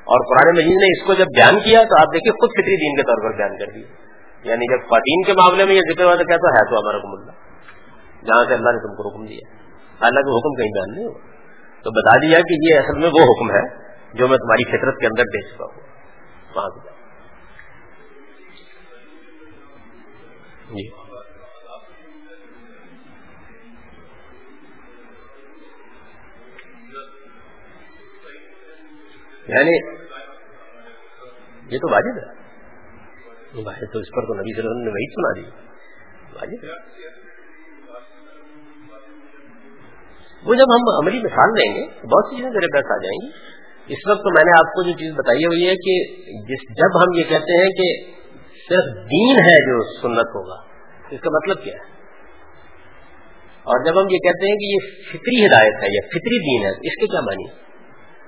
اور 0.01 0.19
قرآن 0.29 0.55
مجید 0.55 0.79
نے 0.79 0.87
اس 0.87 1.07
کو 1.07 1.15
جب 1.15 1.27
بیان 1.37 1.61
کیا 1.61 1.83
تو 1.83 2.01
آپ 2.01 2.07
دیکھیں 2.15 2.33
خود 2.33 2.51
فطری 2.51 2.77
دین 2.77 2.97
کے 2.97 3.03
طور 3.03 3.17
پر 3.17 3.37
بیان 3.37 3.59
کر 3.59 3.67
دیا 3.75 3.87
یعنی 4.43 4.73
جب 4.73 4.89
خواتین 4.89 5.23
کے 5.27 5.33
معاملے 5.33 5.65
میں 5.65 5.75
یہ 5.75 5.81
ذکر 5.81 6.05
ہوا 6.05 6.15
تو 6.15 6.25
کہتا 6.25 6.49
ہے 6.49 6.71
تو 6.71 6.77
ہمارا 6.77 6.97
حکم 6.97 7.13
اللہ۔ 7.13 7.33
جہاں 8.27 8.45
سے 8.49 8.55
اللہ 8.55 8.71
نے 8.71 8.79
تم 8.79 8.95
کو 8.95 9.09
حکم 9.09 9.27
دیا 9.27 9.55
حالانکہ 10.03 10.39
حکم 10.39 10.55
کہیں 10.55 10.73
بیان 10.73 10.95
نہیں 10.95 11.07
ہوا۔ 11.07 11.30
تو 11.83 11.91
بتا 11.91 12.17
دیا 12.17 12.39
کہ 12.39 12.73
یہ 12.73 12.79
اصل 12.79 12.99
میں 12.99 13.09
وہ 13.09 13.23
حکم 13.23 13.51
ہے 13.51 13.85
جو 14.15 14.29
میں 14.29 14.39
تمہاری 14.39 14.65
فطرت 14.65 15.01
کے 15.01 15.07
اندر 15.07 15.23
دے 15.23 15.49
چکا 15.49 15.65
ہوں۔ 15.65 15.81
وہاں 16.55 16.69
سے۔ 16.69 17.01
جی۔ 20.71 20.91
یعنی 29.49 30.01
یہ 31.75 31.79
تو 31.79 31.93
واجب 31.93 32.19
ہے۔ 32.19 32.41
تو 33.93 33.99
اس 33.99 34.09
پر 34.11 34.27
تو 34.27 34.35
نبی 34.35 34.55
صلی 34.55 34.67
اللہ 34.67 34.71
علیہ 34.71 34.81
وسلم 34.81 34.83
نے 34.83 34.91
وہی 34.91 35.13
سنا 35.15 35.43
دی۔ 35.43 37.30
وہ 40.45 40.55
جب 40.55 40.71
ہم 40.75 40.89
عملی 41.03 41.19
مثال 41.19 41.49
لیں 41.49 41.75
گے 41.75 41.87
بہت 41.87 42.31
سی 42.31 42.37
چیزیں 42.37 42.51
میرے 42.51 42.67
پاس 42.67 42.85
آ 42.91 42.97
جائیں 42.97 43.19
گی۔ 43.25 43.61
اس 43.93 44.09
وقت 44.09 44.19
تو 44.19 44.31
میں 44.31 44.45
نے 44.45 44.51
آپ 44.59 44.73
کو 44.75 44.83
جو 44.83 44.93
چیز 44.93 45.13
بتائی 45.13 45.45
ہوئی 45.45 45.69
ہے 45.69 45.75
کہ 45.75 45.95
جس 46.43 46.77
جب 46.77 46.99
ہم 46.99 47.19
یہ 47.19 47.23
کہتے 47.23 47.63
ہیں 47.63 47.71
کہ 47.71 48.13
صرف 48.69 48.97
دین 48.97 49.37
ہے 49.49 49.57
جو 49.71 50.01
سنت 50.03 50.29
ہوگا، 50.37 50.63
اس 51.11 51.21
کا 51.21 51.31
مطلب 51.31 51.65
کیا 51.65 51.75
ہے؟ 51.75 52.01
اور 53.61 53.85
جب 53.85 54.01
ہم 54.01 54.07
یہ 54.11 54.19
کہتے 54.19 54.51
ہیں 54.51 54.57
کہ 54.57 54.65
یہ 54.65 55.03
فطری 55.11 55.47
ہدایت 55.47 55.75
ہے 55.83 55.89
یا 55.91 56.07
فطری 56.07 56.39
دین 56.39 56.65
ہے، 56.65 56.71
اس 56.71 57.01
کے 57.01 57.07
کیا 57.07 57.21
مانی 57.21 57.45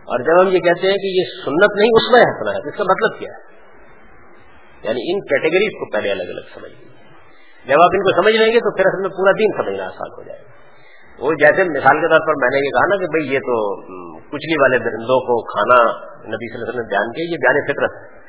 اور 0.05 0.18
جب 0.18 0.42
ہم 0.42 0.55
یہ 0.55 0.61
کہتے 0.61 0.87
ہیں 0.87 0.96
کہ 0.96 1.07
یہ 1.07 1.22
سنت 1.44 1.77
نہیں، 1.77 1.88
اس 1.88 2.12
میں 2.12 2.20
حسنا 2.20 2.51
ہے 2.53 2.68
اس 2.68 2.77
کا 2.77 2.85
مطلب 2.85 3.18
کیا 3.18 3.33
ہے؟ 3.33 3.53
یعنی 4.83 5.12
ان 5.12 5.20
کیٹیگریز 5.20 5.72
کو 5.72 5.90
پہلے 5.90 6.11
الگ 6.11 6.22
الگ 6.22 6.40
سمجھ 6.55 6.72
لیں 6.72 6.92
جب 7.66 7.83
آپ 7.83 7.90
ان 7.92 8.01
کو 8.01 8.22
سمجھ 8.22 8.37
لیں 8.37 8.53
گے 8.53 8.59
تو 8.59 8.77
پھر 8.77 8.87
اصل 8.87 9.01
میں 9.01 9.11
پورا 9.11 9.33
دین 9.33 9.53
سمجھنا 9.57 9.85
آسان 9.87 10.11
ہو 10.18 10.22
جائے 10.22 10.40
گا۔ 10.40 10.51
وہ 11.18 11.33
جیسے 11.33 11.64
مثال 11.64 11.96
کے 12.01 12.09
طور 12.09 12.20
پر 12.27 12.33
میں 12.40 12.48
نے 12.48 12.57
یہ 12.57 12.70
کہا 12.70 12.87
نا 12.87 12.96
کہ 12.96 13.07
بھائی 13.07 13.35
یہ 13.35 13.38
تو 13.38 13.81
کچلی 14.20 14.61
والے 14.61 14.78
درندوں 14.78 15.20
کو 15.20 15.43
کھانا 15.43 15.93
نبی 16.12 16.49
صلی 16.49 16.55
اللہ 16.55 16.70
علیہ 16.70 16.70
وسلم 16.70 16.82
نے 16.82 16.89
بیان 16.89 17.12
کیا 17.12 17.24
یہ 17.30 17.36
بیان 17.36 17.72
فطرت 17.72 17.91
ہے۔ 17.91 18.22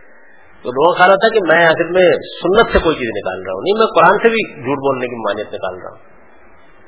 تو 0.63 0.69
لوگوں 0.69 0.97
کا 0.97 1.15
تھا 1.15 1.29
کہ 1.29 1.39
میں 1.47 1.65
آخر 1.65 1.91
میں 1.91 2.11
سنت 2.13 2.71
سے 2.73 2.79
کوئی 2.79 2.95
چیز 2.95 3.09
نکال 3.17 3.41
رہا 3.41 3.53
ہوں۔ 3.53 3.61
نہیں، 3.61 3.77
میں 3.77 3.87
قرآن 3.95 4.17
سے 4.17 4.29
بھی 4.29 4.53
جھوٹ 4.53 4.77
بولنے 4.77 5.07
کی 5.07 5.15
مانیت 5.15 5.47
نکال 5.47 5.75
رہا 5.75 5.89
ہوں۔ 5.89 5.97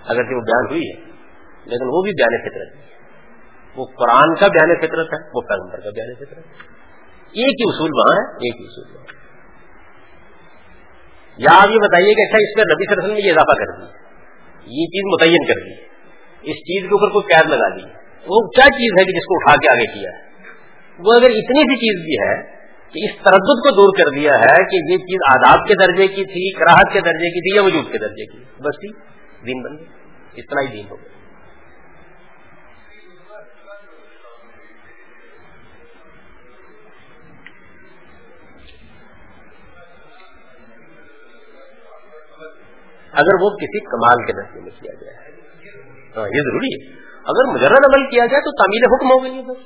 اگر 0.08 0.24
کہ 0.30 0.36
وہ 0.36 0.42
بیان 0.42 0.66
ہوئی 0.70 0.82
ہے، 0.82 0.96
لیکن 1.66 1.86
وہ 1.86 2.02
بھی 2.02 2.12
بیان 2.12 2.50
فطرت 2.50 2.76
ہے۔ 2.76 2.96
وہ 3.76 3.86
قرآن 3.86 4.36
کا 4.36 4.48
بیان 4.48 4.76
فطرت 4.76 5.14
ہے، 5.14 5.30
وہ 5.34 5.42
پیغمبر 5.42 5.80
کا 5.80 5.90
بیان 5.90 6.16
فطرت 6.16 6.38
ہے۔ 6.38 6.76
ایک 7.26 7.62
ہی 7.62 7.70
اصول 7.70 7.90
وہاں 7.94 8.16
ہے، 8.16 8.36
ایک 8.36 8.62
ہی 8.62 8.66
اصول 8.66 8.96
وہاں 8.96 9.06
یا 11.38 11.50
آپ 11.54 11.70
یہ 11.70 11.78
بتائیے 11.78 12.14
کہ 12.14 12.22
اچھا 12.22 12.38
اس 12.38 12.58
میں 12.58 12.76
نبی 12.76 12.86
صلی 12.86 12.94
اللہ 12.94 13.06
علیہ 13.06 13.14
وسلم 13.14 13.24
نے 13.24 13.28
یہ 13.28 13.32
اضافہ 13.32 13.58
کر 13.58 13.78
دیا، 13.78 14.06
یہ 14.62 14.86
چیز 14.86 15.04
متعین 15.14 15.48
کر 15.48 15.66
دی۔ 15.66 15.95
اس 16.46 16.58
چیز 16.62 16.82
کے 16.82 16.96
اوپر 16.96 17.12
کوئی 17.12 17.26
قید 17.34 17.50
لگا 17.50 17.70
دی۔ 17.76 17.84
وہ 18.28 18.48
کیا 18.48 18.66
چیز 18.66 19.00
ہے 19.00 19.06
کہ 19.06 19.12
جس 19.12 19.26
کو 19.26 19.36
اٹھا 19.36 19.56
کے 19.56 19.70
آگے 19.72 19.86
کیا 19.94 20.12
ہے؟ 20.12 20.20
وہ 21.00 21.14
اگر 21.14 21.30
اتنی 21.30 21.62
سی 21.62 21.76
چیز 21.76 22.04
بھی 22.06 22.16
ہے 22.26 22.36
کہ 22.94 23.06
اس 23.06 23.16
تردد 23.24 23.64
کو 23.66 23.72
دور 23.76 23.98
کر 23.98 24.10
دیا 24.16 24.32
ہے 24.32 24.64
کہ 24.64 24.82
یہ 24.92 24.98
چیز 24.98 25.20
آداب 25.30 25.68
کے 25.68 25.74
درجے 25.74 26.08
کی 26.08 26.24
تھی، 26.26 26.60
کراہت 26.60 26.94
کے 26.94 27.02
درجے 27.02 27.30
کی 27.30 27.42
تھی 27.42 27.56
یا 27.56 27.64
وجود 27.64 27.92
کے 27.92 27.98
درجے 27.98 28.26
کی 28.26 28.44
بس 28.64 28.80
تھی 28.80 28.92
دین 29.46 29.64
بن 29.64 29.78
گئی 29.78 29.88
اس 30.36 30.46
طرح 30.50 30.62
ہی 30.62 30.68
دین 30.68 30.86
ہو 30.90 30.96
گیا۔ 30.96 31.14
اگر 43.14 43.44
وہ 43.44 43.50
کسی 43.50 43.80
کمال 43.86 44.26
کے 44.26 44.34
درجے 44.34 44.62
میں 44.62 44.72
کیا 44.82 44.94
جائے 44.94 45.16
ہاں 45.16 45.35
ہاں، 46.18 46.28
یہ 46.28 46.42
ضروری 46.42 46.68
ہے۔ 46.68 47.06
اگر 47.26 47.54
مجرد 47.54 47.86
عمل 47.86 48.10
کیا 48.10 48.26
جائے 48.26 48.42
تو 48.42 48.52
تعمیل 48.52 48.84
حکم 48.86 49.12
ہو 49.12 49.24
گئی 49.24 49.66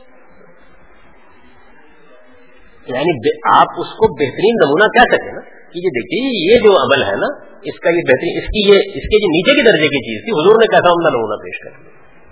یعنی 2.87 3.29
آپ 3.49 3.67
اس 3.77 3.87
کو 3.87 4.13
بہترین 4.13 4.55
نمونہ 4.55 4.83
کہہ 4.83 5.15
سکیں 5.15 5.33
نا 5.33 5.41
کہ 5.41 5.77
یہ 5.77 5.89
دیکھیے، 5.89 6.53
یہ 6.53 6.59
جو 6.59 6.71
عمل 6.83 7.03
ہے 7.03 7.15
نا، 7.15 7.59
اس 7.61 7.79
کا 7.79 7.89
یہ 7.89 8.01
بہترین 8.07 8.37
اس 8.37 8.45
کی 8.45 8.69
یہ 8.69 8.77
اس 8.79 9.03
کے 9.03 9.19
جو 9.19 9.27
نیچے 9.27 9.51
کے 9.51 9.71
درجے 9.71 9.87
کی 9.87 9.99
چیز 9.99 10.23
تھی۔ 10.23 10.31
حضور 10.31 10.55
نے 10.55 10.65
کیسا 10.65 10.89
عمدہ 10.89 11.09
نمونہ 11.09 11.35
پیش 11.43 11.59
کر 11.63 11.69
دیا۔ 11.69 11.89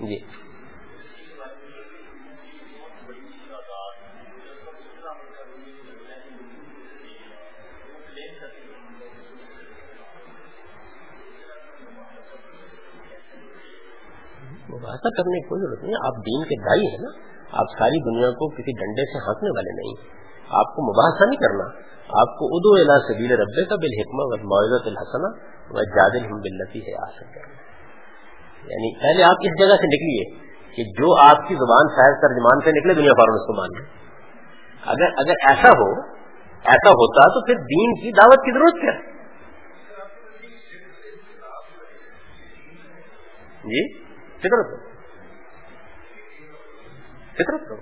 جی۔ 0.09 0.46
مباحثہ 14.77 15.11
کرنے 15.17 15.41
کی 15.41 15.47
کوئی 15.47 15.61
ضرورت 15.61 15.83
نہیں 15.83 16.05
آپ 16.05 16.21
دین 16.21 16.43
کے 16.43 16.61
دائی 16.69 16.87
ہیں 16.87 17.01
نا۔ 17.01 17.11
آپ 17.51 17.75
ساری 17.79 17.99
دنیا 18.03 18.31
کو 18.31 18.49
کسی 18.49 18.77
ڈنڈے 18.79 19.05
سے 19.11 19.17
ہانکنے 19.17 19.49
والے 19.49 19.75
نہیں 19.75 19.93
آپ 20.49 20.73
کو 20.75 20.87
مباحثہ 20.91 21.29
نہیں 21.29 21.43
کرنا۔ 21.47 21.87
آپ 22.07 22.33
کو 22.39 22.45
ادو 22.45 22.73
الا 22.73 22.97
سبیل 22.99 23.31
ربے 23.31 23.65
کا 23.65 23.75
بالحکمہ 23.75 24.25
و 24.25 24.35
معذت 24.51 24.85
الحسن 24.87 25.25
و 25.69 25.83
جادل 25.83 26.27
بلتی 26.27 26.79
ہے 26.79 26.93
آسن 27.05 27.31
کرنا 27.33 27.57
یعنی 28.67 28.99
پہلے 29.01 29.23
آپ 29.23 29.35
اس 29.41 29.59
جگہ 29.59 29.75
سے 29.75 29.87
نکلیے 29.87 30.23
کہ 30.75 30.83
جو 30.83 31.29
آپ 31.29 31.47
کی 31.47 31.55
زبان 31.55 31.87
شاید 31.95 32.15
ترجمان 32.21 32.59
سے 32.63 32.71
نکلے 32.71 32.93
دنیا 32.93 33.13
فارن 33.13 33.33
اس 33.33 33.47
کو 33.47 33.53
مان 33.53 33.69
اگر 34.85 35.05
اگر 35.17 35.33
ایسا 35.47 35.69
ہو، 35.69 36.01
ایسا 36.65 36.89
ہوتا 36.89 37.27
تو 37.27 37.45
پھر 37.45 37.53
دین 37.53 37.95
کی 37.95 38.11
دعوت 38.11 38.43
کی 38.45 38.51
ضرورت 38.51 38.81
کیا؟ 38.81 38.91
جی؟ 43.63 44.06
فطرت 44.39 44.79
فطرت 47.33 47.79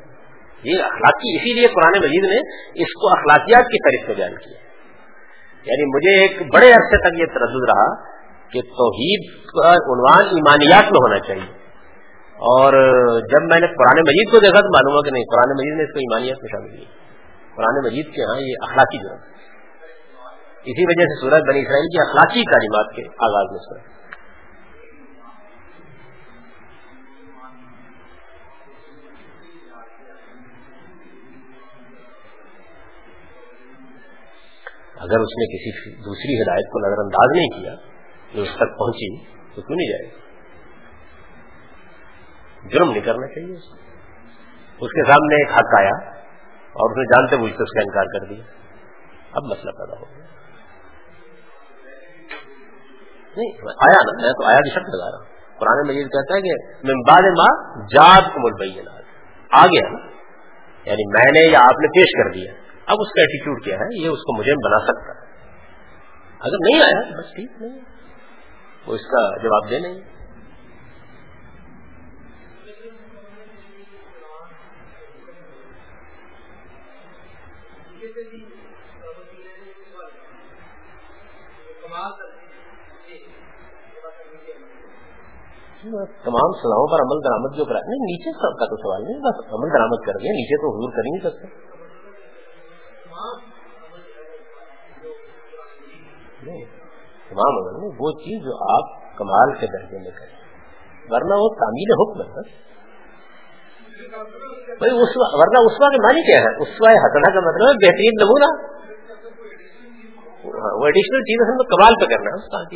یہ 0.64 0.84
اخلاقی 0.84 1.36
اسی 1.36 1.54
لیے 1.54 1.68
قرآن 1.68 2.04
مجید 2.04 2.24
نے 2.24 2.40
اس 2.84 2.94
کو 2.94 3.08
اخلاقیات 3.08 3.64
کی 3.64 3.78
فہرست 3.84 4.10
میں 4.10 4.16
بیان 4.16 4.36
کیا۔ 4.36 4.60
یعنی 5.66 5.96
مجھے 5.96 6.22
ایک 6.22 6.54
بڑے 6.54 6.72
عرصے 6.72 7.10
تک 7.10 7.20
یہ 7.20 7.26
تردد 7.26 7.70
رہا 7.70 7.96
کہ 8.52 8.62
توحید 8.62 9.36
کا 9.46 9.70
عنوان 9.72 10.26
ایمانیات 10.26 10.84
میں 10.84 11.00
ہونا 11.04 11.20
چاہیے۔ 11.20 11.66
اور 12.36 12.74
جب 13.20 13.44
میں 13.44 13.60
نے 13.60 13.68
قرآن 13.68 14.00
مجید 14.00 14.32
کو 14.32 14.40
دیکھا 14.40 14.60
تو 14.60 14.68
معلوم 14.68 14.94
ہوا 14.94 15.02
کہ 15.02 15.12
نہیں، 15.12 15.24
قرآن 15.24 15.50
مجید 15.50 15.78
نے 15.78 15.84
اس 15.84 15.94
کو 15.94 16.00
ایمانیات 16.00 16.38
میں 16.44 16.50
شامل 16.52 16.78
کیا۔ 16.78 17.06
قرآن 17.56 17.86
مجید 17.86 18.06
کے 18.06 18.22
ہاں 18.22 18.42
یہ 18.42 18.54
اخلاقی 18.62 19.08
ضرورت 19.08 19.22
اسی 20.64 20.86
وجہ 20.88 21.04
سے 21.04 21.22
سورج 21.22 21.42
بنی 21.48 21.60
اسرائیل 21.60 21.88
کی 21.88 22.10
اخلاقی 22.10 22.42
تعلیمات 22.42 22.96
کے 22.96 23.02
آغاز 23.02 23.52
میں 23.52 23.60
سورج 23.60 23.95
اگر 35.06 35.20
اس 35.20 35.34
نے 35.38 35.46
کسی 35.46 35.92
دوسری 35.96 36.42
ہدایت 36.42 36.66
کو 36.66 36.80
نظر 36.80 37.02
انداز 37.04 37.38
نہیں 37.38 37.50
کیا، 37.50 37.76
جو 38.36 38.42
اس 38.42 38.50
تک 38.54 38.78
پہنچی، 38.80 39.26
تو 39.56 39.62
کیوں 39.62 39.78
نہیں 39.78 39.90
جائے؟ 39.90 40.26
جرم 42.70 42.92
نہیں 42.92 43.02
کرنا 43.02 43.28
چاہیے 43.28 43.54
اس 43.54 43.64
اس 44.82 44.92
کے 44.92 45.04
سامنے 45.08 45.36
ایک 45.36 45.52
حق 45.52 45.80
آیا 45.80 46.12
اور 46.52 46.92
اس 46.92 46.98
نے 46.98 47.04
جانتے 47.04 47.38
بوجھتے 47.38 47.64
اس 47.64 47.72
کا 47.74 47.80
انکار 47.80 48.04
کر 48.04 48.34
دیا۔ 48.34 48.44
اب 49.32 49.44
مسئلہ 49.44 49.72
پیدا 49.72 50.00
ہو 50.00 50.06
گیا۔ 50.16 50.26
نہیں، 53.38 53.52
آیا 53.68 53.98
نا، 54.06 54.22
میں 54.22 54.34
تو 54.34 54.46
آیا 54.46 54.58
بھی 54.58 54.70
شک 54.70 54.96
لگا 54.96 55.12
رہا 55.12 55.18
ہوں۔ 55.18 55.36
پرانے 55.60 55.90
مجید 55.90 56.08
کہتا 56.08 56.36
ہے 56.36 56.42
کہ 56.42 56.50
میں 56.84 56.94
ماں 57.32 57.84
جات 57.86 58.34
کو 58.34 58.40
مل 58.40 58.80
آ 59.52 59.66
گیا 59.66 59.90
نا 59.90 60.00
یعنی 60.86 61.12
میں 61.12 61.32
نے 61.32 61.52
یا 61.52 61.60
آپ 61.60 61.80
نے 61.80 61.88
پیش 61.88 62.24
کر 62.24 62.34
دیا۔ 62.34 62.65
اب 62.86 62.98
اس 63.00 63.08
کا 63.08 63.22
ایٹیچیوڈ 63.22 63.64
کیا 63.64 63.76
ہے؟ 63.76 64.04
یہ 64.04 64.08
اس 64.08 64.20
کو 64.20 64.38
مجھے 64.38 64.54
بنا 64.54 64.80
سکتا 64.80 65.14
ہے۔ 65.14 65.26
اگر 66.40 66.58
نہیں 66.70 66.82
آیا، 66.82 67.20
بس 67.20 67.34
ٹھیک 67.36 67.62
نہیں 67.62 67.80
وہ 68.88 68.94
اس 68.94 69.02
کا 69.02 69.38
جواب 69.44 69.70
دے 69.70 69.80
نہیں۔ 69.80 70.16
تمام 86.26 86.54
سلاؤں 86.60 86.88
پر 86.88 87.02
عمل 87.02 87.20
درامد 87.24 87.58
جو 87.58 87.66
کرا 87.66 87.80
نہیں، 87.88 88.00
نیچے 88.06 88.32
کا 88.32 88.66
تو 88.66 88.76
سوال 88.76 89.04
نہیں، 89.04 89.20
بس 89.20 89.54
عمل 89.54 89.70
درامد 89.74 90.06
کر 90.06 90.14
دیا، 90.14 90.32
نیچے 90.32 90.58
تو 90.58 90.72
حضور 90.72 90.92
کر 90.92 91.06
ہی 91.06 91.12
نہیں 91.12 91.30
سکتے 91.30 91.76
تمام 97.36 97.68
عمل 97.68 97.82
میں 97.82 97.98
وہ 98.00 98.12
چیز 98.12 98.44
جو 98.44 98.76
آپ 98.76 99.18
کمال 99.18 99.54
کے 99.54 99.68
درجے 99.68 99.98
میں 99.98 100.12
کریں۔ 100.12 100.36
ورنہ 101.10 101.34
وہ 101.34 101.50
تعمیل 101.56 101.92
حکم 101.94 102.22
ہے۔ 102.22 102.66
بھائی 104.78 105.02
اس 105.02 105.10
ورنہ 105.16 105.60
اسوا 105.66 105.90
کے 105.90 106.02
معنی 106.04 106.22
کیا 106.26 106.40
ہے؟ 106.40 106.56
اسوا 106.56 106.92
حسنا 106.92 107.34
کا 107.34 107.40
مطلب 107.40 107.68
ہے 107.68 107.74
بہترین 107.74 108.12
نمونہ۔ 108.22 108.76
ہاں، 110.46 110.80
وہ 110.80 110.86
ایڈیشنل 110.86 111.22
چیز 111.22 111.50
ہم 111.50 111.58
کمال 111.58 111.94
پہ 112.02 112.06
کرنا 112.06 112.30
ہے، 112.30 112.36
اس 112.36 112.52
کا 112.52 112.76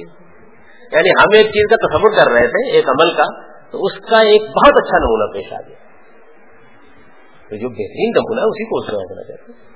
یعنی 0.97 1.09
ہم 1.09 1.27
ایک 1.33 1.47
چیز 1.47 1.69
کا 1.69 1.87
تصور 1.87 2.09
کر 2.09 2.31
رہے 2.31 2.47
تھے، 2.47 2.71
ایک 2.71 2.89
عمل 2.89 3.13
کا، 3.13 3.23
تو 3.71 3.85
اس 3.85 4.09
کا 4.09 4.19
ایک 4.19 4.41
بہت 4.41 4.73
اچھا 4.77 4.97
نمونہ 4.97 5.33
پیش 5.33 5.53
آ 5.53 5.57
گیا۔ 5.67 5.75
تو 7.49 7.55
جو 7.55 7.69
بہترین 7.69 8.11
نمونہ 8.15 8.39
ہے، 8.39 8.45
اسی 8.45 8.69
کو 8.69 8.77
اس 8.77 8.93
میں 8.93 9.05
کرنا 9.09 9.23
چاہتے 9.23 9.51
ہیں 9.51 9.68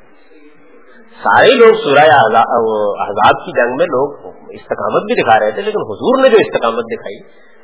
سارے 1.22 1.55
لوگ 1.55 1.74
سورہ 1.74 1.99
احزاب 1.99 3.45
کی 3.45 3.51
جنگ 3.51 3.76
میں 3.76 3.86
لوگ 3.86 4.14
استقامت 4.49 5.01
بھی 5.01 5.24
دکھا 5.24 5.39
رہے 5.39 5.51
تھے، 5.51 5.61
لیکن 5.61 5.78
حضور 5.78 6.22
نے 6.22 6.30
جو 6.30 6.38
استقامت 6.39 6.84
دکھائی، 6.84 7.20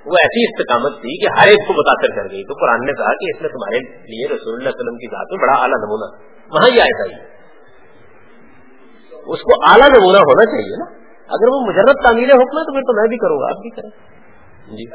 وہ 0.06 0.16
ایسی 0.22 0.44
استقامت 0.44 0.92
تھی 0.92 1.26
کہ 1.26 1.40
ہر 1.40 1.48
ایک 1.48 1.68
کو 1.68 1.74
متاثر 1.74 2.16
کر 2.16 2.32
گئی۔ 2.32 2.44
تو 2.44 2.54
قرآن 2.54 2.86
نے 2.86 2.94
کہا 2.94 3.14
کہ 3.14 3.26
اس 3.36 3.42
میں 3.42 3.50
تمہارے 3.50 3.78
لیے 4.02 4.28
رسول 4.28 4.54
اللہ 4.54 4.70
علیہ 4.70 4.80
وسلم 4.80 4.98
کی 4.98 5.08
ذات 5.08 5.32
میں 5.32 5.42
بڑا 5.42 5.54
اعلیٰ 5.54 5.78
نمونہ۔ 5.78 6.24
وہاں 6.54 6.70
یہ 6.76 6.82
آئے 6.82 7.40
اس 9.26 9.42
کو 9.42 9.72
اعلیٰ 9.72 9.88
نمونہ 9.88 10.18
ہونا 10.18 10.46
چاہیے 10.46 10.78
نا۔ 10.78 10.86
اگر 11.28 11.48
وہ 11.50 11.60
مجرد 11.62 12.04
تعمیر 12.04 12.30
حکم 12.30 12.58
ہے 12.58 12.64
تو 12.64 12.74
پھر 12.74 12.82
تو 12.82 13.02
میں 13.02 13.08
بھی 13.08 13.18
کروں 13.18 13.38
گا، 13.40 13.46
آپ 13.46 13.62
بھی 13.62 13.70
کریں۔ 13.70 13.90
جی۔ 14.76 14.90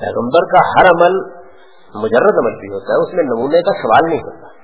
پیغمبر 0.00 0.44
کا 0.52 0.58
ہر 0.58 0.84
عمل 0.84 1.37
مجرد 1.94 2.38
عمل 2.38 2.60
بھی 2.60 2.68
ہوتا 2.68 2.92
ہے، 2.92 3.08
اس 3.08 3.14
میں 3.14 3.24
نمونے 3.24 3.62
کا 3.62 3.82
سوال 3.82 4.10
نہیں 4.10 4.18
ہوتا۔ 4.18 4.58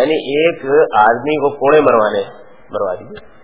یعنی 0.00 0.14
ایک 0.14 0.64
آدمی 0.98 1.36
کو 1.36 1.50
کوڑے 1.56 1.80
مروانے، 1.80 2.22
مروا 2.70 2.94
دیے۔ 2.94 3.40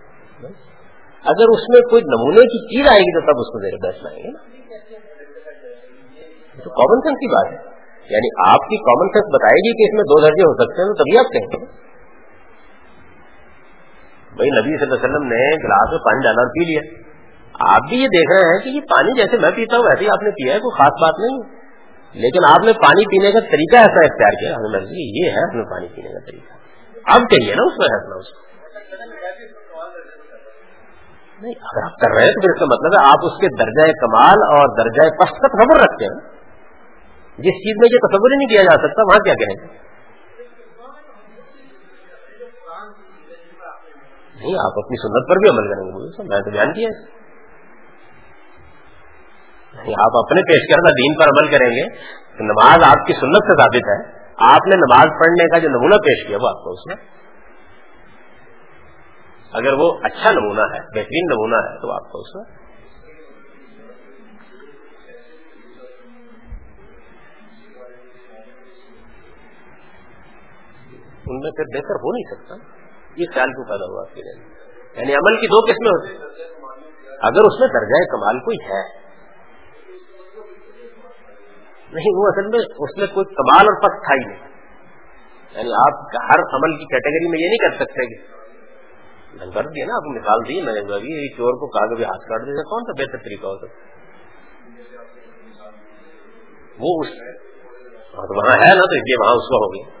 اگر 1.23 1.45
اس 1.49 1.69
میں 1.69 1.81
کوئی 1.81 2.01
نمونے 2.01 2.41
کی 2.41 2.77
چیز 2.77 2.87
آئے 2.87 2.99
گی 2.99 3.13
تو 3.13 3.19
تب 3.19 3.39
اس 3.39 3.47
کو 3.47 3.59
زیر 3.61 3.73
بحث 3.83 4.03
لائیں 4.03 4.19
گے۔ 4.19 4.31
تو 6.63 6.69
کامن 6.69 7.01
سینس 7.01 7.17
کی 7.17 7.27
بات 7.27 7.53
ہے۔ 7.53 7.57
یعنی 8.09 8.49
آپ 8.49 8.59
کی 8.59 8.77
کامن 8.77 9.07
سینس 9.07 9.35
بتائے 9.35 9.57
گی 9.57 9.77
کہ 9.77 9.83
اس 9.83 9.93
میں 9.93 10.03
دو 10.03 10.21
درجے 10.21 10.41
ہو 10.41 10.53
سکتے 10.53 10.81
ہیں 10.81 10.87
تو 10.87 10.93
تبھی 10.93 11.17
آپ 11.17 11.25
کہیں 11.25 11.45
گے۔ 11.45 11.65
بھائی، 14.35 14.49
نبی 14.49 14.77
صلی 14.77 14.85
اللہ 14.85 14.95
علیہ 14.95 15.05
وسلم 15.05 15.27
نے 15.27 15.45
گلاس 15.63 15.91
میں 15.91 15.99
پانی 15.99 16.23
ڈالا 16.23 16.41
اور 16.41 16.47
پی 16.47 16.65
لیا۔ 16.65 16.81
آپ 17.59 17.81
بھی 17.89 17.97
یہ 17.97 18.07
دیکھ 18.07 18.31
رہے 18.31 18.49
ہیں 18.49 18.63
کہ 18.63 18.69
یہ 18.69 18.81
پانی 18.81 19.21
جیسے 19.21 19.37
میں 19.37 19.51
پیتا 19.51 19.77
ہوں، 19.77 19.83
ویسے 19.83 20.05
ہی 20.05 20.09
آپ 20.09 20.23
نے 20.23 20.29
پیا 20.29 20.53
ہے، 20.53 20.59
کوئی 20.59 20.77
خاص 20.77 21.01
بات 21.01 21.13
نہیں۔ 21.19 21.51
ہے 21.51 21.56
لیکن 22.17 22.45
آپ 22.49 22.65
نے 22.65 22.73
پانی 22.73 23.05
پینے 23.05 23.31
کا 23.31 23.39
طریقہ 23.51 23.77
ایسا 23.77 24.03
اختیار 24.05 24.37
کیا، 24.39 24.55
ہمیں 24.55 24.69
مرضی 24.69 25.07
یہ 25.17 25.31
ہے 25.31 25.43
اپنے 25.43 25.63
پانی 25.71 25.87
پینے 25.95 26.13
کا 26.13 26.19
طریقہ۔ 26.25 26.53
اب 27.15 27.25
چاہیے 27.31 27.55
نا، 27.55 27.65
اس 27.65 27.79
میں 27.79 27.87
ہنسنا، 27.87 28.15
اس 28.15 28.35
نہیں، 31.41 31.53
اگر 31.71 31.83
آپ 31.85 31.97
کر 31.97 32.13
رہے 32.15 32.23
ہیں 32.23 32.31
تو 32.31 32.41
پھر 32.41 32.49
اس 32.49 32.59
کا 32.59 32.65
مطلب 32.65 32.93
ہے 32.93 33.01
آپ 33.07 33.25
اس 33.25 33.35
کے 33.41 33.49
درجۂ 33.57 33.91
کمال 33.99 34.43
اور 34.51 34.71
درجۂ 34.77 35.09
پست 35.17 35.41
کا 35.41 35.47
تصور 35.47 35.81
رکھتے 35.81 36.05
ہیں۔ 36.05 36.15
جس 37.37 37.59
چیز 37.65 37.75
میں 37.79 37.89
یہ 37.91 38.01
تصور 38.07 38.31
ہی 38.31 38.37
نہیں 38.37 38.49
کیا 38.49 38.61
جا 38.61 38.77
سکتا، 38.77 39.05
وہاں 39.07 39.19
کیا 39.19 39.33
کہیں؟ 39.33 39.57
گے 39.57 39.67
نہیں، 44.35 44.57
آپ 44.65 44.79
اپنی 44.79 44.97
سنت 45.01 45.29
پر 45.29 45.35
بھی 45.35 45.49
عمل 45.49 45.69
کریں 45.73 45.83
گے، 45.85 46.27
میں 46.29 46.39
تو 46.39 46.51
بیان 46.51 46.73
کیا 46.73 46.89
آپ 49.79 50.17
اپنے 50.17 50.41
پیش 50.41 50.75
کردہ 50.75 50.93
دین 50.93 51.13
پر 51.19 51.25
عمل 51.27 51.51
کریں 51.51 51.69
گے 51.69 51.89
تو 52.37 52.43
نماز 52.43 52.83
آپ 52.83 53.07
کی 53.07 53.13
سنت 53.13 53.43
سے 53.43 53.61
ثابت 53.61 53.89
ہے۔ 53.89 54.17
آپ 54.37 54.67
نے 54.67 54.75
نماز 54.75 55.07
پڑھنے 55.19 55.47
کا 55.49 55.57
جو 55.57 55.69
نمونہ 55.69 55.95
پیش 55.95 56.27
کیا 56.27 56.37
وہ 56.41 56.47
آپ 56.47 56.63
کو 56.63 56.71
اس 56.71 56.79
میں۔ 56.87 56.95
اگر 59.51 59.73
وہ 59.73 59.97
اچھا 60.03 60.31
نمونہ 60.31 60.61
ہے، 60.61 60.79
بہترین 60.79 61.25
نمونہ 61.29 61.55
ہے 61.55 61.81
تو 61.81 61.91
آپ 61.91 62.11
کو 62.11 62.19
اس 62.19 62.35
میں۔ 62.35 62.67
ان 71.25 71.39
میں 71.39 71.51
پھر 71.51 71.63
بہتر 71.75 71.95
ہو 71.95 72.11
نہیں 72.11 72.35
سکتا۔ 72.35 72.55
یہ 73.15 73.25
خیال 73.33 73.49
کو 73.49 73.63
پیدا 73.63 73.85
ہوا 73.85 74.01
آپ 74.01 74.15
کے 74.15 74.21
یعنی 75.01 75.13
عمل 75.13 75.35
کی 75.35 75.47
دو 75.47 75.59
قسمیں 75.59 75.91
ہوتی 75.91 76.13
اگر 77.21 77.41
اس 77.41 77.59
میں 77.59 77.67
درجۂ 77.67 78.07
کمال 78.11 78.39
کوئی 78.39 78.57
ہے 78.57 78.96
نہیں 81.97 82.17
وہ 82.17 82.27
اصل 82.27 82.47
میں، 82.47 82.59
اس 82.59 82.97
میں 82.97 83.07
کوئی 83.07 83.25
کمال 83.25 83.65
اور 83.69 83.81
پس 83.81 84.07
تھا 84.07 84.15
ہی 84.15 84.27
نہیں۔ 84.27 84.57
یعنی 85.51 85.69
آپ 85.73 86.15
ہر 86.31 86.39
عمل 86.39 86.77
کی 86.77 86.85
کیٹیگری 86.85 87.29
میں 87.29 87.39
یہ 87.39 87.47
نہیں 87.47 87.69
کر 87.69 87.75
سکتے 87.75 88.05
کہ 88.05 88.37
کر 89.37 89.63
دیا 89.63 89.85
نا، 89.85 89.93
آپ 89.93 90.03
کو 90.03 90.15
مثال 90.15 90.49
دی، 90.49 90.61
میں 90.61 90.73
نے 90.73 90.81
چور 91.37 91.53
کو 91.53 91.67
کہا 91.67 91.95
کہ 91.95 92.03
ہاتھ 92.03 92.29
کاٹ 92.29 92.41
دیا 92.41 92.63
کون 92.63 92.83
سا 92.83 93.03
بہتر 93.03 93.17
طریقہ 93.17 93.47
ہو 93.47 93.57
سکتا 93.57 93.97
وہ 96.79 97.01
اس 97.01 97.07
ہاں، 98.17 98.25
وہاں 98.35 98.55
ہے 98.55 98.75
نا، 98.75 98.81
تو 98.81 98.97
یہ 98.97 99.15
وہاں 99.19 99.35
اس 99.35 99.49
کا 99.49 99.57
ہو 99.57 99.73
گیا۔ 99.73 99.97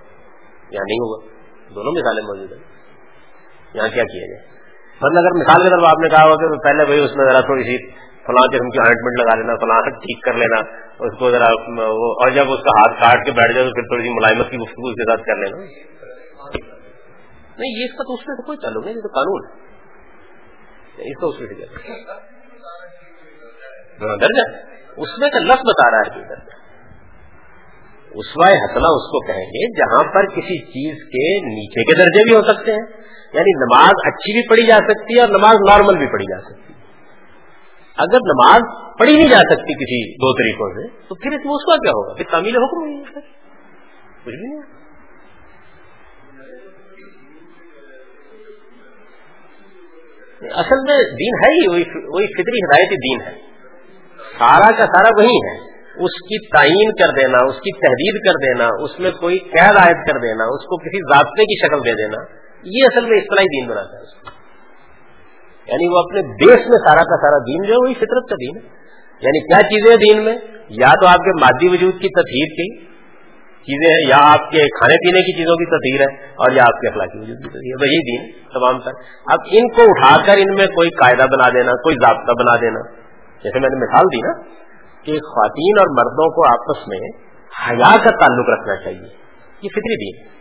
یا 0.71 0.79
نہیں 0.83 0.99
ہوگا۔ 0.99 1.27
دونوں 1.75 1.91
مثالیں 1.91 2.23
موجود 2.23 2.51
ہیں۔ 2.51 2.77
یہاں 3.73 3.87
کیا 3.87 4.03
کیا 4.03 4.27
جائے؟ 4.27 4.57
مطلب 5.01 5.17
اگر 5.17 5.31
مثال 5.31 5.63
کے 5.63 5.69
طرف 5.69 5.83
آپ 5.89 5.99
نے 5.99 6.09
کہا 6.09 6.23
ہوا 6.23 6.35
کہ 6.35 6.63
پہلے 6.63 6.85
بھائی 6.85 6.99
اس 6.99 7.15
میں 7.15 7.25
ذرا 7.25 7.41
تھوڑی 7.41 7.63
سی 7.63 7.91
فلاں 8.27 8.47
قسم 8.53 8.69
کی 8.69 8.79
آئنٹمنٹ 8.87 9.21
لگا 9.21 9.35
لینا، 9.35 9.55
فلاں 9.55 9.81
ٹھیک 9.81 10.23
کر 10.23 10.33
لینا، 10.33 10.59
اس 10.99 11.19
کو 11.19 11.31
ذرا 11.31 11.45
اور 11.45 12.29
جب 12.29 12.51
اس 12.51 12.59
کا 12.59 12.79
ہاتھ 12.79 13.01
کاٹ 13.01 13.25
کے 13.25 13.31
بیٹھ 13.31 13.53
جائے 13.53 13.67
تو 13.67 13.73
پھر 13.73 13.81
تھوڑی 13.81 14.03
سی 14.03 14.09
ملائمت 14.09 14.51
کی 14.51 14.57
گفتگو 14.57 14.87
اس 14.87 14.95
کے 14.95 15.11
ساتھ 15.11 15.21
کر 15.21 15.35
لینا۔ 15.35 15.57
نہیں، 17.57 17.79
یہ 17.79 17.85
اس 17.85 17.97
کا 17.97 18.03
تو 18.03 18.13
اس 18.13 18.27
میں 18.27 18.45
کوئی 18.45 18.57
تعلق 18.57 18.85
نہیں، 18.85 18.95
یہ 18.95 19.01
تو 19.01 19.07
قانون 19.07 19.45
ہے۔ 19.45 19.67
اس 21.11 21.21
کا 21.21 21.27
اس 21.27 21.39
میں 21.39 21.47
درجہ۔ 24.19 24.43
اس 24.97 25.19
میں 25.19 25.29
کا 25.29 25.39
لفظ 25.39 25.59
بتا 25.59 25.91
رہا 25.91 25.99
ہے 25.99 26.29
درجہ۔ 26.29 26.57
اسوائے 28.13 28.55
حسنا 28.55 28.87
اس 28.87 29.07
کو 29.07 29.27
کہیں 29.27 29.45
گے، 29.45 29.73
جہاں 29.79 30.03
پر 30.13 30.25
کسی 30.25 30.59
چیز 30.65 31.03
کے 31.03 31.45
نیچے 31.45 31.83
کے 31.83 31.97
درجے 31.97 32.23
بھی 32.23 32.35
ہو 32.35 32.41
سکتے 32.41 32.71
ہیں 32.71 33.07
یعنی 33.33 33.51
نماز 33.57 33.91
اچھی 34.05 34.33
بھی 34.33 34.49
پڑھی 34.49 34.65
جا 34.65 34.77
سکتی 34.77 35.15
ہے 35.15 35.19
اور 35.21 35.29
نماز 35.29 35.55
نارمل 35.69 35.97
بھی 35.97 36.07
پڑھی 36.07 36.25
جا 36.25 36.41
سکتی 36.41 36.73
ہے۔ 36.73 36.76
اگر 37.97 38.17
نماز 38.17 38.61
پڑھی 38.99 39.17
نہیں 39.17 39.29
جا 39.29 39.37
سکتی 39.37 39.73
کسی 39.73 40.13
دو 40.13 40.33
طریقوں 40.33 40.69
سے، 40.69 41.07
تو 41.07 41.15
پھر 41.15 41.31
اس 41.31 41.45
میں 41.45 41.53
اس 41.53 41.65
کا 41.65 41.75
کیا 41.75 41.91
ہوگا؟ 41.91 42.13
پھر 42.13 42.25
تعمیل 42.31 42.57
حکم 42.57 42.85
نہیں 42.85 43.03
کچھ 43.03 43.25
بھی 44.23 44.33
نہیں۔ 44.33 44.77
اصل 50.41 50.75
میں 50.89 50.97
دین 50.97 51.45
ہے 51.45 51.53
ہی، 51.53 51.67
وہی 51.67 52.25
فطری 52.25 52.57
ہدایتی 52.57 52.95
دین 52.95 53.27
ہے۔ 53.27 53.41
سارا 54.39 54.71
کا 54.71 54.85
سارا 54.85 55.09
وہی 55.17 55.35
ہے۔ 55.35 55.77
اس 56.05 56.21
کی 56.21 56.47
تعین 56.47 56.91
کر 56.91 57.21
دینا، 57.21 57.37
اس 57.45 57.55
کی 57.55 57.79
تحریر 57.79 58.31
کر 58.31 58.47
دینا، 58.47 58.69
اس 58.83 58.99
میں 58.99 59.11
کوئی 59.11 59.37
قید 59.37 59.77
عائد 59.77 59.95
کر 59.95 60.19
دینا، 60.19 60.43
اس 60.43 60.63
کو 60.63 60.77
کسی 60.77 61.13
ضابطے 61.13 61.43
کی 61.43 61.67
شکل 61.67 61.79
دے 61.79 61.91
دینا۔ 61.91 62.47
یہ 62.63 62.83
اصل 62.85 63.09
میں 63.09 63.17
اصطلاحی 63.17 63.45
دین 63.45 63.69
بناتا 63.69 63.97
ہے۔ 63.97 64.03
اس 64.03 64.13
کو 64.13 64.29
یعنی 65.67 65.93
وہ 65.93 65.97
اپنے 65.99 66.21
دیش 66.21 66.59
میں 66.59 66.77
سارا 66.87 67.03
کا 67.03 67.17
سارا 67.17 67.37
دین 67.37 67.63
جو 67.63 67.73
ہے 67.73 67.77
وہی 67.77 67.93
فطرت 67.93 68.29
کا 68.29 68.35
دین 68.35 68.57
ہے۔ 68.57 68.77
یعنی 69.21 69.39
کیا 69.39 69.61
چیزیں 69.61 69.91
ہیں 69.91 69.97
دین 69.97 70.25
میں؟ 70.25 70.37
یا 70.69 70.87
تو 71.01 71.07
آپ 71.07 71.17
کے 71.17 71.31
مادی 71.41 71.67
وجود 71.67 71.93
کی 71.93 72.07
تطہیر 72.09 72.45
کی 72.45 72.97
چیزیں 73.67 73.95
ہیں، 73.95 74.09
یا 74.09 74.17
آپ 74.21 74.51
کے 74.51 74.57
کھانے 74.57 74.93
پینے 74.93 75.19
کی 75.19 75.37
چیزوں 75.37 75.55
کی 75.55 75.65
تطہیر 75.65 76.09
ہے، 76.09 76.25
اور 76.25 76.51
یا 76.51 76.63
آپ 76.63 76.81
کے 76.81 76.87
اخلاقی 76.87 77.17
وجود 77.17 77.37
کی 77.37 77.49
تطہیر 77.49 77.71
ہے۔ 77.71 77.75
وہی 77.75 77.99
دین 78.11 78.31
تمام 78.53 78.81
تر 78.81 78.91
اب 79.25 79.39
ان 79.51 79.67
کو 79.67 79.81
اٹھا 79.81 80.25
کر 80.25 80.37
ان 80.37 80.55
میں 80.55 80.67
کوئی 80.67 80.89
قاعدہ 80.89 81.27
بنا 81.29 81.49
دینا، 81.49 81.71
کوئی 81.71 81.95
ضابطہ 81.95 82.31
بنا 82.31 82.55
دینا۔ 82.55 82.79
جیسے 83.43 83.59
میں 83.59 83.69
نے 83.69 83.85
مثال 83.85 84.05
دی 84.13 84.17
نا 84.17 84.41
کہ 85.03 85.11
خواتین 85.11 85.79
اور 85.79 85.87
مردوں 85.87 86.29
کو 86.31 86.47
آپس 86.47 86.87
میں 86.87 86.97
حیا 87.69 87.97
کا 88.03 88.25
تعلق 88.25 88.49
رکھنا 88.49 88.75
چاہیے۔ 88.75 89.07
یہ 89.61 89.69
فطری 89.69 90.05
دین۔ 90.05 90.36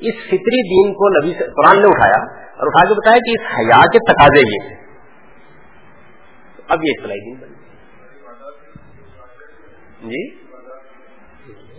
اس 0.00 0.14
فطری 0.26 0.84
دین 0.84 0.94
کو 0.94 1.08
نبی 1.08 1.34
قرآن 1.34 1.82
نے 1.82 1.88
اٹھایا 1.88 2.48
اور 2.48 2.66
اٹھا 2.66 2.88
کے 2.88 2.94
بتایا 2.94 3.16
کہ 3.16 3.30
اس 3.30 3.58
حیا 3.58 3.80
کے 3.86 4.12
تقاضے 4.12 4.40
یہ 4.40 4.68
ہیں۔ 4.68 4.80
اب 6.68 6.78
یہ 6.84 6.92
اصلاحی 6.98 7.24
دین 7.24 7.40
بن 7.40 7.48
جی؟ 10.08 10.34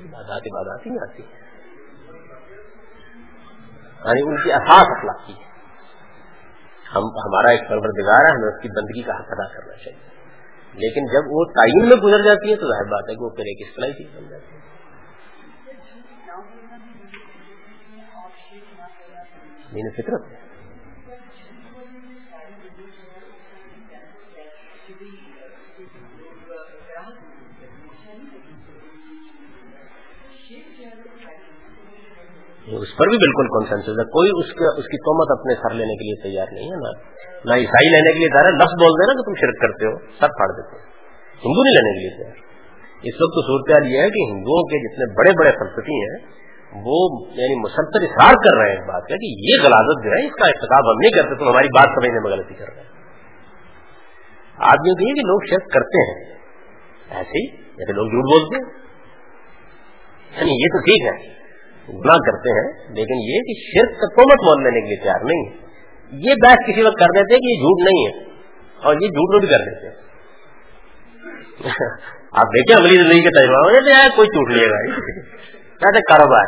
عبادات 0.06 0.42
عبادات 0.42 0.86
ہی 0.86 0.92
آتی 0.92 1.24
یعنی 4.06 4.22
ان 4.22 4.44
کی 4.44 4.52
احساس 4.52 4.86
اخلاقی 4.98 5.34
ہے 5.34 5.52
ہم 6.96 7.04
ہمارا 7.04 7.50
ایک 7.50 7.62
پروردگار 7.70 8.26
ہے، 8.26 8.32
ہمیں 8.32 8.48
اس 8.48 8.62
کی 8.62 8.70
بندگی 8.70 9.02
کا 9.02 9.14
حق 9.14 9.26
ادا 9.30 9.48
کرنا 9.54 9.74
چاہیے۔ 9.74 10.12
لیکن 10.74 11.06
جب 11.06 11.28
وہ 11.30 11.46
تعین 11.46 11.90
میں 11.90 11.98
گزر 11.98 12.24
جاتی 12.24 12.52
ہے 12.52 12.56
تو 12.56 12.68
ظاہر 12.68 12.92
بات 12.92 13.10
ہے 13.10 13.16
کہ 13.16 13.24
وہ 13.24 13.30
پھر 13.30 13.44
ایک 13.44 13.68
اصطلاحی 13.70 13.94
چیز 13.94 14.08
بن 14.16 14.30
جاتی 14.30 14.56
ہے۔ 14.56 14.61
فطرت 19.72 20.22
اس 32.72 32.98
پر 32.98 33.08
بھی 33.08 33.18
بالکل 33.18 33.48
کانسنسز 33.48 34.00
ہے۔ 34.00 34.04
کوئی 34.04 34.30
اس 34.34 34.46
اس 34.78 34.86
کی 34.86 34.98
تومت 34.98 35.40
اپنے 35.40 35.56
سر 35.56 35.76
لینے 35.76 35.94
کے 35.94 36.04
لیے 36.04 36.24
تیار 36.24 36.46
نہیں 36.52 36.66
ہے 36.66 36.76
نا 36.76 37.00
نہ 37.46 37.60
عیسائی 37.60 37.90
لینے 37.90 38.14
کے 38.14 38.20
لیے 38.20 38.28
تیار 38.28 38.46
ہے۔ 38.46 38.52
لفظ 38.52 38.74
بول 38.74 38.92
دینا 38.92 39.14
کہ 39.14 39.22
تم 39.22 39.34
شرک 39.34 39.62
کرتے 39.62 39.86
ہو، 39.86 39.98
سر 40.00 40.28
پھاڑ 40.28 40.50
دیتے 40.50 40.76
ہو۔ 40.76 40.92
ہندو 41.36 41.64
نہیں 41.64 41.74
لینے 41.74 41.94
کے 41.94 42.00
لیے 42.00 42.24
تیار۔ 42.24 42.52
اس 43.04 43.14
وقت 43.14 43.32
تو 43.34 43.42
صورتحال 43.42 43.92
یہ 43.92 44.00
ہے 44.00 44.10
کہ 44.10 44.32
ہندوؤں 44.32 44.64
کے 44.64 44.88
جتنے 44.88 45.16
بڑے 45.18 45.32
بڑے 45.32 45.52
فلسفی 45.52 45.92
ہیں 45.92 46.42
وہ 46.76 47.26
یعنی 47.32 47.60
مسلسل 47.60 48.04
اصرار 48.04 48.34
کر 48.34 48.58
رہے 48.58 48.70
ہیں 48.70 48.80
اس 48.80 48.88
بات 48.88 49.02
کا 49.02 49.16
کہ 49.16 49.30
یہ 49.48 49.64
غلازت 49.64 50.04
جو 50.04 50.10
ہے، 50.12 50.28
اس 50.28 50.32
کا 50.32 50.46
احتساب 50.48 50.92
ہم 50.92 51.00
نہیں 51.00 51.12
کرتے، 51.12 51.40
تم 51.40 51.50
ہماری 51.50 51.68
بات 51.68 51.90
سمجھنے 51.90 52.20
میں 52.20 52.32
غلطی 52.32 52.54
کر 52.54 52.66
رہے 52.66 52.82
ہیں۔ 52.82 52.90
آدمی 54.58 54.96
کہیے 54.96 55.14
کہ 55.14 55.22
لوگ 55.22 55.40
شرک 55.50 55.72
کرتے 55.72 56.02
ہیں۔ 56.02 56.38
ایسے 57.10 57.40
ہی 57.40 57.58
جیسے 57.58 57.94
لوگ 57.94 58.06
جھوٹ 58.06 58.24
بولتے 58.24 58.56
ہیں۔ 58.56 58.82
یعنی 60.38 60.52
یہ 60.52 60.66
تو 60.66 60.80
ٹھیک 60.80 61.08
ہے 61.08 61.42
گنا 61.90 62.14
کرتے 62.14 62.50
ہیں، 62.50 62.94
لیکن 62.96 63.14
یہ 63.14 63.40
کہ 63.42 63.54
شرک 63.62 64.00
کا 64.00 64.08
تومت 64.08 64.44
مول 64.44 64.64
لینے 64.64 64.82
کے 64.82 64.88
لیے 64.88 65.04
تیار 65.04 65.26
نہیں 65.26 65.46
ہے 65.46 65.72
یہ 66.12 66.34
بحث 66.44 66.58
کسی 66.68 66.84
وقت 66.84 67.00
کر 67.00 67.06
دیتے 67.06 67.36
کہ 67.36 67.52
یہ 67.52 67.58
جھوٹ 67.58 67.84
نہیں 67.84 68.06
ہے، 68.06 68.40
اور 68.82 68.94
یہ 68.94 69.08
جھوٹ 69.08 69.40
بھی 69.40 69.50
کر 69.50 69.58
دیتے 69.58 70.12
آپ 72.32 72.46
دیکھیں 72.46 72.78
عملی 72.78 72.98
زندگی 72.98 73.22
کے 73.22 73.30
تجربہ 73.30 73.66
ہو 73.66 73.72
جاتے 73.72 73.94
ہیں 73.94 74.10
کوئی 74.16 74.28
چوٹ 74.28 74.52
لیے 74.52 74.70
گا۔ 74.70 74.78
کیسے 75.82 76.02
کاروبار۔ 76.02 76.46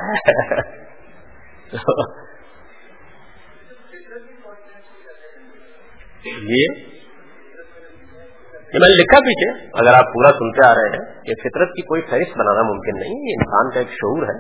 یہ 6.26 6.68
میں 8.74 8.90
نے 8.90 8.96
لکھا 9.02 9.20
پیچھے، 9.20 9.68
اگر 9.74 9.94
آپ 9.94 10.14
پورا 10.14 10.32
سنتے 10.32 10.68
آ 10.68 10.76
رہے 10.76 10.90
ہیں 10.90 11.22
کہ 11.24 11.34
فطرت 11.34 11.70
کی 11.70 11.82
کوئی 11.82 12.02
فہرست 12.02 12.38
بنانا 12.38 12.62
ممکن 12.62 13.00
نہیں، 13.00 13.30
یہ 13.30 13.36
انسان 13.40 13.72
کا 13.72 13.80
ایک 13.80 13.88
شعور 13.88 14.24
ہے، 14.24 14.38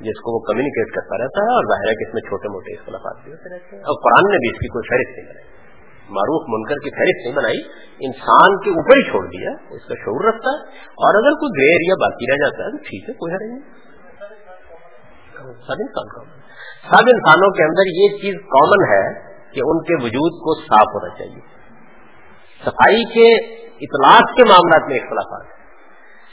جس 0.00 0.20
کو 0.20 0.34
وہ 0.34 0.38
کمیونیکیٹ 0.38 0.94
کرتا 0.94 1.24
رہتا 1.24 1.40
ہے 1.42 1.54
اور 1.54 1.64
ظاہر 1.64 1.88
ہے 1.88 1.94
کہ 1.94 2.08
اس 2.08 2.14
میں 2.14 2.22
چھوٹے 2.22 2.48
موٹے 2.48 2.72
اختلافات 2.78 3.24
بھی 3.24 3.32
ہوتے 3.32 3.54
رہتے 3.54 3.76
ہیں۔ 3.76 3.82
اور 3.82 4.02
قرآن 4.02 4.32
نے 4.32 4.38
بھی 4.38 4.48
اس 4.48 4.58
کی 4.58 4.66
کوئی 4.66 4.88
فہرست 4.88 5.18
نہیں 5.18 5.28
بنائی۔ 5.28 5.64
معروف 6.08 6.42
منکر 6.48 6.74
کی 6.74 6.90
فہرست 6.90 7.26
نہیں 7.26 7.36
بنائی، 7.36 7.60
انسان 8.06 8.58
کے 8.64 8.70
اوپر 8.70 8.96
ہی 8.96 9.02
چھوڑ 9.10 9.26
دیا، 9.26 9.50
اس 9.50 9.82
کا 9.88 9.94
شعور 9.94 10.24
رکھتا 10.24 10.50
ہے۔ 10.50 10.76
اور 10.80 11.14
اگر 11.14 11.30
کوئی 11.30 11.62
گرے 11.62 11.72
ایریا 11.72 11.94
باقی 12.00 12.32
رہ 12.32 12.36
جاتا 12.36 12.64
ہے 12.64 12.70
تو 12.70 12.76
ٹھیک 12.76 13.08
ہے، 13.08 13.14
کوئی 13.14 13.32
نہیں۔ 13.32 13.93
سب 15.42 15.72
انسان 15.78 16.08
کا 16.08 16.24
سب 16.90 17.04
انسانوں 17.14 17.50
کے 17.50 17.64
اندر 17.64 17.86
یہ 17.86 18.18
چیز 18.18 18.40
کامن 18.40 18.92
ہے 18.92 19.32
کہ 19.52 19.60
ان 19.64 19.82
کے 19.82 20.04
وجود 20.04 20.32
کو 20.32 20.60
صاف 20.60 20.86
ہونا 20.94 21.18
چاہیے۔ 21.18 21.40
صفائی 22.64 23.04
کے 23.04 23.54
اطلاق 23.58 24.36
کے 24.36 24.44
معاملات 24.48 24.88
میں 24.88 24.96
اختلافات۔ 24.96 25.46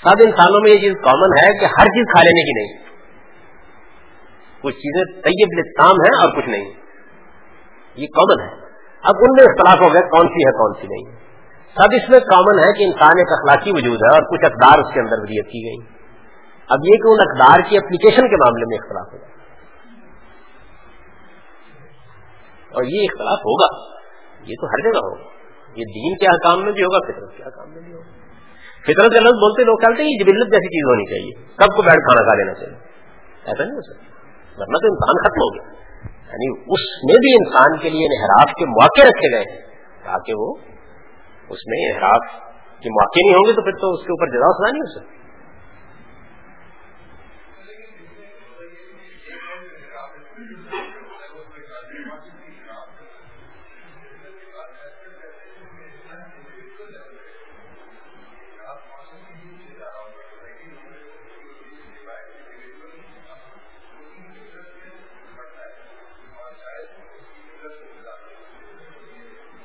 سب 0.03 0.23
انسانوں 0.25 0.61
میں 0.61 0.71
یہ 0.71 0.77
چیز 0.77 0.93
کامن 1.03 1.45
ہے 1.45 1.59
کہ 1.59 1.65
ہر 1.65 1.85
چیز 1.85 2.11
کھا 2.11 2.23
لینے 2.23 2.43
کی 2.43 2.65
نہیں۔ 2.65 2.83
کچھ 4.61 4.75
چیزیں 4.75 5.21
طیب 5.21 5.59
لام 5.59 5.91
ہیں 5.91 6.21
اور 6.21 6.41
کچھ 6.41 6.49
نہیں۔ 6.49 6.73
یہ 7.95 8.07
کامن 8.07 8.43
ہے۔ 8.43 8.65
اب 9.03 9.15
ان 9.15 9.31
میں 9.31 9.43
اختلاف 9.43 9.87
ہو 9.87 9.93
گیا 9.93 10.01
کون 10.01 10.27
سی 10.27 10.47
ہے 10.47 10.51
کون 10.51 10.73
سی 10.81 10.87
نہیں۔ 10.87 11.15
سب 11.75 11.87
اس 11.91 12.09
میں 12.09 12.19
کامن 12.19 12.59
ہے 12.59 12.77
کہ 12.77 12.83
انسان 12.83 13.17
ایک 13.17 13.27
اخلاقی 13.31 13.71
وجود 13.71 13.97
ہے 14.03 14.15
اور 14.15 14.21
کچھ 14.21 14.45
اقدار 14.45 14.79
اس 14.79 14.93
کے 14.93 14.99
اندر 14.99 15.19
ودیت 15.19 15.45
کی 15.45 15.65
گئی۔ 15.65 16.00
اب 16.71 16.79
یہ 16.83 16.95
کہ 16.95 17.09
ان 17.11 17.17
اقدار 17.21 17.69
کی 17.69 17.77
اپلیکیشن 17.77 18.21
کے 18.21 18.35
معاملے 18.35 18.65
میں 18.65 18.77
اختلاف 18.77 19.13
ہوگا۔ 19.13 19.25
اور 22.75 22.83
یہ 22.83 23.01
اختلاف 23.03 23.39
ہوگا۔ 23.39 23.97
یہ 24.43 24.55
تو 24.61 24.67
ہر 24.67 24.91
جگہ 24.91 24.99
ہوگا۔ 24.99 25.23
یہ 25.75 25.83
دین 25.83 26.17
کے 26.17 26.25
حکام 26.25 26.63
میں 26.63 26.71
بھی 26.71 26.83
ہوگا، 26.83 27.11
فطرت 27.11 27.37
کے 27.37 27.43
حکام 27.43 27.73
میں 27.73 27.81
بھی 27.81 27.93
ہوگا۔ 27.93 28.11
فطرت 28.83 29.13
کے 29.13 29.19
لفظ 29.19 29.33
بولتے 29.33 29.63
لوگ 29.63 29.77
کہتے 29.77 30.03
ہیں، 30.03 30.09
یہ 30.09 30.23
جبلت 30.23 30.51
جیسی 30.51 30.67
چیز 30.67 30.85
ہونی 30.89 31.05
چاہیے۔ 31.05 31.45
سب 31.45 31.75
کو 31.75 31.81
بیٹھ 31.81 31.95
کھانا 31.95 32.23
کھا 32.23 32.35
لینا 32.35 32.53
چاہیے؟ 32.53 32.75
ایسا 33.45 33.63
نہیں 33.63 33.75
ہو 33.75 33.81
سکتا۔ 33.81 34.05
ورنہ 34.57 34.77
تو 34.77 34.87
انسان 34.87 35.23
ختم 35.23 35.41
ہو 35.41 35.55
گیا۔ 35.55 35.81
یعنی 36.31 36.59
اس 36.59 37.03
میں 37.03 37.15
بھی 37.15 37.33
انسان 37.33 37.77
کے 37.77 37.89
لیے 37.89 38.05
انحراف 38.05 38.53
کے 38.53 38.65
مواقع 38.65 39.01
رکھے 39.01 39.31
گئے 39.33 39.43
ہیں۔ 39.51 39.61
تاکہ 40.03 40.33
وہ 40.35 40.55
اس 41.49 41.59
میں 41.67 41.89
انحراف 41.89 42.21
کے 42.81 42.89
مواقع 42.89 43.19
نہیں 43.25 43.35
ہوں 43.35 43.47
گے 43.47 43.53
تو 43.53 43.61
پھر 43.61 43.71
تو 43.71 43.93
اس 43.93 43.99
کے 43.99 44.11
اوپر 44.11 44.27
جزا 44.27 44.49
سنا 44.57 44.71
نہیں 44.71 44.81
ہو 44.81 44.99
سکتی۔ 44.99 45.20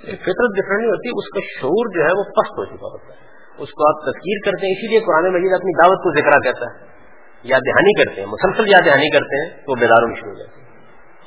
فطرت 0.06 0.56
ڈفرینٹ 0.56 0.80
نہیں 0.80 0.90
ہوتی، 0.90 1.08
اس 1.08 1.28
کا 1.34 1.60
شعور 1.60 1.94
جو 1.94 2.00
ہے 2.00 2.18
وہ 2.18 2.22
پست 2.22 2.58
ہو 2.58 2.64
چکا 2.64 2.86
ہوتا 2.86 3.12
ہے۔ 3.12 3.26
اس 3.58 3.68
کو 3.68 3.88
آپ 3.88 4.04
تذکیر 4.04 4.36
کرتے 4.44 4.66
ہیں، 4.66 4.72
اسی 4.72 4.86
لیے 4.88 5.00
قرآن 5.00 5.32
مجید 5.32 5.52
اپنی 5.52 5.86
دعوت 5.86 5.98
کو 5.98 6.20
ذکر 6.20 6.40
کہتا 6.40 6.64
ہے۔ 6.66 6.96
یا 7.42 7.58
دہانی 7.58 8.04
کرتے 8.04 8.20
ہیں، 8.20 8.28
مسلسل 8.28 8.68
یاد 8.68 8.86
دہانی 8.86 9.10
کرتے 9.10 9.44
ہیں، 9.44 9.60
تو 9.60 9.74
بیداروں 9.80 10.08
میں 10.08 10.16
شروع 10.16 10.32
ہو 10.32 10.38
جاتے 10.38 10.60
ہیں 10.60 10.68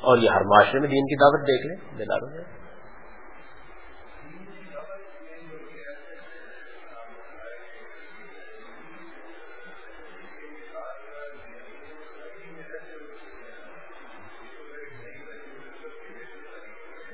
اور 0.00 0.18
یہ 0.18 0.30
ہر 0.30 0.40
معاشرے 0.40 0.80
میں 0.80 0.88
دین 0.88 1.06
کی 1.06 1.16
دعوت 1.16 1.40
دیکھ 1.40 1.66
لیں، 1.66 1.98
بیداروں 1.98 2.36
میں۔ 2.36 2.59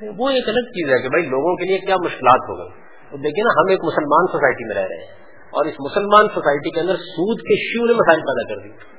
وہ 0.02 0.30
ایک 0.30 0.48
الگ 0.48 0.60
چیز 0.60 0.90
ہے 0.90 1.02
کہ 1.02 1.08
بھائی 1.08 1.26
لوگوں 1.26 1.56
کے 1.56 1.64
لیے 1.64 1.78
کیا 1.78 1.96
مشکلات 2.04 2.40
ہو 2.48 2.58
گئی؟ 2.58 2.68
دیکھیں 3.10 3.44
نا، 3.44 3.50
ہم 3.50 3.70
ایک 3.70 3.80
مسلمان 3.84 4.26
سوسائٹی 4.32 4.64
میں 4.64 4.74
رہ 4.74 4.88
رہے 4.88 4.96
ہیں 4.96 5.12
اور 5.50 5.64
اس 5.64 5.74
مسلمان 5.80 6.26
سوسائٹی 6.34 6.70
کے 6.70 6.80
اندر 6.80 6.96
سود 6.96 7.38
کے 7.40 7.54
شیو 7.56 7.86
نے 7.86 7.92
مسائل 7.92 8.20
پیدا 8.20 8.54
کر 8.54 8.60
دی 8.62 8.96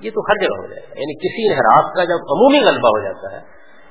یہ 0.00 0.10
تو 0.10 0.20
ہر 0.20 0.46
جگہ 0.46 0.56
ہو 0.58 0.66
جائے۔ 0.66 0.82
یعنی 0.82 1.14
کسی 1.14 1.52
انحراف 1.52 1.94
کا 1.96 2.04
جب 2.04 2.16
عمومی 2.16 2.58
غلبہ 2.58 2.88
ہو 2.88 3.04
جاتا 3.04 3.36
ہے، 3.36 3.40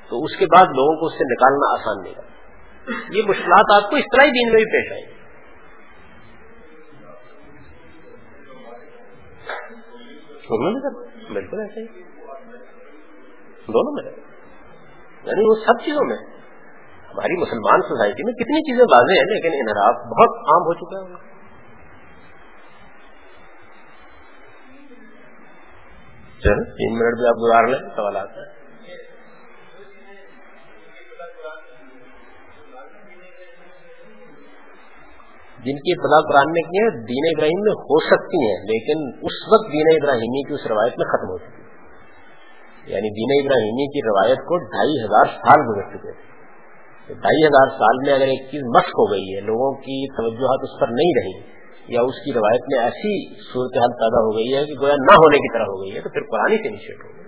تو 0.09 0.23
اس 0.23 0.35
کے 0.37 0.45
بعد 0.45 0.65
لوگوں 0.65 0.99
کو 0.99 1.05
اس 1.05 1.13
سے 1.13 1.23
نکالنا 1.23 1.73
آسان 1.73 2.03
نہیں 2.03 2.13
رہتا۔ 2.17 2.37
یہ 3.11 3.21
مشکلات 3.27 3.83
آپ 3.83 3.89
کو 3.89 3.95
اس 3.95 4.05
طرح 4.15 4.25
ہی 4.25 4.29
دین 4.29 4.53
میں 4.53 4.63
بھی 4.63 4.65
پیش 4.65 4.91
آئیں 4.91 5.17
بالکل 11.33 11.59
ایسے 11.59 11.81
ہی۔ 11.81 11.85
دونوں 13.67 14.03
میں 14.03 14.26
یعنی 15.27 15.49
وہ 15.49 15.55
سب 15.65 15.85
چیزوں 15.85 16.05
میں۔ 16.05 16.17
ہماری 17.09 17.41
مسلمان 17.41 17.81
سوسائٹی 17.81 18.23
میں 18.23 18.33
کتنی 18.33 18.71
چیزیں 18.71 18.83
واضح 18.83 19.11
ہیں، 19.11 19.35
لیکن 19.35 19.49
انحراف 19.53 19.95
بہت 19.95 20.37
عام 20.37 20.61
ہو 20.61 20.73
چکا 20.73 21.13
ہے۔ 21.13 21.37
چل 26.43 26.63
تین 26.63 26.99
منٹ 26.99 27.17
بھی 27.17 27.27
آپ 27.27 27.35
گزار 27.35 27.63
لیں، 27.67 27.95
سوالات 27.95 28.29
ہیں۔ 28.37 28.57
جن 35.57 35.75
کی 35.75 35.91
اطلاع 35.91 36.31
قرآن 36.31 36.51
میں 36.51 36.61
کی 36.61 36.77
ہے، 36.77 37.05
دین 37.05 37.37
ابراہیم 37.37 37.59
میں 37.59 37.71
ہو 37.71 37.99
سکتی 37.99 38.47
ہیں، 38.47 38.59
لیکن 38.59 39.25
اس 39.25 39.53
وقت 39.53 39.73
دین 39.73 40.03
ابراہیمی 40.03 40.47
کی 40.47 40.53
اس 40.53 40.67
روایت 40.67 40.93
میں 40.97 41.05
ختم 41.05 41.29
ہو 41.29 41.37
چکی۔ 41.37 41.61
ہے 41.61 41.66
یعنی 42.87 43.09
دین 43.15 43.33
ابراہیمی 43.35 43.85
کی 43.93 44.03
روایت 44.05 44.43
کو 44.49 44.57
ڈھائی 44.67 44.97
ہزار 45.03 45.31
سال 45.37 45.63
گزر 45.69 45.87
چکے 45.91 46.13
تھے 46.13 47.15
ڈھائی 47.17 47.45
ہزار 47.45 47.73
سال 47.75 47.99
میں 48.05 48.13
اگر 48.13 48.31
ایک 48.31 48.47
چیز 48.51 48.63
مشق 48.71 48.97
ہو 48.99 49.05
گئی 49.11 49.35
ہے، 49.35 49.41
لوگوں 49.41 49.69
کی 49.81 49.97
توجہات 50.15 50.65
اس 50.67 50.73
پر 50.79 50.93
نہیں 50.93 51.13
رہی، 51.17 51.35
یا 51.87 52.01
اس 52.01 52.17
کی 52.23 52.33
روایت 52.33 52.65
میں 52.71 52.79
ایسی 52.79 53.11
صورتحال 53.43 53.93
پیدا 53.99 54.23
ہو 54.25 54.33
گئی 54.37 54.49
ہے 54.55 54.63
کہ 54.65 54.79
گویا 54.81 54.97
نہ 55.01 55.15
ہونے 55.17 55.37
کی 55.37 55.51
طرح 55.53 55.69
ہو 55.69 55.77
گئی 55.81 55.95
ہے، 55.95 56.01
تو 56.01 56.09
پھر 56.09 56.27
قرآن 56.31 56.57
سے 56.57 56.67
انیشیٹ 56.67 57.05
ہو 57.05 57.11
گئی 57.11 57.25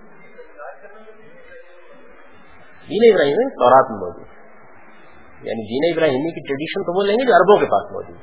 دین 2.88 3.06
ابراہیم 3.06 3.48
تورات 3.56 3.90
میں 3.90 3.98
موجود 3.98 5.46
یعنی 5.46 5.64
دین 5.66 5.84
ابراہیمی 5.88 6.30
کی 6.30 6.42
ٹریڈیشن 6.46 6.86
تو 6.86 6.94
وہ 6.96 7.02
لیں 7.02 7.16
گے 7.16 7.26
جو 7.26 7.34
اربوں 7.34 7.56
کے 7.60 7.66
پاس 7.66 7.92
موجود 7.92 8.18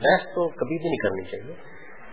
بحث 0.00 0.26
تو 0.34 0.48
کبھی 0.48 0.78
بھی 0.78 0.88
نہیں 0.88 0.96
کرنی 0.96 1.24
چاہیے۔ 1.24 1.54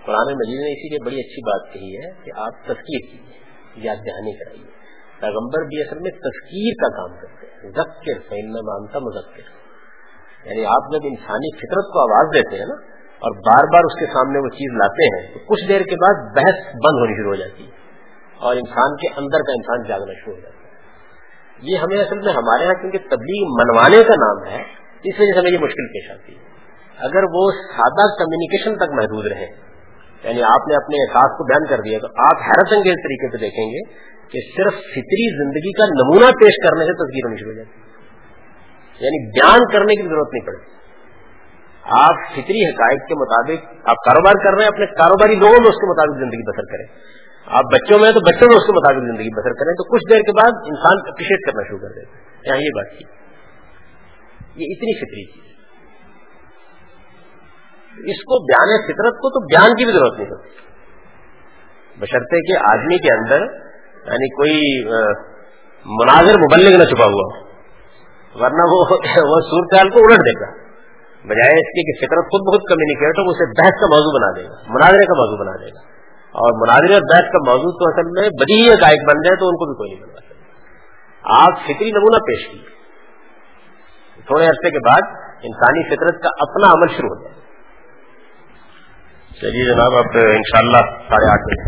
قرآن 0.06 0.34
مجید 0.34 0.60
نے 0.60 0.72
اسی 0.72 0.90
لیے 0.90 1.06
بڑی 1.06 1.20
اچھی 1.20 1.42
بات 1.42 1.74
کہی 1.74 1.98
ہے 1.98 2.12
کہ 2.24 2.32
آپ 2.36 2.66
تذکیر 2.66 3.12
کیجیے 3.12 3.40
یاد 3.76 3.96
دہانی 3.96 4.34
کرائیے۔ 4.34 4.86
پیغمبر 5.20 5.64
بھی 5.64 5.82
اصل 5.82 6.00
میں 6.00 6.12
تذکیر 6.12 6.74
کا 6.82 6.90
کام 6.90 7.20
کرتے 7.20 7.48
ہیں۔ 7.48 7.72
ذکر 7.72 8.30
فین 8.30 8.52
مانتا 8.52 9.00
مذکر۔ 9.00 9.66
یعنی 10.48 10.66
آپ 10.66 10.94
جب 10.94 11.00
انسانی 11.04 11.58
فطرت 11.58 11.94
کو 11.94 12.00
آواز 12.00 12.36
دیتے 12.36 12.58
ہیں 12.58 12.66
نا، 12.66 12.76
اور 13.16 13.32
بار 13.32 13.64
بار 13.74 13.82
اس 13.84 14.00
کے 14.00 14.06
سامنے 14.06 14.40
وہ 14.40 14.48
چیز 14.48 14.78
لاتے 14.78 15.04
ہیں، 15.04 15.34
تو 15.34 15.40
کچھ 15.40 15.68
دیر 15.68 15.82
کے 15.82 15.96
بعد 15.96 16.36
بحث 16.36 16.66
بند 16.66 17.00
ہونی 17.00 17.14
شروع 17.14 17.30
ہو 17.30 17.36
جاتی 17.36 17.66
ہے۔ 17.66 17.85
اور 18.38 18.56
انسان 18.56 18.96
کے 18.96 19.08
اندر 19.08 19.40
کا 19.40 19.52
انسان 19.52 19.90
جاگنا 19.90 20.14
شروع 20.14 20.36
ہو 20.36 20.40
جاتا 20.40 20.58
ہے۔ 20.60 20.66
یہ 21.62 21.78
ہمیں 21.78 21.98
اصل 21.98 22.20
میں 22.20 22.34
ہمارے 22.34 22.64
یہاں 22.64 22.74
کیونکہ 22.74 22.98
تبلیغ 22.98 23.48
منوانے 23.48 24.04
کا 24.04 24.14
نام 24.16 24.48
ہے، 24.48 24.62
اس 25.04 25.14
وجہ 25.20 25.34
سے 25.34 25.40
ہمیں 25.40 25.52
یہ 25.52 25.58
مشکل 25.58 25.88
پیش 25.88 26.12
آتی 26.12 26.36
ہے۔ 26.36 26.56
اگر 26.98 27.24
وہ 27.24 27.52
سادہ 27.52 28.24
کمیونیکیشن 28.24 28.76
تک 28.76 28.94
محدود 28.94 29.28
رہے 29.28 29.76
یعنی 30.24 30.44
آپ 30.44 30.68
نے 30.68 30.76
اپنے 30.76 31.04
احساس 31.04 31.38
کو 31.38 31.44
بیان 31.44 31.66
کر 31.66 31.82
دیا، 31.82 32.00
تو 32.00 32.08
آپ 32.08 32.42
حیرت 32.42 32.74
انگیز 32.74 32.94
طریقے 32.94 33.32
سے 33.32 33.38
دیکھیں 33.38 33.66
گے 33.66 33.80
کہ 34.30 34.40
صرف 34.58 34.74
فطری 34.74 35.38
زندگی 35.38 35.72
کا 35.72 35.86
نمونہ 35.86 36.32
پیش 36.32 36.54
کرنے 36.64 36.86
سے 36.86 36.94
تصویر 36.94 37.28
ہونی 37.28 37.38
شروع 37.38 37.52
ہو 37.52 37.58
جاتی 37.58 37.86
یعنی 39.00 39.32
بیان 39.32 39.72
کرنے 39.72 39.96
کی 39.96 40.02
ضرورت 40.02 40.28
نہیں 40.34 40.46
پڑتی۔ 40.46 40.76
آپ 41.84 42.16
فطری 42.34 42.66
حقائق 42.66 43.08
کے 43.08 43.16
مطابق 43.16 43.90
آپ 43.90 43.96
کاروبار 43.96 44.34
کر 44.44 44.54
رہے 44.54 44.64
ہیں، 44.64 44.68
اپنے 44.68 44.86
کاروباری 44.86 45.36
لوگوں 45.36 45.60
میں 45.60 45.70
اس 45.70 45.76
کے 45.76 45.90
مطابق 45.90 46.20
زندگی 46.20 46.52
بسر 46.52 46.64
کریں۔ 46.72 47.16
آپ 47.48 47.66
بچوں 47.74 47.98
میں 48.00 48.12
تو 48.12 48.22
بچوں 48.26 48.48
میں 48.50 48.56
اس 48.58 48.68
کے 48.68 48.74
مطابق 48.76 49.04
زندگی 49.08 49.32
بسر 49.36 49.56
کریں 49.58 49.72
تو 49.80 49.84
کچھ 49.90 50.06
دیر 50.12 50.22
کے 50.28 50.34
بعد 50.38 50.70
انسان 50.70 51.02
اپریشیٹ 51.12 51.44
کرنا 51.48 51.66
شروع 51.68 51.80
کر 51.80 51.92
دیتے 51.98 52.50
یہاں 52.50 52.58
یہ 52.58 52.74
بات 52.78 52.90
کی 52.98 53.06
یہ 54.64 54.74
اتنی 54.76 54.96
فطری 55.02 55.26
چیز 55.26 55.44
اس 58.14 58.24
کو 58.32 58.40
بیان 58.48 58.74
فطرت 58.88 59.22
کو 59.26 59.32
تو 59.36 59.42
بیان 59.46 59.76
کی 59.80 59.86
بھی 59.86 59.94
ضرورت 59.94 60.18
نہیں 60.20 60.32
ہوتی۔ 60.32 60.50
بشرطے 62.00 62.42
کے 62.48 62.58
آدمی 62.72 62.98
کے 63.06 63.12
اندر 63.14 63.46
یعنی 64.10 64.30
کوئی 64.40 64.58
مناظر 65.86 66.40
مبلغ 66.42 66.78
نہ 66.82 66.88
چھپا 66.90 67.08
ہوا 67.14 67.28
ورنہ 68.36 68.66
وہ 68.72 68.80
وہ 69.32 69.38
صورتحال 69.50 69.90
کو 69.90 70.04
الٹ 70.08 70.26
دے 70.30 70.34
گا 70.40 70.50
بجائے 71.26 71.60
اس 71.60 71.70
کے 71.76 71.84
کہ 71.90 71.94
فطرت 72.00 72.32
خود 72.34 72.44
بہت 72.48 72.66
کمیونیکیٹ 72.72 73.20
ہو، 73.20 73.24
اسے 73.30 73.46
بحث 73.60 73.78
کا 73.82 73.88
موضوع 73.92 74.12
بنا 74.16 74.32
دے 74.36 74.44
گا، 74.50 74.58
مناظرے 74.74 75.06
کا 75.12 75.16
موضوع 75.20 75.38
بنا 75.44 75.54
دے 75.62 75.70
گا۔ 75.76 75.82
اور 76.36 76.68
مناظر 76.68 76.94
اور 76.94 77.02
بحث 77.02 77.32
کا 77.32 77.52
موضوع 77.52 77.72
تو 77.72 77.90
اصل 77.90 78.22
میں 78.22 78.30
بدی 78.30 78.62
ہی 78.62 78.70
گائک 78.70 79.08
بن 79.08 79.22
جائے 79.22 79.36
تو 79.36 79.48
ان 79.48 79.56
کو 79.56 79.66
بھی 79.66 79.76
کوئی 79.76 79.92
نہیں 79.92 80.02
بنوا 80.02 80.20
سکتا۔ 80.20 81.46
آپ 81.46 81.60
فطری 81.66 81.92
نمونہ 81.92 82.18
پیش 82.18 82.48
کیے 82.52 82.76
تھوڑے 84.26 84.46
عرصے 84.46 84.72
کے 84.72 84.80
بعد 84.90 85.02
انسانی 85.44 85.84
فطرت 85.88 86.24
کا 86.24 86.30
اپنا 86.40 86.68
عمل 86.68 86.88
شروع 86.88 87.10
ہو 87.10 87.24
جائے۔ 87.24 87.36
چلیے 89.42 89.66
جناب، 89.66 89.94
اب 89.94 90.18
ان 90.18 90.42
شاء 90.52 90.60
اللہ 90.60 90.98
ساڑھے 91.10 91.32
آٹھ 91.32 91.42
بجے۔ 91.42 91.64